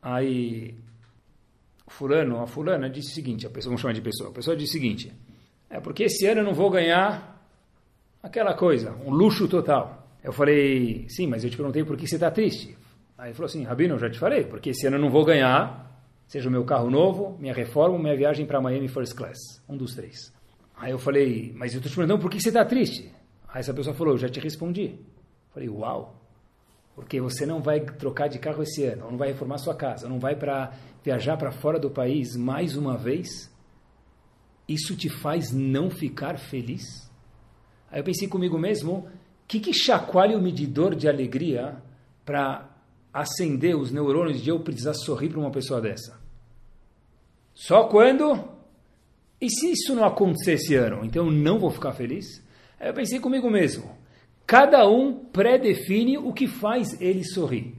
Aí 0.02 0.76
fulano, 1.88 2.42
a 2.42 2.48
fulana 2.48 2.90
disse 2.90 3.12
o 3.12 3.14
seguinte, 3.14 3.46
a 3.46 3.50
pessoa, 3.50 3.72
vamos 3.72 3.82
chamar 3.82 3.94
de 3.94 4.02
pessoa, 4.02 4.30
a 4.30 4.34
pessoa 4.34 4.56
disse 4.56 4.72
o 4.72 4.82
seguinte, 4.82 5.14
é 5.70 5.80
porque 5.80 6.04
esse 6.04 6.26
ano 6.26 6.42
eu 6.42 6.46
não 6.46 6.54
vou 6.54 6.70
ganhar 6.70 7.46
aquela 8.24 8.54
coisa, 8.54 8.92
um 9.06 9.12
luxo 9.12 9.48
total. 9.48 10.08
Eu 10.24 10.32
falei, 10.32 11.06
sim, 11.10 11.28
mas 11.28 11.44
eu 11.44 11.50
te 11.50 11.58
perguntei 11.58 11.84
por 11.84 11.98
que 11.98 12.08
você 12.08 12.16
está 12.16 12.32
triste. 12.32 12.78
Aí 13.18 13.30
ele 13.30 13.34
falou 13.34 13.48
assim, 13.48 13.64
Rabino, 13.64 13.96
eu 13.96 14.00
já 14.00 14.10
te 14.10 14.18
falei, 14.18 14.44
porque 14.44 14.70
esse 14.70 14.88
ano 14.88 14.98
eu 14.98 15.02
não 15.02 15.10
vou 15.10 15.26
ganhar, 15.26 15.92
seja 16.28 16.48
o 16.48 16.52
meu 16.52 16.64
carro 16.64 16.90
novo, 16.90 17.38
minha 17.40 17.54
reforma, 17.54 17.98
minha 18.00 18.16
viagem 18.16 18.46
para 18.46 18.62
Miami 18.62 18.88
First 18.88 19.16
Class, 19.16 19.62
um 19.68 19.76
dos 19.76 19.94
três. 19.96 20.34
Aí 20.76 20.92
eu 20.92 21.00
falei, 21.00 21.52
mas 21.56 21.74
eu 21.74 21.78
estou 21.78 21.92
te 21.92 21.96
perguntando 21.96 22.22
por 22.22 22.32
que 22.32 22.40
você 22.40 22.50
está 22.50 22.66
triste? 22.66 23.12
Aí 23.48 23.60
essa 23.60 23.74
pessoa 23.74 23.96
falou, 23.96 24.14
eu 24.14 24.18
já 24.18 24.30
te 24.30 24.40
respondi. 24.40 24.96
Eu 24.96 25.54
falei, 25.54 25.70
uau, 25.70 26.21
porque 26.96 27.22
você 27.22 27.46
não 27.46 27.62
vai 27.62 27.80
trocar 27.80 28.28
de 28.28 28.40
carro 28.40 28.64
esse 28.64 28.84
ano, 28.84 29.10
não 29.10 29.18
vai 29.18 29.30
reformar 29.30 29.58
sua 29.58 29.76
casa, 29.76 30.08
não 30.08 30.20
vai 30.20 30.36
para 30.36 30.74
viajar 31.04 31.38
para 31.38 31.52
fora 31.52 31.80
do 31.80 31.90
país 31.90 32.36
mais 32.36 32.76
uma 32.76 32.98
vez, 32.98 33.52
isso 34.68 34.96
te 34.96 35.10
faz 35.10 35.52
não 35.52 35.90
ficar 35.90 36.38
feliz? 36.38 37.10
Aí 37.90 38.00
eu 38.00 38.04
pensei 38.04 38.28
comigo 38.28 38.58
mesmo, 38.58 39.10
que, 39.52 39.60
que 39.60 39.74
chacoalha 39.74 40.38
o 40.38 40.42
medidor 40.42 40.96
de 40.96 41.10
alegria 41.10 41.76
para 42.24 42.70
acender 43.14 43.76
os 43.76 43.92
neurônios 43.92 44.42
de 44.42 44.50
eu 44.50 44.62
precisar 44.62 44.94
sorrir 44.94 45.28
para 45.28 45.42
uma 45.42 45.52
pessoa 45.52 45.82
dessa? 45.82 46.18
Só 47.54 47.84
quando? 47.90 48.48
E 49.42 49.50
se 49.50 49.74
isso 49.74 49.94
não 49.94 50.06
acontecer 50.06 50.54
esse 50.54 50.74
ano? 50.76 51.04
Então 51.04 51.26
eu 51.26 51.32
não 51.32 51.60
vou 51.60 51.70
ficar 51.70 51.92
feliz? 51.92 52.42
Aí 52.80 52.88
eu 52.88 52.94
pensei 52.94 53.20
comigo 53.20 53.50
mesmo. 53.50 53.94
Cada 54.52 54.86
um 54.86 55.14
pré-define 55.14 56.18
o 56.18 56.34
que 56.34 56.46
faz 56.46 57.00
ele 57.00 57.24
sorrir. 57.24 57.74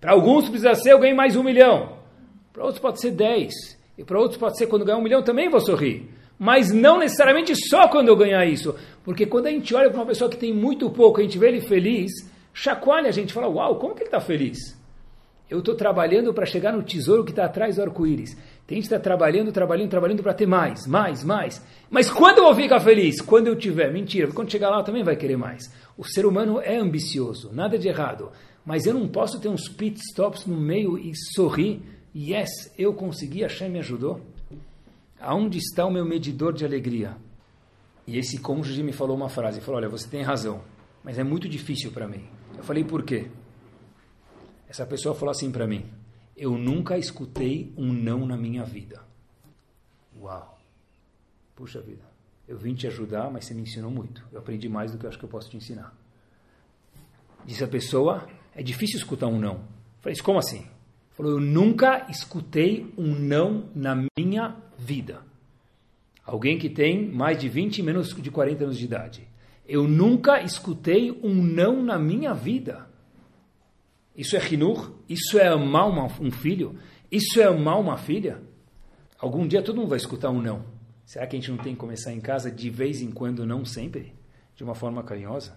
Para 0.00 0.10
alguns 0.10 0.48
precisa 0.48 0.74
ser 0.74 0.92
eu 0.92 0.98
ganhei 0.98 1.14
mais 1.14 1.36
um 1.36 1.44
milhão. 1.44 1.96
Para 2.52 2.64
outros 2.64 2.80
pode 2.80 3.00
ser 3.00 3.12
dez. 3.12 3.54
E 3.96 4.02
para 4.02 4.18
outros 4.18 4.36
pode 4.36 4.58
ser 4.58 4.66
quando 4.66 4.84
ganhar 4.84 4.98
um 4.98 5.02
milhão 5.02 5.22
também 5.22 5.48
vou 5.48 5.60
sorrir. 5.60 6.10
Mas 6.36 6.72
não 6.72 6.98
necessariamente 6.98 7.54
só 7.68 7.86
quando 7.86 8.08
eu 8.08 8.16
ganhar 8.16 8.44
isso. 8.46 8.74
Porque 9.04 9.26
quando 9.26 9.46
a 9.46 9.50
gente 9.52 9.72
olha 9.72 9.90
para 9.90 10.00
uma 10.00 10.06
pessoa 10.06 10.28
que 10.28 10.36
tem 10.36 10.52
muito 10.52 10.90
pouco, 10.90 11.20
a 11.20 11.22
gente 11.22 11.38
vê 11.38 11.50
ele 11.50 11.60
feliz, 11.60 12.10
chacoalha 12.52 13.10
a 13.10 13.12
gente 13.12 13.32
fala, 13.32 13.46
uau, 13.46 13.78
como 13.78 13.94
que 13.94 14.00
ele 14.00 14.08
está 14.08 14.18
feliz? 14.18 14.76
Eu 15.50 15.60
estou 15.60 15.74
trabalhando 15.74 16.34
para 16.34 16.44
chegar 16.44 16.72
no 16.72 16.82
tesouro 16.82 17.24
que 17.24 17.30
está 17.30 17.46
atrás 17.46 17.76
do 17.76 17.82
arco-íris. 17.82 18.36
Tem 18.66 18.76
gente 18.76 18.88
que 18.88 18.94
está 18.94 19.00
trabalhando, 19.00 19.50
trabalhando, 19.50 19.88
trabalhando 19.88 20.22
para 20.22 20.34
ter 20.34 20.46
mais, 20.46 20.86
mais, 20.86 21.24
mais. 21.24 21.64
Mas 21.90 22.10
quando 22.10 22.38
eu 22.38 22.44
vou 22.44 22.54
ficar 22.54 22.80
feliz? 22.80 23.20
Quando 23.22 23.46
eu 23.46 23.56
tiver. 23.56 23.90
Mentira, 23.90 24.30
quando 24.30 24.52
chegar 24.52 24.68
lá 24.68 24.82
também 24.82 25.02
vai 25.02 25.16
querer 25.16 25.38
mais. 25.38 25.72
O 25.96 26.04
ser 26.04 26.26
humano 26.26 26.60
é 26.60 26.76
ambicioso, 26.76 27.50
nada 27.52 27.78
de 27.78 27.88
errado. 27.88 28.30
Mas 28.64 28.84
eu 28.84 28.92
não 28.92 29.08
posso 29.08 29.40
ter 29.40 29.48
uns 29.48 29.68
pit 29.68 29.98
stops 30.10 30.44
no 30.44 30.60
meio 30.60 30.98
e 30.98 31.12
sorrir. 31.32 31.80
Yes, 32.14 32.70
eu 32.76 32.92
consegui, 32.92 33.42
a 33.42 33.46
Hashem 33.46 33.70
me 33.70 33.78
ajudou. 33.78 34.20
Aonde 35.18 35.56
está 35.56 35.86
o 35.86 35.90
meu 35.90 36.04
medidor 36.04 36.52
de 36.52 36.66
alegria? 36.66 37.16
E 38.06 38.18
esse 38.18 38.38
cônjuge 38.38 38.82
me 38.82 38.92
falou 38.92 39.16
uma 39.16 39.28
frase, 39.28 39.60
falou, 39.60 39.80
olha, 39.80 39.88
você 39.88 40.08
tem 40.08 40.22
razão, 40.22 40.62
mas 41.02 41.18
é 41.18 41.24
muito 41.24 41.48
difícil 41.48 41.90
para 41.90 42.06
mim. 42.06 42.24
Eu 42.56 42.62
falei, 42.64 42.84
por 42.84 43.02
quê? 43.02 43.28
Essa 44.68 44.84
pessoa 44.84 45.14
falou 45.14 45.30
assim 45.30 45.50
para 45.50 45.66
mim: 45.66 45.86
Eu 46.36 46.58
nunca 46.58 46.98
escutei 46.98 47.72
um 47.76 47.92
não 47.92 48.26
na 48.26 48.36
minha 48.36 48.64
vida. 48.64 49.02
Uau! 50.20 50.58
Puxa 51.56 51.80
vida, 51.80 52.04
eu 52.46 52.56
vim 52.56 52.74
te 52.74 52.86
ajudar, 52.86 53.30
mas 53.30 53.44
você 53.44 53.54
me 53.54 53.62
ensinou 53.62 53.90
muito. 53.90 54.24
Eu 54.30 54.38
aprendi 54.38 54.68
mais 54.68 54.92
do 54.92 54.98
que 54.98 55.06
eu 55.06 55.08
acho 55.08 55.18
que 55.18 55.24
eu 55.24 55.28
posso 55.28 55.50
te 55.50 55.56
ensinar. 55.56 55.92
Disse 57.44 57.64
a 57.64 57.68
pessoa, 57.68 58.28
é 58.54 58.62
difícil 58.62 58.98
escutar 58.98 59.26
um 59.26 59.40
não. 59.40 59.64
Falei, 60.00 60.16
como 60.20 60.38
assim? 60.38 60.66
Falou, 61.10 61.32
eu 61.32 61.40
nunca 61.40 62.06
escutei 62.08 62.92
um 62.96 63.14
não 63.14 63.68
na 63.74 64.04
minha 64.16 64.54
vida. 64.78 65.22
Alguém 66.24 66.58
que 66.58 66.68
tem 66.68 67.10
mais 67.10 67.38
de 67.38 67.48
20, 67.48 67.82
menos 67.82 68.14
de 68.14 68.30
40 68.30 68.64
anos 68.64 68.78
de 68.78 68.84
idade. 68.84 69.28
Eu 69.66 69.88
nunca 69.88 70.42
escutei 70.42 71.10
um 71.10 71.34
não 71.34 71.82
na 71.82 71.98
minha 71.98 72.34
vida. 72.34 72.86
Isso 74.18 74.34
é 74.34 74.40
rinur? 74.40 74.94
Isso 75.08 75.38
é 75.38 75.46
amar 75.46 75.88
uma, 75.88 76.06
um 76.20 76.32
filho? 76.32 76.76
Isso 77.08 77.40
é 77.40 77.44
amar 77.44 77.78
uma 77.78 77.96
filha? 77.96 78.42
Algum 79.16 79.46
dia 79.46 79.62
todo 79.62 79.76
mundo 79.76 79.90
vai 79.90 79.96
escutar 79.96 80.30
um 80.30 80.42
não. 80.42 80.64
Será 81.06 81.24
que 81.24 81.36
a 81.36 81.38
gente 81.38 81.52
não 81.52 81.58
tem 81.58 81.72
que 81.72 81.78
começar 81.78 82.12
em 82.12 82.20
casa 82.20 82.50
de 82.50 82.68
vez 82.68 83.00
em 83.00 83.12
quando, 83.12 83.46
não 83.46 83.64
sempre? 83.64 84.12
De 84.56 84.64
uma 84.64 84.74
forma 84.74 85.04
carinhosa? 85.04 85.56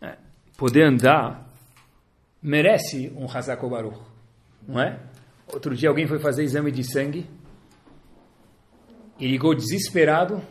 É. 0.00 0.16
Poder 0.56 0.82
andar 0.82 1.48
merece 2.42 3.12
um 3.16 3.30
Hazako 3.30 3.70
Baruch, 3.70 4.00
não 4.66 4.80
é? 4.82 4.98
Outro 5.46 5.76
dia 5.76 5.88
alguém 5.88 6.08
foi 6.08 6.18
fazer 6.18 6.42
exame 6.42 6.72
de 6.72 6.82
sangue 6.82 7.30
e 9.20 9.28
ligou 9.28 9.54
desesperado 9.54 10.42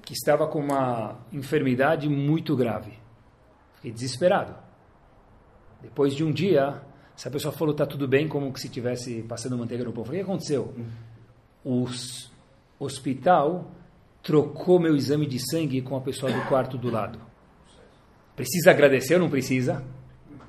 que 0.00 0.14
estava 0.14 0.46
com 0.46 0.60
uma 0.60 1.20
enfermidade 1.30 2.08
muito 2.08 2.56
grave. 2.56 2.92
Fiquei 3.74 3.92
desesperado. 3.92 4.71
Depois 5.82 6.14
de 6.14 6.24
um 6.24 6.30
dia, 6.30 6.80
essa 7.16 7.30
pessoa 7.30 7.52
falou 7.52 7.72
está 7.72 7.84
tudo 7.84 8.06
bem, 8.08 8.28
como 8.28 8.56
se 8.56 8.66
estivesse 8.66 9.22
passando 9.22 9.58
manteiga 9.58 9.84
no 9.84 9.92
pão. 9.92 10.04
Falei, 10.04 10.22
o 10.22 10.24
que 10.24 10.30
aconteceu? 10.30 10.74
O 11.64 11.86
hospital 12.78 13.70
trocou 14.22 14.78
meu 14.78 14.94
exame 14.94 15.26
de 15.26 15.38
sangue 15.50 15.82
com 15.82 15.96
a 15.96 16.00
pessoa 16.00 16.32
do 16.32 16.40
quarto 16.48 16.78
do 16.78 16.90
lado. 16.90 17.18
Precisa 18.36 18.70
agradecer 18.70 19.14
ou 19.14 19.20
não 19.20 19.30
precisa? 19.30 19.84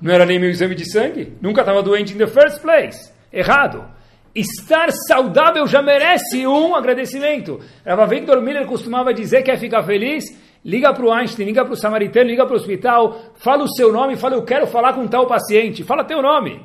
Não 0.00 0.12
era 0.12 0.24
nem 0.24 0.38
meu 0.38 0.50
exame 0.50 0.74
de 0.74 0.90
sangue? 0.90 1.36
Nunca 1.40 1.60
estava 1.60 1.82
doente 1.82 2.14
in 2.14 2.18
the 2.18 2.26
first 2.26 2.60
place. 2.60 3.12
Errado. 3.32 3.92
Estar 4.34 4.90
saudável 5.06 5.66
já 5.66 5.80
merece 5.80 6.46
um 6.46 6.74
agradecimento. 6.74 7.60
Rava 7.86 8.06
Victor 8.06 8.42
Miller 8.42 8.66
costumava 8.66 9.14
dizer 9.14 9.38
que 9.38 9.50
quer 9.50 9.58
ficar 9.58 9.84
feliz, 9.84 10.24
liga 10.64 10.92
para 10.92 11.04
o 11.04 11.12
Einstein, 11.12 11.44
liga 11.44 11.64
para 11.64 11.74
o 11.74 11.76
samaritano, 11.76 12.30
liga 12.30 12.46
para 12.46 12.54
o 12.54 12.56
hospital, 12.56 13.20
fala 13.34 13.64
o 13.64 13.68
seu 13.68 13.92
nome, 13.92 14.16
fala 14.16 14.34
eu 14.34 14.44
quero 14.44 14.66
falar 14.66 14.94
com 14.94 15.06
tal 15.06 15.26
paciente, 15.26 15.84
fala 15.84 16.04
teu 16.04 16.22
nome. 16.22 16.64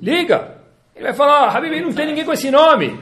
Liga. 0.00 0.60
Ele 0.94 1.04
vai 1.04 1.14
falar, 1.14 1.46
oh, 1.46 1.56
Habib, 1.56 1.80
não 1.80 1.92
tem 1.92 2.06
ninguém 2.06 2.24
com 2.24 2.32
esse 2.32 2.50
nome. 2.50 2.98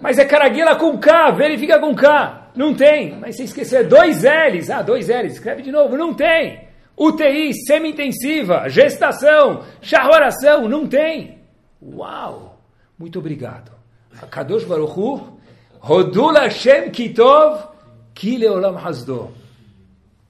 Mas 0.00 0.18
é 0.18 0.24
Caraguela 0.24 0.76
com 0.76 0.98
K, 0.98 1.30
verifica 1.32 1.78
com 1.78 1.94
K. 1.94 2.50
Não 2.54 2.74
tem. 2.74 3.16
Mas 3.18 3.36
você 3.36 3.44
esqueceu, 3.44 3.88
dois 3.88 4.22
L's. 4.22 4.70
Ah, 4.70 4.82
dois 4.82 5.08
L's, 5.08 5.34
escreve 5.34 5.62
de 5.62 5.70
novo. 5.70 5.96
Não 5.96 6.14
tem. 6.14 6.68
UTI, 6.96 7.54
semi-intensiva, 7.54 8.68
gestação, 8.68 9.62
charroração, 9.80 10.68
não 10.68 10.86
tem. 10.86 11.38
Uau! 11.80 12.58
Muito 12.98 13.20
obrigado. 13.20 13.70
Kadosh 14.30 14.64
Hu, 14.64 15.38
Rodul 15.78 16.34
Hashem 16.34 16.90
Kitov, 18.18 18.28
Kileolam 18.28 18.76
Hasdo. 18.76 19.30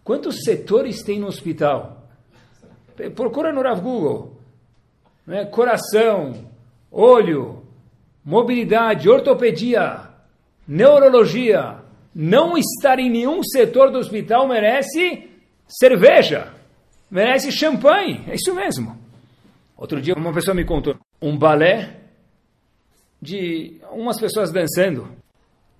Quantos 0.05 0.43
setores 0.45 1.03
tem 1.03 1.19
no 1.19 1.27
hospital? 1.27 2.07
Procura 3.15 3.53
no 3.53 3.63
Rav 3.63 3.81
Google. 3.81 4.37
É? 5.27 5.45
Coração, 5.45 6.51
olho, 6.91 7.63
mobilidade, 8.25 9.09
ortopedia, 9.09 10.09
neurologia. 10.67 11.79
Não 12.15 12.57
estar 12.57 12.99
em 12.99 13.11
nenhum 13.11 13.43
setor 13.43 13.91
do 13.91 13.99
hospital 13.99 14.49
merece 14.49 15.29
cerveja, 15.69 16.53
merece 17.11 17.53
champanhe. 17.53 18.25
É 18.27 18.35
isso 18.35 18.55
mesmo. 18.55 18.99
Outro 19.77 20.01
dia 20.01 20.15
uma 20.15 20.33
pessoa 20.33 20.55
me 20.55 20.65
contou 20.65 20.97
um 21.23 21.37
balé 21.37 22.01
de 23.21 23.79
umas 23.93 24.19
pessoas 24.19 24.51
dançando. 24.51 25.09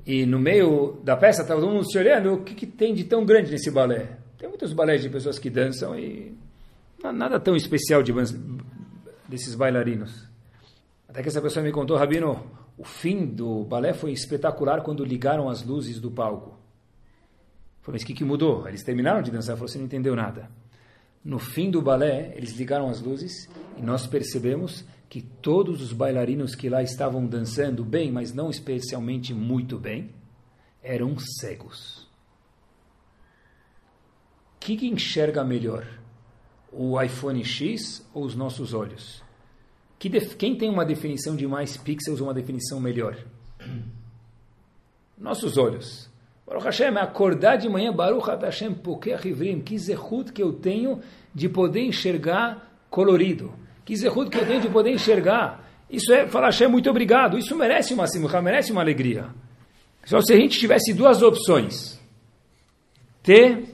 E 0.09 0.25
no 0.25 0.39
meio 0.39 0.99
da 1.05 1.15
peça 1.19 1.43
estava 1.43 1.61
todo 1.61 1.71
mundo 1.71 1.85
se 1.85 1.99
olhando, 1.99 2.33
o 2.33 2.43
que, 2.43 2.55
que, 2.55 2.67
tem 2.67 2.95
de 2.95 3.05
tão 3.05 3.27
grande 3.27 3.51
nesse 3.51 3.71
balé? 3.71 4.17
Tem 4.39 4.49
muitos 4.49 4.73
balés 4.73 5.03
de 5.03 5.11
pessoas 5.11 5.39
que 5.39 5.51
dançam 5.51 5.99
e 5.99 6.35
nada 7.13 7.39
tão 7.39 7.55
especial 7.55 8.03
de, 8.03 8.11
desses 9.29 9.55
bailarinos. 9.55 10.27
Até 11.07 11.21
que 11.21 11.29
essa 11.29 11.43
pessoa 11.43 11.63
me 11.63 11.71
contou, 11.71 11.99
Rabino, 11.99 12.43
o 12.79 12.85
fim 12.85 13.27
do 13.27 13.65
balé 13.65 13.93
foi 13.93 14.11
espetacular 14.11 14.81
quando 14.81 15.05
ligaram 15.05 15.47
as 15.47 15.63
luzes 15.63 16.01
do 16.01 16.11
palco. 16.11 16.59
Falei, 17.83 17.99
mas 17.99 18.03
o 18.03 18.07
que, 18.07 18.15
que 18.15 18.25
mudou? 18.25 18.67
Eles 18.67 18.83
terminaram 18.83 19.21
de 19.21 19.31
dançar? 19.31 19.57
Falou, 19.57 19.69
você 19.69 19.77
não 19.77 19.85
entendeu 19.85 20.17
nada. 20.17 20.49
No 21.23 21.39
fim 21.39 21.71
do 21.71 21.83
balé, 21.83 22.33
eles 22.35 22.53
ligaram 22.53 22.89
as 22.89 23.03
luzes 23.03 23.47
e 23.77 23.83
nós 23.83 24.07
percebemos 24.07 24.87
que 25.09 25.23
todos 25.23 25.81
os 25.81 25.93
bailarinos 25.93 26.55
que 26.55 26.69
lá 26.69 26.83
estavam 26.83 27.27
dançando 27.27 27.85
bem, 27.85 28.13
mas 28.13 28.35
não 28.35 28.51
especialmente 28.51 29.33
muito 29.33 29.79
bem, 29.79 30.11
eram 30.83 31.17
cegos. 31.19 32.07
O 34.57 34.61
que, 34.61 34.77
que 34.77 34.87
enxerga 34.87 35.43
melhor? 35.43 35.87
O 36.71 37.01
iPhone 37.01 37.43
X 37.43 38.07
ou 38.13 38.25
os 38.25 38.35
nossos 38.35 38.75
olhos? 38.75 39.23
Que 39.99 40.11
quem 40.37 40.57
tem 40.57 40.69
uma 40.69 40.85
definição 40.85 41.35
de 41.35 41.47
mais 41.47 41.77
pixels, 41.77 42.21
uma 42.21 42.35
definição 42.35 42.79
melhor? 42.79 43.17
Nossos 45.17 45.57
olhos. 45.57 46.09
Baruch 46.47 46.65
Hashem, 46.65 46.97
acordar 46.97 47.57
de 47.57 47.69
manhã, 47.69 47.93
Baruch 47.93 48.29
Hashem, 48.29 48.75
porque 48.75 49.11
que 50.33 50.43
eu 50.43 50.53
tenho 50.53 51.01
de 51.35 51.49
poder 51.49 51.81
enxergar 51.81 52.87
colorido 52.89 53.53
que 53.89 53.97
zehut 53.97 54.29
que 54.29 54.37
eu 54.37 54.47
tenho 54.47 54.61
de 54.61 54.69
poder 54.69 54.93
enxergar. 54.93 55.67
Isso 55.89 56.13
é 56.13 56.29
falar, 56.29 56.49
Hashem, 56.49 56.69
muito 56.69 56.91
obrigado. 56.91 57.39
Isso 57.39 57.57
merece 57.57 57.95
uma 57.95 58.07
simcha, 58.07 58.43
merece 58.43 58.71
uma 58.71 58.83
alegria. 58.83 59.31
Só 60.05 60.21
se 60.21 60.35
a 60.35 60.37
gente 60.37 60.59
tivesse 60.59 60.93
duas 60.93 61.23
opções. 61.23 61.99
Ter 63.23 63.65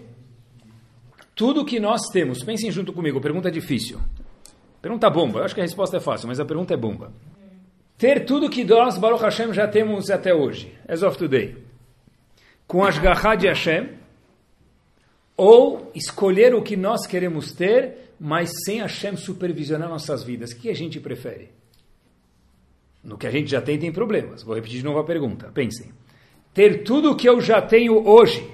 tudo 1.34 1.64
que 1.64 1.80
nós 1.80 2.00
temos. 2.12 2.44
Pensem 2.44 2.70
junto 2.70 2.92
comigo, 2.92 3.20
pergunta 3.20 3.50
difícil. 3.50 3.98
Pergunta 4.80 5.10
bomba. 5.10 5.40
Eu 5.40 5.46
acho 5.46 5.54
que 5.56 5.60
a 5.60 5.64
resposta 5.64 5.96
é 5.96 6.00
fácil, 6.00 6.28
mas 6.28 6.38
a 6.38 6.44
pergunta 6.44 6.72
é 6.72 6.76
bomba. 6.76 7.12
Ter 7.98 8.24
tudo 8.24 8.48
que 8.48 8.62
nós, 8.62 8.96
Baruch 8.96 9.20
Hashem, 9.20 9.52
já 9.52 9.66
temos 9.66 10.10
até 10.10 10.32
hoje, 10.32 10.72
as 10.86 11.02
of 11.02 11.18
today, 11.18 11.56
com 12.68 12.84
as 12.84 12.98
garras 12.98 13.36
de 13.36 13.48
Hashem, 13.48 13.88
ou 15.36 15.90
escolher 15.92 16.54
o 16.54 16.62
que 16.62 16.76
nós 16.76 17.04
queremos 17.04 17.52
ter 17.52 18.13
mas 18.18 18.50
sem 18.64 18.80
Hashem 18.80 19.16
supervisionar 19.16 19.88
nossas 19.88 20.22
vidas, 20.22 20.52
o 20.52 20.56
que 20.56 20.70
a 20.70 20.74
gente 20.74 21.00
prefere? 21.00 21.50
No 23.02 23.18
que 23.18 23.26
a 23.26 23.30
gente 23.30 23.50
já 23.50 23.60
tem, 23.60 23.78
tem 23.78 23.92
problemas. 23.92 24.42
Vou 24.42 24.54
repetir 24.54 24.78
de 24.78 24.84
novo 24.84 24.98
a 24.98 25.04
pergunta. 25.04 25.50
Pensem. 25.52 25.92
Ter 26.54 26.84
tudo 26.84 27.10
o 27.10 27.16
que 27.16 27.28
eu 27.28 27.40
já 27.40 27.60
tenho 27.60 28.08
hoje, 28.08 28.48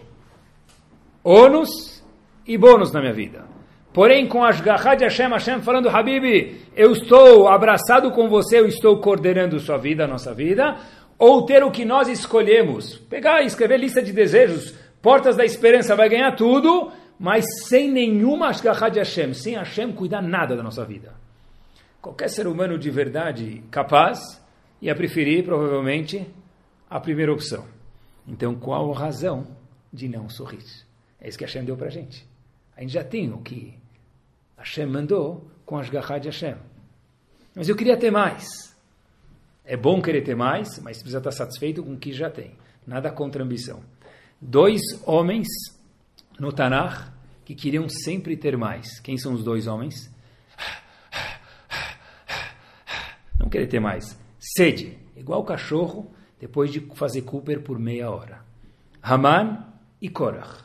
ônus 1.22 2.02
e 2.46 2.56
bônus 2.58 2.92
na 2.92 3.00
minha 3.00 3.12
vida. 3.12 3.44
Porém, 3.92 4.26
com 4.26 4.44
as 4.44 4.61
garras 4.61 4.98
de 4.98 5.04
Hashem, 5.04 5.28
Hashem 5.28 5.61
falando, 5.61 5.88
Habib, 5.88 6.56
eu 6.76 6.92
estou 6.92 7.48
abraçado 7.48 8.11
com 8.12 8.28
você, 8.28 8.61
eu 8.61 8.66
estou 8.66 8.98
coordenando 9.00 9.58
sua 9.58 9.76
vida, 9.76 10.06
nossa 10.06 10.32
vida. 10.32 10.76
Ou 11.18 11.44
ter 11.44 11.62
o 11.62 11.70
que 11.70 11.84
nós 11.84 12.08
escolhemos. 12.08 12.96
Pegar 12.96 13.42
e 13.42 13.46
escrever 13.46 13.78
lista 13.78 14.00
de 14.00 14.12
desejos, 14.12 14.74
portas 15.02 15.36
da 15.36 15.44
esperança, 15.44 15.94
vai 15.94 16.08
ganhar 16.08 16.34
tudo 16.34 16.90
mas 17.21 17.45
sem 17.68 17.93
nenhuma 17.93 18.49
ashgaha 18.49 18.89
de 18.89 18.99
Hashem, 18.99 19.35
sem 19.35 19.55
Hashem 19.55 19.93
cuidar 19.93 20.23
nada 20.23 20.57
da 20.57 20.62
nossa 20.62 20.87
vida. 20.87 21.12
Qualquer 22.01 22.31
ser 22.31 22.47
humano 22.47 22.79
de 22.79 22.91
verdade 22.91 23.62
capaz 23.71 24.18
ia 24.81 24.95
preferir, 24.95 25.45
provavelmente, 25.45 26.27
a 26.89 26.99
primeira 26.99 27.31
opção. 27.31 27.66
Então, 28.27 28.55
qual 28.55 28.91
a 28.91 28.99
razão 28.99 29.47
de 29.93 30.09
não 30.09 30.31
sorrir? 30.31 30.64
É 31.21 31.29
isso 31.29 31.37
que 31.37 31.45
Hashem 31.45 31.62
deu 31.62 31.77
para 31.77 31.89
a 31.89 31.91
gente. 31.91 32.27
A 32.75 32.81
gente 32.81 32.95
já 32.95 33.05
tem 33.05 33.31
o 33.31 33.43
que 33.43 33.79
Hashem 34.57 34.87
mandou 34.87 35.47
com 35.66 35.77
as 35.77 35.91
garras 35.91 36.23
de 36.23 36.29
Hashem. 36.29 36.57
Mas 37.55 37.68
eu 37.68 37.77
queria 37.77 37.99
ter 37.99 38.11
mais. 38.11 38.47
É 39.62 39.77
bom 39.77 40.01
querer 40.01 40.23
ter 40.23 40.35
mais, 40.35 40.79
mas 40.79 40.97
precisa 40.97 41.18
estar 41.18 41.33
satisfeito 41.33 41.83
com 41.83 41.93
o 41.93 41.99
que 41.99 42.14
já 42.14 42.31
tem. 42.31 42.53
Nada 42.87 43.12
contra 43.12 43.43
a 43.43 43.45
ambição. 43.45 43.83
Dois 44.41 44.81
homens 45.05 45.47
no 46.41 46.53
Tanakh 46.53 47.12
que 47.45 47.55
queriam 47.55 47.88
sempre 47.88 48.36
ter 48.36 48.57
mais. 48.57 48.99
Quem 49.01 49.18
são 49.18 49.34
os 49.34 49.45
dois 49.45 49.66
homens? 49.66 50.11
Não 53.38 53.49
querer 53.49 53.66
ter 53.66 53.80
mais. 53.80 54.18
Sede, 54.38 54.99
igual 55.16 55.41
o 55.41 55.45
cachorro 55.45 56.11
depois 56.41 56.72
de 56.72 56.80
fazer 56.95 57.22
Cooper 57.22 57.61
por 57.61 57.78
meia 57.78 58.11
hora. 58.11 58.41
Haman 59.03 59.66
e 60.01 60.09
Korach. 60.09 60.64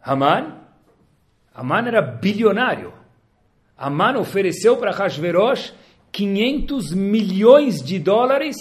Haman, 0.00 0.60
Haman 1.54 1.86
era 1.88 2.02
bilionário. 2.02 2.92
Haman 3.76 4.18
ofereceu 4.18 4.76
para 4.76 4.92
Hashverosh 4.92 5.72
500 6.12 6.92
milhões 6.92 7.82
de 7.82 7.98
dólares 7.98 8.56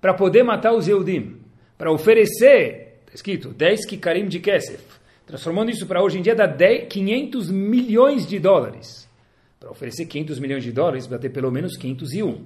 para 0.00 0.14
poder 0.14 0.44
matar 0.44 0.72
os 0.72 0.86
Eudim. 0.86 1.40
Para 1.76 1.90
oferecer, 1.90 3.00
está 3.00 3.14
escrito, 3.14 3.48
10 3.48 3.86
kikarim 3.86 4.28
de 4.28 4.38
Kesef 4.38 4.94
Transformando 5.26 5.70
isso 5.70 5.86
para 5.86 6.02
hoje 6.02 6.18
em 6.18 6.22
dia 6.22 6.34
dá 6.34 6.46
10, 6.46 6.88
500 6.88 7.50
milhões 7.50 8.26
de 8.26 8.38
dólares. 8.38 9.08
Para 9.58 9.70
oferecer 9.70 10.06
500 10.06 10.38
milhões 10.38 10.62
de 10.62 10.72
dólares, 10.72 11.06
vai 11.06 11.18
ter 11.18 11.30
pelo 11.30 11.50
menos 11.50 11.76
501. 11.76 12.44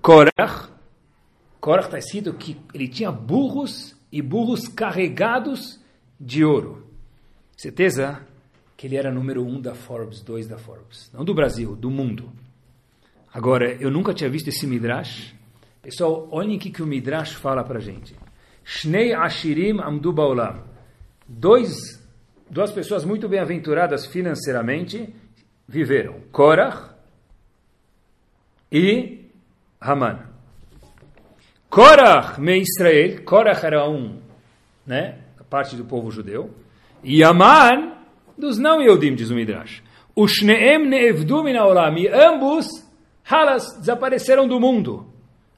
Korach, 0.00 0.70
Korach 1.60 1.86
está 1.86 1.98
escrito 1.98 2.32
que 2.32 2.56
ele 2.72 2.88
tinha 2.88 3.10
burros 3.10 3.94
e 4.10 4.22
burros 4.22 4.68
carregados 4.68 5.80
de 6.18 6.44
ouro. 6.44 6.86
Certeza 7.56 8.26
que 8.76 8.86
ele 8.86 8.96
era 8.96 9.12
número 9.12 9.44
um 9.44 9.60
da 9.60 9.74
Forbes, 9.74 10.22
dois 10.22 10.46
da 10.46 10.58
Forbes. 10.58 11.10
Não 11.12 11.24
do 11.24 11.34
Brasil, 11.34 11.74
do 11.74 11.90
mundo. 11.90 12.30
Agora, 13.32 13.72
eu 13.72 13.90
nunca 13.90 14.14
tinha 14.14 14.30
visto 14.30 14.48
esse 14.48 14.66
Midrash. 14.66 15.34
Pessoal, 15.82 16.28
olhem 16.30 16.56
o 16.56 16.58
que, 16.58 16.70
que 16.70 16.82
o 16.82 16.86
Midrash 16.86 17.32
fala 17.34 17.62
para 17.62 17.80
gente. 17.80 18.14
Shnei 18.64 19.12
Ashirim 19.12 19.80
Amdu 19.80 20.12
Baolam. 20.12 20.75
Dois, 21.28 21.76
duas 22.48 22.72
pessoas 22.72 23.04
muito 23.04 23.28
bem-aventuradas 23.28 24.06
financeiramente 24.06 25.14
viveram. 25.68 26.20
Korach 26.30 26.90
e 28.70 29.30
Haman. 29.80 30.20
Korach 31.68 32.40
me 32.40 32.60
Israel. 32.60 33.22
Korach 33.24 33.64
era 33.64 33.88
um, 33.88 34.20
né, 34.86 35.18
parte 35.50 35.76
do 35.76 35.84
povo 35.84 36.10
judeu. 36.10 36.54
E 37.02 37.22
Haman 37.22 37.96
dos 38.36 38.58
não 38.58 38.80
Yehudim, 38.80 39.14
diz 39.14 39.30
o 39.30 39.34
Midrash. 39.34 39.82
Ushneem 40.14 40.86
ne'evdu 40.86 41.42
min 41.42 41.56
haolam. 41.56 41.96
E 41.98 42.08
ambos, 42.08 42.66
halas, 43.24 43.78
desapareceram 43.78 44.46
do 44.46 44.60
mundo. 44.60 45.06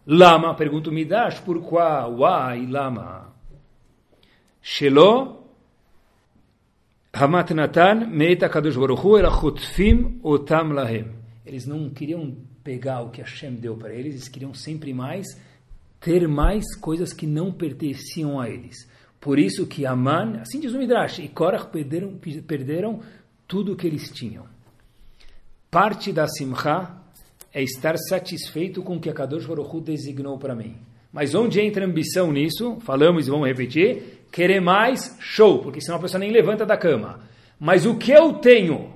Lama, 0.06 0.54
pergunta 0.54 0.90
o 0.90 0.92
Midrash, 0.92 1.40
por 1.40 1.60
qual? 1.60 2.20
Why, 2.20 2.66
lama? 2.66 3.32
Shelo, 4.62 5.37
Hamat 7.20 7.50
Natan, 7.50 8.06
Meita 8.06 8.48
Kadosh 8.48 8.76
Baruch 8.76 9.04
Hu, 9.04 9.18
Ela 9.18 9.30
Chutfim 9.30 10.20
Otam 10.22 10.72
Lahem. 10.72 11.06
Eles 11.44 11.66
não 11.66 11.90
queriam 11.90 12.36
pegar 12.62 13.00
o 13.00 13.10
que 13.10 13.20
Hashem 13.20 13.54
deu 13.54 13.76
para 13.76 13.92
eles, 13.92 14.14
eles 14.14 14.28
queriam 14.28 14.54
sempre 14.54 14.94
mais 14.94 15.26
ter 16.00 16.28
mais 16.28 16.76
coisas 16.76 17.12
que 17.12 17.26
não 17.26 17.50
pertenciam 17.50 18.40
a 18.40 18.48
eles. 18.48 18.88
Por 19.20 19.36
isso 19.36 19.66
que 19.66 19.84
Aman, 19.84 20.40
assim 20.42 20.60
diz 20.60 20.72
o 20.72 20.78
Midrash, 20.78 21.18
e 21.18 21.28
Korach 21.28 21.72
perderam, 21.72 22.16
perderam 22.46 23.00
tudo 23.48 23.72
o 23.72 23.76
que 23.76 23.86
eles 23.86 24.10
tinham. 24.10 24.44
Parte 25.68 26.12
da 26.12 26.28
Simcha 26.28 26.94
é 27.52 27.64
estar 27.64 27.96
satisfeito 27.98 28.80
com 28.80 28.96
o 28.96 29.00
que 29.00 29.10
a 29.10 29.12
Kadosh 29.12 29.44
Baruch 29.44 29.80
designou 29.80 30.38
para 30.38 30.54
mim. 30.54 30.76
Mas 31.12 31.34
onde 31.34 31.60
entra 31.60 31.84
ambição 31.84 32.30
nisso? 32.30 32.78
Falamos 32.80 33.26
e 33.26 33.30
vamos 33.30 33.48
repetir. 33.48 34.17
Querer 34.30 34.60
mais, 34.60 35.16
show, 35.20 35.58
porque 35.60 35.80
senão 35.80 35.98
a 35.98 36.00
pessoa 36.02 36.18
nem 36.18 36.30
levanta 36.30 36.66
da 36.66 36.76
cama. 36.76 37.20
Mas 37.58 37.86
o 37.86 37.96
que 37.96 38.12
eu 38.12 38.34
tenho, 38.34 38.92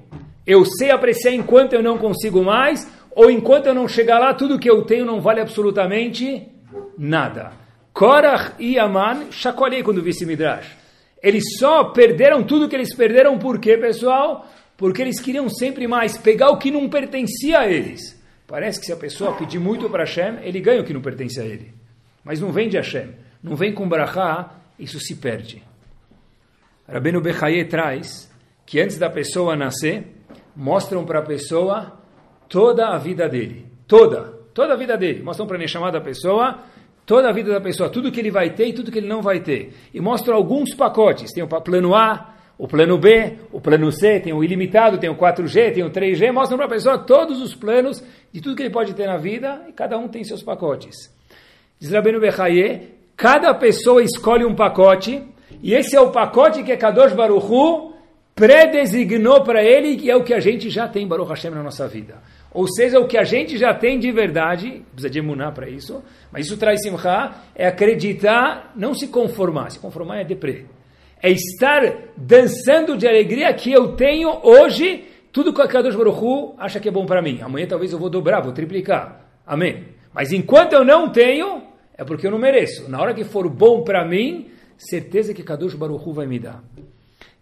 eu 0.46 0.64
sei 0.64 0.90
apreciar 0.90 1.32
enquanto 1.32 1.72
eu 1.72 1.82
não 1.82 1.98
consigo 1.98 2.42
mais, 2.44 2.88
ou 3.10 3.30
enquanto 3.30 3.66
eu 3.66 3.74
não 3.74 3.88
chegar 3.88 4.18
lá, 4.18 4.32
tudo 4.34 4.58
que 4.58 4.70
eu 4.70 4.82
tenho 4.82 5.04
não 5.04 5.20
vale 5.20 5.40
absolutamente 5.40 6.48
nada. 6.96 7.52
Korach 7.92 8.52
e 8.58 8.78
Aman, 8.78 9.30
chacoalhei 9.30 9.82
quando 9.82 10.02
vi 10.02 10.10
esse 10.10 10.24
Midrash. 10.24 10.76
Eles 11.22 11.58
só 11.58 11.84
perderam 11.84 12.42
tudo 12.42 12.68
que 12.68 12.74
eles 12.74 12.94
perderam, 12.94 13.38
por 13.38 13.58
quê, 13.58 13.76
pessoal? 13.76 14.46
Porque 14.76 15.02
eles 15.02 15.20
queriam 15.20 15.48
sempre 15.48 15.86
mais 15.86 16.16
pegar 16.16 16.50
o 16.50 16.56
que 16.56 16.70
não 16.70 16.88
pertencia 16.88 17.60
a 17.60 17.68
eles. 17.68 18.20
Parece 18.46 18.80
que 18.80 18.86
se 18.86 18.92
a 18.92 18.96
pessoa 18.96 19.36
pedir 19.36 19.58
muito 19.58 19.88
para 19.88 20.04
Hashem, 20.04 20.38
ele 20.42 20.60
ganha 20.60 20.80
o 20.80 20.84
que 20.84 20.92
não 20.92 21.00
pertence 21.00 21.40
a 21.40 21.44
ele. 21.44 21.72
Mas 22.24 22.40
não 22.40 22.50
vem 22.50 22.68
de 22.68 22.76
Hashem, 22.76 23.10
não 23.42 23.54
vem 23.54 23.72
com 23.72 23.88
Brachá, 23.88 24.50
isso 24.78 24.98
se 25.00 25.16
perde. 25.16 25.62
Rabbeinu 26.88 27.20
Bechaye 27.20 27.64
traz 27.64 28.30
que 28.66 28.80
antes 28.80 28.98
da 28.98 29.10
pessoa 29.10 29.56
nascer, 29.56 30.06
mostram 30.54 31.04
para 31.04 31.20
a 31.20 31.22
pessoa 31.22 31.98
toda 32.48 32.88
a 32.88 32.98
vida 32.98 33.28
dele. 33.28 33.66
Toda, 33.86 34.38
toda 34.54 34.74
a 34.74 34.76
vida 34.76 34.96
dele. 34.96 35.22
Mostram 35.22 35.46
para 35.46 35.62
a 35.62 35.66
chamada 35.66 36.00
pessoa 36.00 36.58
toda 37.04 37.28
a 37.28 37.32
vida 37.32 37.50
da 37.50 37.60
pessoa, 37.60 37.90
tudo 37.90 38.10
que 38.10 38.20
ele 38.20 38.30
vai 38.30 38.50
ter 38.50 38.68
e 38.68 38.72
tudo 38.72 38.90
que 38.90 38.98
ele 38.98 39.08
não 39.08 39.22
vai 39.22 39.40
ter. 39.40 39.74
E 39.92 40.00
mostra 40.00 40.34
alguns 40.34 40.74
pacotes. 40.74 41.32
Tem 41.32 41.42
o 41.42 41.48
plano 41.48 41.94
A, 41.94 42.34
o 42.56 42.68
plano 42.68 42.98
B, 42.98 43.38
o 43.50 43.60
plano 43.60 43.90
C, 43.90 44.20
tem 44.20 44.32
o 44.32 44.42
ilimitado, 44.42 44.98
tem 44.98 45.10
o 45.10 45.16
4G, 45.16 45.74
tem 45.74 45.82
o 45.82 45.90
3G. 45.90 46.32
Mostram 46.32 46.56
para 46.56 46.66
a 46.66 46.70
pessoa 46.70 46.98
todos 46.98 47.40
os 47.40 47.54
planos 47.54 48.02
de 48.32 48.40
tudo 48.40 48.56
que 48.56 48.62
ele 48.62 48.70
pode 48.70 48.94
ter 48.94 49.06
na 49.06 49.16
vida 49.16 49.62
e 49.68 49.72
cada 49.72 49.98
um 49.98 50.08
tem 50.08 50.24
seus 50.24 50.42
pacotes. 50.42 50.94
Diz 51.78 51.90
Rabbeinu 51.90 52.20
Bechaye, 52.20 52.88
cada 53.22 53.54
pessoa 53.54 54.02
escolhe 54.02 54.44
um 54.44 54.52
pacote 54.52 55.22
e 55.62 55.74
esse 55.74 55.94
é 55.94 56.00
o 56.00 56.10
pacote 56.10 56.64
que 56.64 56.76
Kadosh 56.76 57.12
Baruchu 57.12 57.92
predesignou 58.34 59.44
para 59.44 59.62
ele 59.62 59.96
e 60.02 60.10
é 60.10 60.16
o 60.16 60.24
que 60.24 60.34
a 60.34 60.40
gente 60.40 60.68
já 60.68 60.88
tem, 60.88 61.06
Baruch 61.06 61.28
Hashem, 61.28 61.52
na 61.52 61.62
nossa 61.62 61.86
vida. 61.86 62.16
Ou 62.52 62.66
seja, 62.66 62.98
o 62.98 63.06
que 63.06 63.16
a 63.16 63.22
gente 63.22 63.56
já 63.56 63.72
tem 63.72 63.96
de 64.00 64.10
verdade, 64.10 64.82
precisa 64.90 65.08
de 65.08 65.20
emunar 65.20 65.54
para 65.54 65.70
isso, 65.70 66.02
mas 66.32 66.46
isso 66.46 66.56
traz 66.56 66.82
simcha, 66.82 67.30
é 67.54 67.64
acreditar, 67.64 68.72
não 68.74 68.92
se 68.92 69.06
conformar. 69.06 69.70
Se 69.70 69.78
conformar 69.78 70.18
é 70.18 70.24
deprê. 70.24 70.66
É 71.22 71.30
estar 71.30 71.80
dançando 72.16 72.96
de 72.96 73.06
alegria 73.06 73.54
que 73.54 73.70
eu 73.70 73.94
tenho 73.94 74.36
hoje, 74.42 75.04
tudo 75.30 75.54
que 75.54 75.62
a 75.62 75.68
Kadosh 75.68 75.94
Baruch 75.94 76.54
acha 76.58 76.80
que 76.80 76.88
é 76.88 76.92
bom 76.92 77.06
para 77.06 77.22
mim. 77.22 77.38
Amanhã 77.40 77.68
talvez 77.68 77.92
eu 77.92 78.00
vou 78.00 78.10
dobrar, 78.10 78.40
vou 78.40 78.52
triplicar. 78.52 79.24
Amém. 79.46 79.84
Mas 80.12 80.32
enquanto 80.32 80.72
eu 80.72 80.84
não 80.84 81.08
tenho, 81.08 81.70
é 82.02 82.04
porque 82.04 82.26
eu 82.26 82.30
não 82.30 82.38
mereço. 82.38 82.88
Na 82.90 83.00
hora 83.00 83.14
que 83.14 83.24
for 83.24 83.48
bom 83.48 83.82
para 83.82 84.06
mim, 84.06 84.50
certeza 84.76 85.32
que 85.32 85.42
Kadosh 85.42 85.74
Baruch 85.74 86.12
vai 86.12 86.26
me 86.26 86.38
dar. 86.38 86.62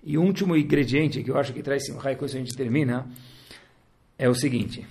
E 0.04 0.16
o 0.16 0.22
último 0.22 0.56
ingrediente 0.56 1.22
que 1.22 1.30
eu 1.30 1.38
acho 1.38 1.52
que 1.52 1.62
traz 1.62 1.84
simcha 1.84 2.12
e 2.12 2.16
com 2.16 2.24
isso 2.24 2.36
a 2.36 2.38
gente 2.38 2.56
termina, 2.56 3.06
é 4.18 4.28
o 4.28 4.34
seguinte. 4.34 4.86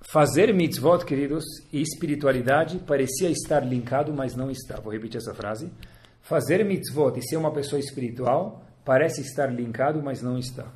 Fazer 0.00 0.52
mitzvot, 0.52 1.04
queridos, 1.04 1.44
e 1.72 1.80
espiritualidade 1.80 2.78
parecia 2.80 3.30
estar 3.30 3.60
linkado, 3.60 4.12
mas 4.12 4.34
não 4.34 4.50
está. 4.50 4.80
Vou 4.80 4.92
repetir 4.92 5.18
essa 5.18 5.32
frase. 5.32 5.70
Fazer 6.20 6.64
mitzvot 6.64 7.18
e 7.18 7.22
ser 7.22 7.36
uma 7.36 7.52
pessoa 7.52 7.80
espiritual 7.80 8.64
parece 8.84 9.20
estar 9.22 9.46
linkado, 9.46 10.02
mas 10.02 10.20
não 10.20 10.36
está. 10.36 10.66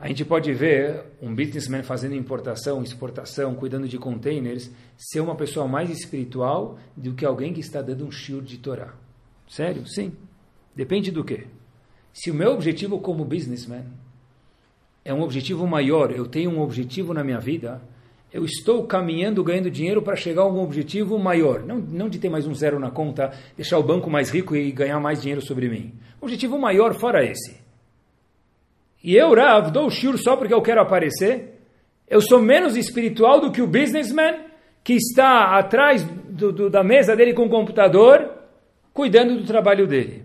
A 0.00 0.06
gente 0.06 0.24
pode 0.24 0.52
ver 0.52 1.02
um 1.20 1.34
businessman 1.34 1.82
fazendo 1.82 2.14
importação, 2.14 2.84
exportação, 2.84 3.56
cuidando 3.56 3.88
de 3.88 3.98
containers, 3.98 4.70
ser 4.96 5.18
uma 5.18 5.34
pessoa 5.34 5.66
mais 5.66 5.90
espiritual 5.90 6.78
do 6.96 7.14
que 7.14 7.26
alguém 7.26 7.52
que 7.52 7.58
está 7.58 7.82
dando 7.82 8.06
um 8.06 8.10
shiur 8.10 8.42
de 8.42 8.58
Torá. 8.58 8.94
Sério? 9.48 9.84
Sim. 9.88 10.12
Depende 10.74 11.10
do 11.10 11.24
quê? 11.24 11.46
Se 12.12 12.30
o 12.30 12.34
meu 12.34 12.52
objetivo 12.52 13.00
como 13.00 13.24
businessman 13.24 13.86
é 15.04 15.12
um 15.12 15.20
objetivo 15.20 15.66
maior, 15.66 16.12
eu 16.12 16.26
tenho 16.26 16.50
um 16.50 16.60
objetivo 16.60 17.12
na 17.12 17.24
minha 17.24 17.40
vida, 17.40 17.82
eu 18.32 18.44
estou 18.44 18.86
caminhando, 18.86 19.42
ganhando 19.42 19.68
dinheiro 19.68 20.00
para 20.00 20.14
chegar 20.14 20.42
a 20.42 20.48
um 20.48 20.62
objetivo 20.62 21.18
maior. 21.18 21.64
Não, 21.64 21.76
não 21.78 22.08
de 22.08 22.20
ter 22.20 22.28
mais 22.28 22.46
um 22.46 22.54
zero 22.54 22.78
na 22.78 22.90
conta, 22.90 23.32
deixar 23.56 23.78
o 23.78 23.82
banco 23.82 24.08
mais 24.08 24.30
rico 24.30 24.54
e 24.54 24.70
ganhar 24.70 25.00
mais 25.00 25.20
dinheiro 25.20 25.42
sobre 25.42 25.68
mim. 25.68 25.92
objetivo 26.20 26.56
maior 26.56 26.94
fora 26.94 27.24
esse. 27.24 27.67
E 29.02 29.14
eu, 29.14 29.34
Rav, 29.34 29.70
dou 29.70 29.86
o 29.86 29.90
shiur 29.90 30.18
só 30.18 30.36
porque 30.36 30.54
eu 30.54 30.62
quero 30.62 30.80
aparecer. 30.80 31.60
Eu 32.08 32.20
sou 32.20 32.40
menos 32.40 32.76
espiritual 32.76 33.40
do 33.40 33.52
que 33.52 33.62
o 33.62 33.66
businessman 33.66 34.46
que 34.82 34.94
está 34.94 35.58
atrás 35.58 36.02
do, 36.04 36.52
do, 36.52 36.70
da 36.70 36.82
mesa 36.82 37.14
dele 37.14 37.34
com 37.34 37.44
o 37.44 37.50
computador, 37.50 38.32
cuidando 38.92 39.36
do 39.36 39.44
trabalho 39.44 39.86
dele. 39.86 40.24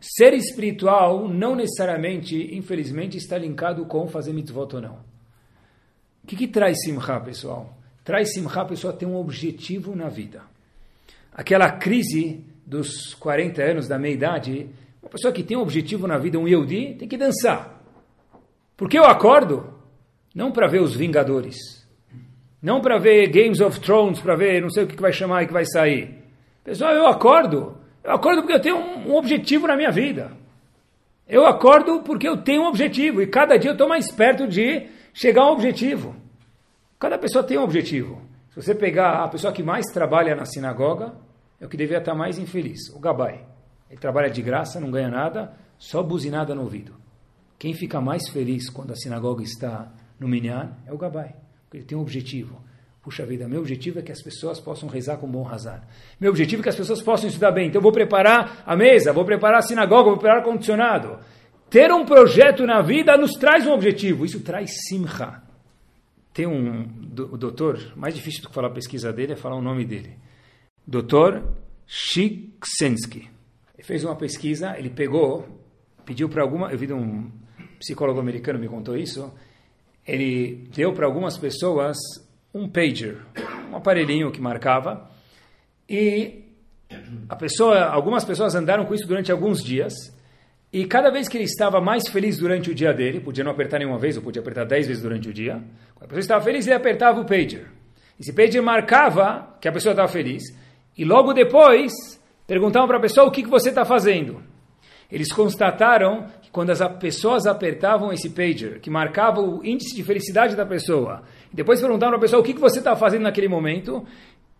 Ser 0.00 0.34
espiritual 0.34 1.28
não 1.28 1.54
necessariamente, 1.54 2.54
infelizmente, 2.54 3.16
está 3.16 3.38
linkado 3.38 3.86
com 3.86 4.08
fazer 4.08 4.32
mitzvot 4.32 4.74
ou 4.74 4.82
não. 4.82 5.12
O 6.22 6.26
que, 6.26 6.36
que 6.36 6.48
traz 6.48 6.82
simcha, 6.82 7.18
pessoal? 7.20 7.76
Traz 8.04 8.32
simcha 8.32 8.60
a 8.60 8.64
pessoa 8.64 8.92
ter 8.92 9.06
um 9.06 9.16
objetivo 9.16 9.96
na 9.96 10.08
vida. 10.08 10.42
Aquela 11.32 11.70
crise 11.70 12.44
dos 12.66 13.14
40 13.14 13.62
anos 13.62 13.88
da 13.88 13.98
meia-idade, 13.98 14.68
uma 15.02 15.08
pessoa 15.08 15.32
que 15.32 15.42
tem 15.42 15.56
um 15.56 15.62
objetivo 15.62 16.06
na 16.06 16.18
vida, 16.18 16.38
um 16.38 16.46
Yehudi, 16.46 16.96
tem 16.98 17.08
que 17.08 17.16
dançar. 17.16 17.81
Porque 18.76 18.98
eu 18.98 19.04
acordo 19.04 19.72
não 20.34 20.50
para 20.50 20.66
ver 20.66 20.80
os 20.80 20.94
Vingadores, 20.94 21.56
não 22.60 22.80
para 22.80 22.98
ver 22.98 23.28
Games 23.28 23.60
of 23.60 23.80
Thrones, 23.80 24.20
para 24.20 24.36
ver 24.36 24.62
não 24.62 24.70
sei 24.70 24.84
o 24.84 24.86
que 24.86 25.00
vai 25.00 25.12
chamar 25.12 25.42
e 25.42 25.46
que 25.46 25.52
vai 25.52 25.64
sair. 25.64 26.22
Pessoal, 26.64 26.92
eu 26.92 27.06
acordo. 27.06 27.76
Eu 28.04 28.12
acordo 28.12 28.42
porque 28.42 28.54
eu 28.54 28.60
tenho 28.60 28.76
um, 28.76 29.14
objetivo 29.14 29.66
na 29.66 29.76
minha 29.76 29.90
vida. 29.90 30.32
Eu 31.28 31.46
acordo 31.46 32.02
porque 32.02 32.28
eu 32.28 32.36
tenho 32.36 32.62
um 32.62 32.66
objetivo 32.66 33.22
e 33.22 33.26
cada 33.26 33.56
dia 33.56 33.70
eu 33.70 33.74
estou 33.74 33.88
mais 33.88 34.10
perto 34.12 34.46
de 34.46 34.88
chegar 35.12 35.42
a 35.42 35.50
um 35.50 35.52
objetivo. 35.52 36.14
Cada 36.98 37.18
pessoa 37.18 37.44
tem 37.44 37.58
um 37.58 37.62
objetivo. 37.62 38.22
Se 38.50 38.56
você 38.56 38.74
pegar 38.74 39.24
a 39.24 39.28
pessoa 39.28 39.52
que 39.52 39.62
mais 39.62 39.86
trabalha 39.86 40.36
na 40.36 40.44
sinagoga, 40.44 41.14
é 41.60 41.66
o 41.66 41.68
que 41.68 41.76
deveria 41.76 41.98
estar 41.98 42.14
mais 42.14 42.38
infeliz, 42.38 42.90
o 42.94 43.00
gabai. 43.00 43.44
Ele 43.88 44.00
trabalha 44.00 44.30
de 44.30 44.42
graça, 44.42 44.80
não 44.80 44.90
ganha 44.90 45.08
nada, 45.08 45.52
só 45.78 46.02
buzinada 46.02 46.54
no 46.54 46.62
ouvido. 46.62 46.94
Quem 47.62 47.74
fica 47.74 48.00
mais 48.00 48.28
feliz 48.28 48.68
quando 48.68 48.90
a 48.90 48.96
sinagoga 48.96 49.40
está 49.40 49.88
no 50.18 50.26
minyan 50.26 50.72
é 50.84 50.92
o 50.92 50.98
gabai, 50.98 51.36
porque 51.62 51.76
ele 51.76 51.84
tem 51.84 51.96
um 51.96 52.00
objetivo. 52.00 52.60
Puxa 53.00 53.24
vida, 53.24 53.46
meu 53.46 53.60
objetivo 53.60 54.00
é 54.00 54.02
que 54.02 54.10
as 54.10 54.20
pessoas 54.20 54.58
possam 54.58 54.88
rezar 54.88 55.18
com 55.18 55.30
bom 55.30 55.44
razar. 55.44 55.86
Meu 56.18 56.30
objetivo 56.30 56.60
é 56.60 56.62
que 56.64 56.70
as 56.70 56.74
pessoas 56.74 57.00
possam 57.00 57.28
estudar 57.28 57.52
bem. 57.52 57.68
Então 57.68 57.78
eu 57.78 57.82
vou 57.84 57.92
preparar 57.92 58.64
a 58.66 58.74
mesa, 58.74 59.12
vou 59.12 59.24
preparar 59.24 59.60
a 59.60 59.62
sinagoga, 59.62 60.10
vou 60.10 60.18
preparar 60.18 60.42
o 60.42 60.44
condicionado. 60.44 61.20
Ter 61.70 61.92
um 61.92 62.04
projeto 62.04 62.66
na 62.66 62.82
vida 62.82 63.16
nos 63.16 63.34
traz 63.34 63.64
um 63.64 63.70
objetivo. 63.70 64.24
Isso 64.24 64.40
traz 64.40 64.68
simcha. 64.88 65.40
Tem 66.34 66.48
um 66.48 66.82
doutor, 67.14 67.92
mais 67.94 68.12
difícil 68.12 68.42
do 68.42 68.48
que 68.48 68.54
falar 68.56 68.70
a 68.70 68.74
pesquisa 68.74 69.12
dele 69.12 69.34
é 69.34 69.36
falar 69.36 69.54
o 69.54 69.62
nome 69.62 69.84
dele. 69.84 70.18
Doutor 70.84 71.44
Shiksensky. 71.86 73.30
Ele 73.78 73.86
fez 73.86 74.02
uma 74.02 74.16
pesquisa, 74.16 74.76
ele 74.76 74.90
pegou, 74.90 75.46
pediu 76.04 76.28
para 76.28 76.42
alguma, 76.42 76.72
eu 76.72 76.76
vi 76.76 76.88
de 76.88 76.92
um 76.92 77.30
psicólogo 77.82 78.20
americano 78.20 78.60
me 78.60 78.68
contou 78.68 78.96
isso, 78.96 79.32
ele 80.06 80.68
deu 80.74 80.92
para 80.92 81.04
algumas 81.04 81.36
pessoas 81.36 81.96
um 82.54 82.68
pager, 82.68 83.18
um 83.70 83.76
aparelhinho 83.76 84.30
que 84.30 84.40
marcava, 84.40 85.10
e 85.88 86.44
a 87.28 87.34
pessoa, 87.34 87.84
algumas 87.86 88.24
pessoas 88.24 88.54
andaram 88.54 88.84
com 88.84 88.94
isso 88.94 89.06
durante 89.06 89.32
alguns 89.32 89.64
dias, 89.64 89.92
e 90.72 90.86
cada 90.86 91.10
vez 91.10 91.28
que 91.28 91.36
ele 91.36 91.44
estava 91.44 91.80
mais 91.80 92.08
feliz 92.08 92.38
durante 92.38 92.70
o 92.70 92.74
dia 92.74 92.94
dele, 92.94 93.20
podia 93.20 93.42
não 93.42 93.50
apertar 93.50 93.78
nenhuma 93.78 93.98
vez, 93.98 94.16
ou 94.16 94.22
podia 94.22 94.40
apertar 94.40 94.64
dez 94.64 94.86
vezes 94.86 95.02
durante 95.02 95.28
o 95.28 95.32
dia, 95.32 95.54
quando 95.94 96.04
a 96.04 96.06
pessoa 96.06 96.20
estava 96.20 96.44
feliz, 96.44 96.66
ele 96.66 96.76
apertava 96.76 97.20
o 97.20 97.26
pager. 97.26 97.66
Esse 98.18 98.32
pager 98.32 98.62
marcava 98.62 99.56
que 99.60 99.66
a 99.66 99.72
pessoa 99.72 99.92
estava 99.92 100.08
feliz, 100.08 100.42
e 100.96 101.04
logo 101.04 101.32
depois 101.32 101.92
perguntavam 102.46 102.86
para 102.86 102.98
a 102.98 103.00
pessoa 103.00 103.26
o 103.26 103.30
que, 103.30 103.42
que 103.42 103.48
você 103.48 103.70
está 103.70 103.84
fazendo. 103.84 104.42
Eles 105.10 105.32
constataram 105.32 106.26
quando 106.52 106.68
as 106.68 106.80
pessoas 106.98 107.46
apertavam 107.46 108.12
esse 108.12 108.28
pager, 108.28 108.78
que 108.78 108.90
marcava 108.90 109.40
o 109.40 109.64
índice 109.64 109.96
de 109.96 110.04
felicidade 110.04 110.54
da 110.54 110.66
pessoa, 110.66 111.22
depois 111.50 111.80
perguntaram 111.80 112.12
para 112.12 112.18
a 112.18 112.20
pessoa 112.20 112.40
o 112.40 112.44
que, 112.44 112.52
que 112.52 112.60
você 112.60 112.78
está 112.78 112.94
fazendo 112.94 113.22
naquele 113.22 113.48
momento, 113.48 114.06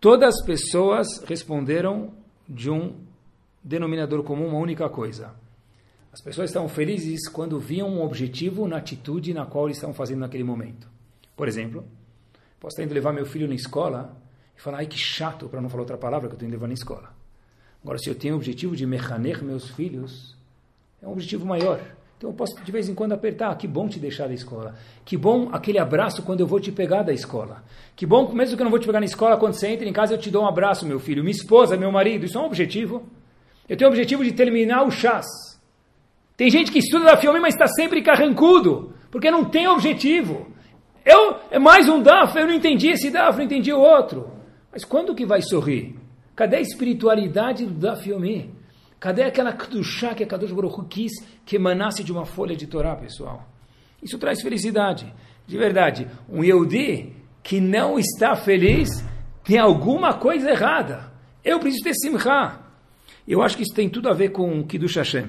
todas 0.01 0.35
as 0.35 0.43
pessoas 0.43 1.23
responderam 1.27 2.11
de 2.49 2.71
um 2.71 2.95
denominador 3.63 4.23
comum, 4.23 4.47
uma 4.47 4.57
única 4.57 4.89
coisa. 4.89 5.35
As 6.11 6.19
pessoas 6.19 6.49
estavam 6.49 6.67
felizes 6.67 7.29
quando 7.29 7.59
viam 7.59 7.87
um 7.87 8.03
objetivo 8.03 8.67
na 8.67 8.77
atitude 8.77 9.33
na 9.33 9.45
qual 9.45 9.65
eles 9.65 9.77
estavam 9.77 9.93
fazendo 9.93 10.19
naquele 10.19 10.43
momento. 10.43 10.87
Por 11.35 11.47
exemplo, 11.47 11.85
posso 12.59 12.73
estar 12.73 12.83
indo 12.83 12.93
levar 12.93 13.13
meu 13.13 13.25
filho 13.25 13.47
na 13.47 13.55
escola 13.55 14.17
e 14.57 14.61
falar, 14.61 14.79
ai 14.79 14.87
que 14.87 14.97
chato, 14.97 15.47
para 15.47 15.61
não 15.61 15.69
falar 15.69 15.81
outra 15.81 15.97
palavra 15.97 16.27
que 16.27 16.33
eu 16.33 16.37
estou 16.37 16.47
indo 16.47 16.53
levar 16.53 16.67
na 16.67 16.73
escola. 16.73 17.13
Agora, 17.83 17.99
se 17.99 18.09
eu 18.09 18.15
tenho 18.15 18.33
o 18.33 18.37
objetivo 18.37 18.75
de 18.75 18.85
mecaner 18.85 19.43
meus 19.43 19.69
filhos, 19.69 20.35
é 21.03 21.07
um 21.07 21.11
objetivo 21.11 21.45
maior. 21.45 21.81
Então 22.17 22.29
eu 22.29 22.33
posso 22.33 22.55
de 22.63 22.71
vez 22.71 22.87
em 22.87 22.95
quando 22.95 23.11
apertar, 23.11 23.51
ah, 23.51 23.55
que 23.55 23.67
bom 23.67 23.89
te 23.89 23.99
deixar 23.99 24.27
da 24.27 24.33
escola. 24.33 24.75
Que 25.03 25.17
bom 25.17 25.49
aquele 25.51 25.77
abraço 25.77 26.23
quando 26.23 26.39
eu 26.39 26.47
vou 26.47 26.59
te 26.59 26.71
pegar 26.71 27.03
da 27.03 27.11
escola. 27.11 27.61
Que 27.93 28.05
bom, 28.05 28.31
mesmo 28.31 28.55
que 28.55 28.61
eu 28.61 28.63
não 28.63 28.71
vou 28.71 28.79
te 28.79 28.85
pegar 28.85 29.01
na 29.01 29.05
escola, 29.05 29.35
quando 29.35 29.53
você 29.53 29.67
entra 29.67 29.85
em 29.85 29.91
casa 29.91 30.13
eu 30.13 30.17
te 30.17 30.31
dou 30.31 30.43
um 30.43 30.47
abraço, 30.47 30.85
meu 30.85 30.99
filho. 31.01 31.21
Minha 31.21 31.35
esposa, 31.35 31.75
meu 31.75 31.91
marido, 31.91 32.25
isso 32.25 32.37
é 32.37 32.41
um 32.41 32.45
objetivo. 32.45 33.03
Eu 33.67 33.75
tenho 33.75 33.89
o 33.89 33.93
objetivo 33.93 34.23
de 34.23 34.31
terminar 34.31 34.83
o 34.83 34.91
chás. 34.91 35.25
Tem 36.37 36.49
gente 36.49 36.71
que 36.71 36.79
estuda 36.79 37.03
da 37.03 37.17
filme, 37.17 37.39
mas 37.41 37.53
está 37.53 37.67
sempre 37.67 38.01
carrancudo, 38.01 38.93
porque 39.11 39.29
não 39.29 39.43
tem 39.43 39.67
objetivo. 39.67 40.47
Eu, 41.05 41.35
é 41.51 41.59
mais 41.59 41.89
um 41.89 42.01
DAF, 42.01 42.37
eu 42.37 42.47
não 42.47 42.53
entendi 42.53 42.87
esse 42.87 43.11
DAF, 43.11 43.37
não 43.37 43.45
entendi 43.45 43.73
o 43.73 43.79
outro. 43.79 44.31
Mas 44.71 44.85
quando 44.85 45.13
que 45.13 45.25
vai 45.25 45.41
sorrir? 45.41 45.95
Cadê 46.33 46.55
a 46.55 46.61
espiritualidade 46.61 47.65
do 47.65 47.73
DAF 47.73 48.09
Yomi? 48.09 48.62
Cadê 49.03 49.23
aquela 49.23 49.51
Kedushá 49.51 50.15
que 50.15 50.23
a 50.23 50.25
Kadosh 50.25 50.53
Baruch 50.53 50.87
quis 50.87 51.11
que 51.45 51.57
emanasse 51.57 52.05
de 52.05 52.11
uma 52.13 52.23
folha 52.25 52.55
de 52.55 52.65
Torá, 52.65 52.95
pessoal? 52.95 53.45
Isso 54.01 54.17
traz 54.17 54.41
felicidade. 54.41 55.13
De 55.45 55.57
verdade, 55.57 56.07
um 56.29 56.41
Yehudi 56.41 57.13
que 57.43 57.59
não 57.59 57.99
está 57.99 58.33
feliz 58.33 59.03
tem 59.43 59.59
alguma 59.59 60.13
coisa 60.13 60.49
errada. 60.49 61.11
Eu 61.43 61.59
preciso 61.59 61.83
ter 61.83 61.93
simcha. 61.95 62.61
Eu 63.27 63.41
acho 63.41 63.57
que 63.57 63.63
isso 63.63 63.75
tem 63.75 63.89
tudo 63.89 64.07
a 64.07 64.13
ver 64.13 64.29
com 64.29 64.63
Kiddush 64.65 64.95
Hashem. 64.95 65.27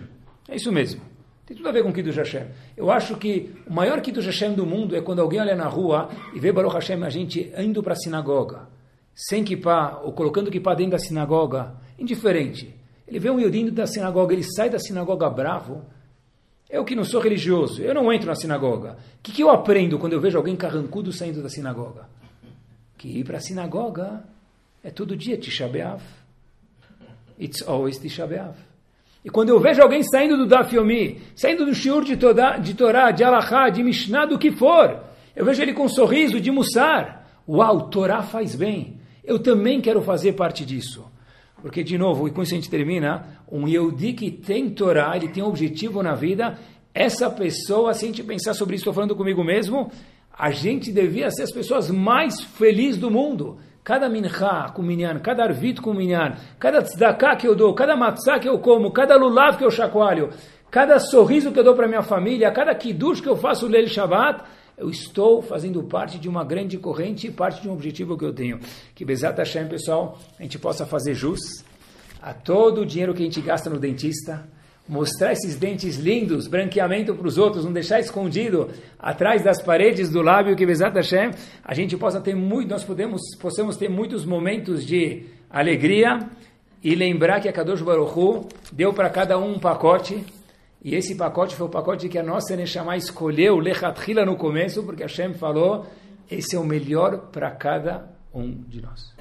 É 0.49 0.55
isso 0.55 0.71
mesmo. 0.71 1.03
Tem 1.45 1.57
tudo 1.57 1.69
a 1.69 1.73
ver 1.73 1.83
com 1.83 1.93
Kiddush 1.93 2.19
Hashem. 2.19 2.47
Eu 2.77 2.93
acho 2.93 3.17
que 3.17 3.57
o 3.67 3.75
maior 3.75 4.01
Kiddush 4.01 4.27
Hashem 4.27 4.55
do 4.55 4.65
mundo 4.65 4.95
é 4.95 5.01
quando 5.01 5.19
alguém 5.19 5.41
olha 5.41 5.57
na 5.57 5.67
rua 5.67 6.11
e 6.33 6.39
vê 6.39 6.53
Baruch 6.53 6.77
Hashem 6.77 7.03
a 7.03 7.11
gente 7.11 7.53
indo 7.59 7.83
para 7.83 7.95
a 7.95 7.97
sinagoga, 7.97 8.69
sem 9.13 9.43
kippah, 9.43 10.01
ou 10.05 10.13
colocando 10.13 10.49
kippah 10.49 10.77
dentro 10.77 10.93
da 10.93 10.99
sinagoga, 11.01 11.75
indiferente. 11.99 12.84
Ele 13.07 13.19
vê 13.19 13.31
um 13.31 13.39
Yudim 13.39 13.71
da 13.71 13.87
sinagoga, 13.87 14.33
ele 14.33 14.43
sai 14.43 14.71
da 14.71 14.79
sinagoga 14.79 15.29
bravo. 15.29 15.85
Eu 16.69 16.85
que 16.85 16.97
não 16.97 17.05
sou 17.05 17.21
religioso, 17.21 17.83
eu 17.83 17.95
não 17.95 18.13
entro 18.13 18.29
na 18.29 18.35
sinagoga. 18.35 18.93
O 19.19 19.23
que, 19.23 19.33
que 19.33 19.43
eu 19.43 19.51
aprendo 19.51 19.99
quando 19.99 20.15
eu 20.15 20.21
vejo 20.21 20.39
alguém 20.39 20.57
carrancudo 20.57 21.13
saindo 21.13 21.43
da 21.43 21.49
sinagoga? 21.49 22.09
Que 22.97 23.21
ir 23.21 23.25
para 23.25 23.37
a 23.37 23.41
sinagoga 23.41 24.25
é 24.83 24.91
todo 24.91 25.17
dia 25.17 25.37
Tisha 25.37 25.69
B'Av. 25.69 26.03
It's 27.39 27.63
always 27.67 27.99
Tisha 27.99 28.27
B'Av. 28.27 28.55
E 29.25 29.31
quando 29.31 29.49
eu 29.49 29.59
vejo 29.59 29.81
alguém 29.81 30.03
saindo 30.03 30.37
do 30.37 30.47
Daf 30.47 30.75
Yomi, 30.75 31.21
saindo 31.35 31.65
do 31.65 31.75
Shiur 31.75 32.05
de, 32.05 32.17
toda, 32.17 32.59
de 32.59 32.75
Torá, 32.75 33.11
de 33.11 33.25
Alahá, 33.25 33.71
de 33.71 33.83
Mishnah, 33.83 34.27
do 34.27 34.39
que 34.39 34.51
for, 34.53 35.03
eu 35.35 35.45
vejo 35.45 35.63
ele 35.63 35.73
com 35.73 35.85
um 35.85 35.89
sorriso 35.89 36.41
de 36.41 36.51
Mussar. 36.51 37.27
Uau, 37.49 37.89
Torá 37.89 38.23
faz 38.23 38.55
bem. 38.55 39.01
Eu 39.23 39.39
também 39.39 39.81
quero 39.81 40.03
fazer 40.03 40.35
parte 40.35 40.65
disso. 40.65 41.11
Porque, 41.65 41.83
de 41.83 41.97
novo, 41.97 42.29
e 42.29 42.31
com 42.31 42.43
isso 42.43 42.53
a 42.53 42.57
gente 42.57 42.69
termina, 42.69 43.39
um 43.51 43.67
Yehudi 43.67 44.13
que 44.13 44.31
tem 44.31 44.69
Torá, 44.69 45.17
ele 45.17 45.29
tem 45.29 45.43
um 45.43 45.47
objetivo 45.47 46.03
na 46.03 46.15
vida, 46.15 46.59
essa 46.93 47.31
pessoa, 47.31 47.95
se 47.95 48.05
a 48.05 48.09
gente 48.09 48.23
pensar 48.23 48.53
sobre 48.53 48.75
isso, 48.75 48.83
estou 48.83 48.93
falando 48.93 49.17
comigo 49.17 49.43
mesmo, 49.43 49.91
a 50.31 50.51
gente 50.51 50.93
devia 50.93 51.31
ser 51.31 51.45
as 51.45 51.51
pessoas 51.51 51.91
mais 51.91 52.39
felizes 52.39 53.01
do 53.01 53.11
mundo. 53.11 53.57
Cada 53.83 54.11
minha 54.11 54.29
com 54.75 54.83
minyan, 54.83 55.19
cada 55.21 55.43
arvit 55.43 55.81
com 55.81 55.95
minyan, 55.95 56.35
cada 56.59 56.83
tzedakah 56.83 57.35
que 57.37 57.49
eu 57.49 57.55
dou, 57.55 57.73
cada 57.73 57.97
matzah 57.97 58.39
que 58.39 58.47
eu 58.47 58.59
como, 58.59 58.93
cada 58.93 59.17
lulav 59.17 59.57
que 59.57 59.65
eu 59.65 59.71
chacoalho, 59.71 60.29
cada 60.71 60.99
sorriso 60.99 61.51
que 61.51 61.59
eu 61.59 61.65
dou 61.65 61.75
para 61.75 61.89
minha 61.89 62.03
família, 62.03 62.51
cada 62.51 62.75
kiddush 62.75 63.23
que 63.23 63.29
eu 63.29 63.37
faço 63.37 63.67
Leil 63.67 63.89
Shabbat, 63.89 64.45
eu 64.77 64.91
estou 64.91 65.41
fazendo 65.41 65.83
parte 65.83 66.19
de 66.19 66.29
uma 66.29 66.45
grande 66.45 66.77
corrente 66.79 67.29
e 67.29 67.31
parte 67.31 67.63
de 67.63 67.69
um 67.69 67.73
objetivo 67.73 68.19
que 68.19 68.25
eu 68.25 68.33
tenho. 68.33 68.59
Que 68.95 69.05
Bezat 69.05 69.37
Hashem, 69.39 69.69
pessoal, 69.69 70.19
a 70.39 70.43
gente 70.43 70.59
possa 70.59 70.85
fazer 70.85 71.15
jus 71.15 71.65
a 72.21 72.33
todo 72.33 72.81
o 72.81 72.87
dinheiro 72.87 73.15
que 73.15 73.23
a 73.23 73.25
gente 73.25 73.41
gasta 73.41 73.69
no 73.71 73.79
dentista, 73.79 74.49
mostrar 74.89 75.33
esses 75.33 75.57
dentes 75.57 75.97
lindos, 75.97 76.47
branqueamento 76.47 77.15
para 77.15 77.27
os 77.27 77.39
outros, 77.39 77.65
não 77.65 77.73
deixar 77.73 78.01
escondido 78.01 78.71
atrás 78.99 79.43
das 79.43 79.63
paredes 79.63 80.11
do 80.11 80.23
lábio, 80.23 80.57
que 80.57 80.67
Bezat 80.67 80.95
Hashem, 80.95 81.31
a 81.63 81.75
gente 81.75 81.97
possa 81.97 82.21
ter 82.21 82.35
muito, 82.35 82.71
nós 82.71 82.85
podemos, 82.85 83.21
possamos 83.39 83.77
ter 83.77 83.89
muitos 83.89 84.25
momentos 84.25 84.85
de 84.85 85.25
alegria 85.51 86.19
e 86.83 86.95
lembrar 86.95 87.41
que 87.41 87.49
a 87.49 87.53
Kadosh 87.53 87.81
Baruch 87.81 88.19
Hu 88.19 88.49
deu 88.73 88.93
para 88.93 89.09
cada 89.09 89.39
um 89.39 89.55
um 89.55 89.59
pacote 89.59 90.25
e 90.85 90.95
esse 90.95 91.15
pacote 91.15 91.57
foi 91.57 91.67
o 91.67 91.71
pacote 91.71 92.11
que 92.11 92.19
a 92.19 92.23
nossa 92.23 92.55
Neshama 92.55 92.95
escolheu, 92.95 93.59
Lechatchila, 93.59 94.27
no 94.27 94.37
começo, 94.37 94.83
porque 94.83 95.03
Hashem 95.03 95.33
falou, 95.33 95.87
esse 96.31 96.55
é 96.55 96.59
o 96.59 96.65
melhor 96.65 97.31
para 97.33 97.51
cada 97.53 98.11
um 98.35 98.53
de 98.69 98.83
nós. 98.83 99.15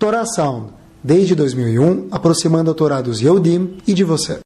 Torá 0.00 0.26
Sound, 0.26 0.74
desde 1.02 1.36
2001, 1.36 2.08
aproximando 2.10 2.72
a 2.72 2.74
Torá 2.74 3.00
dos 3.00 3.20
Yehudim 3.20 3.78
e 3.86 3.94
de 3.94 4.02
você. 4.02 4.43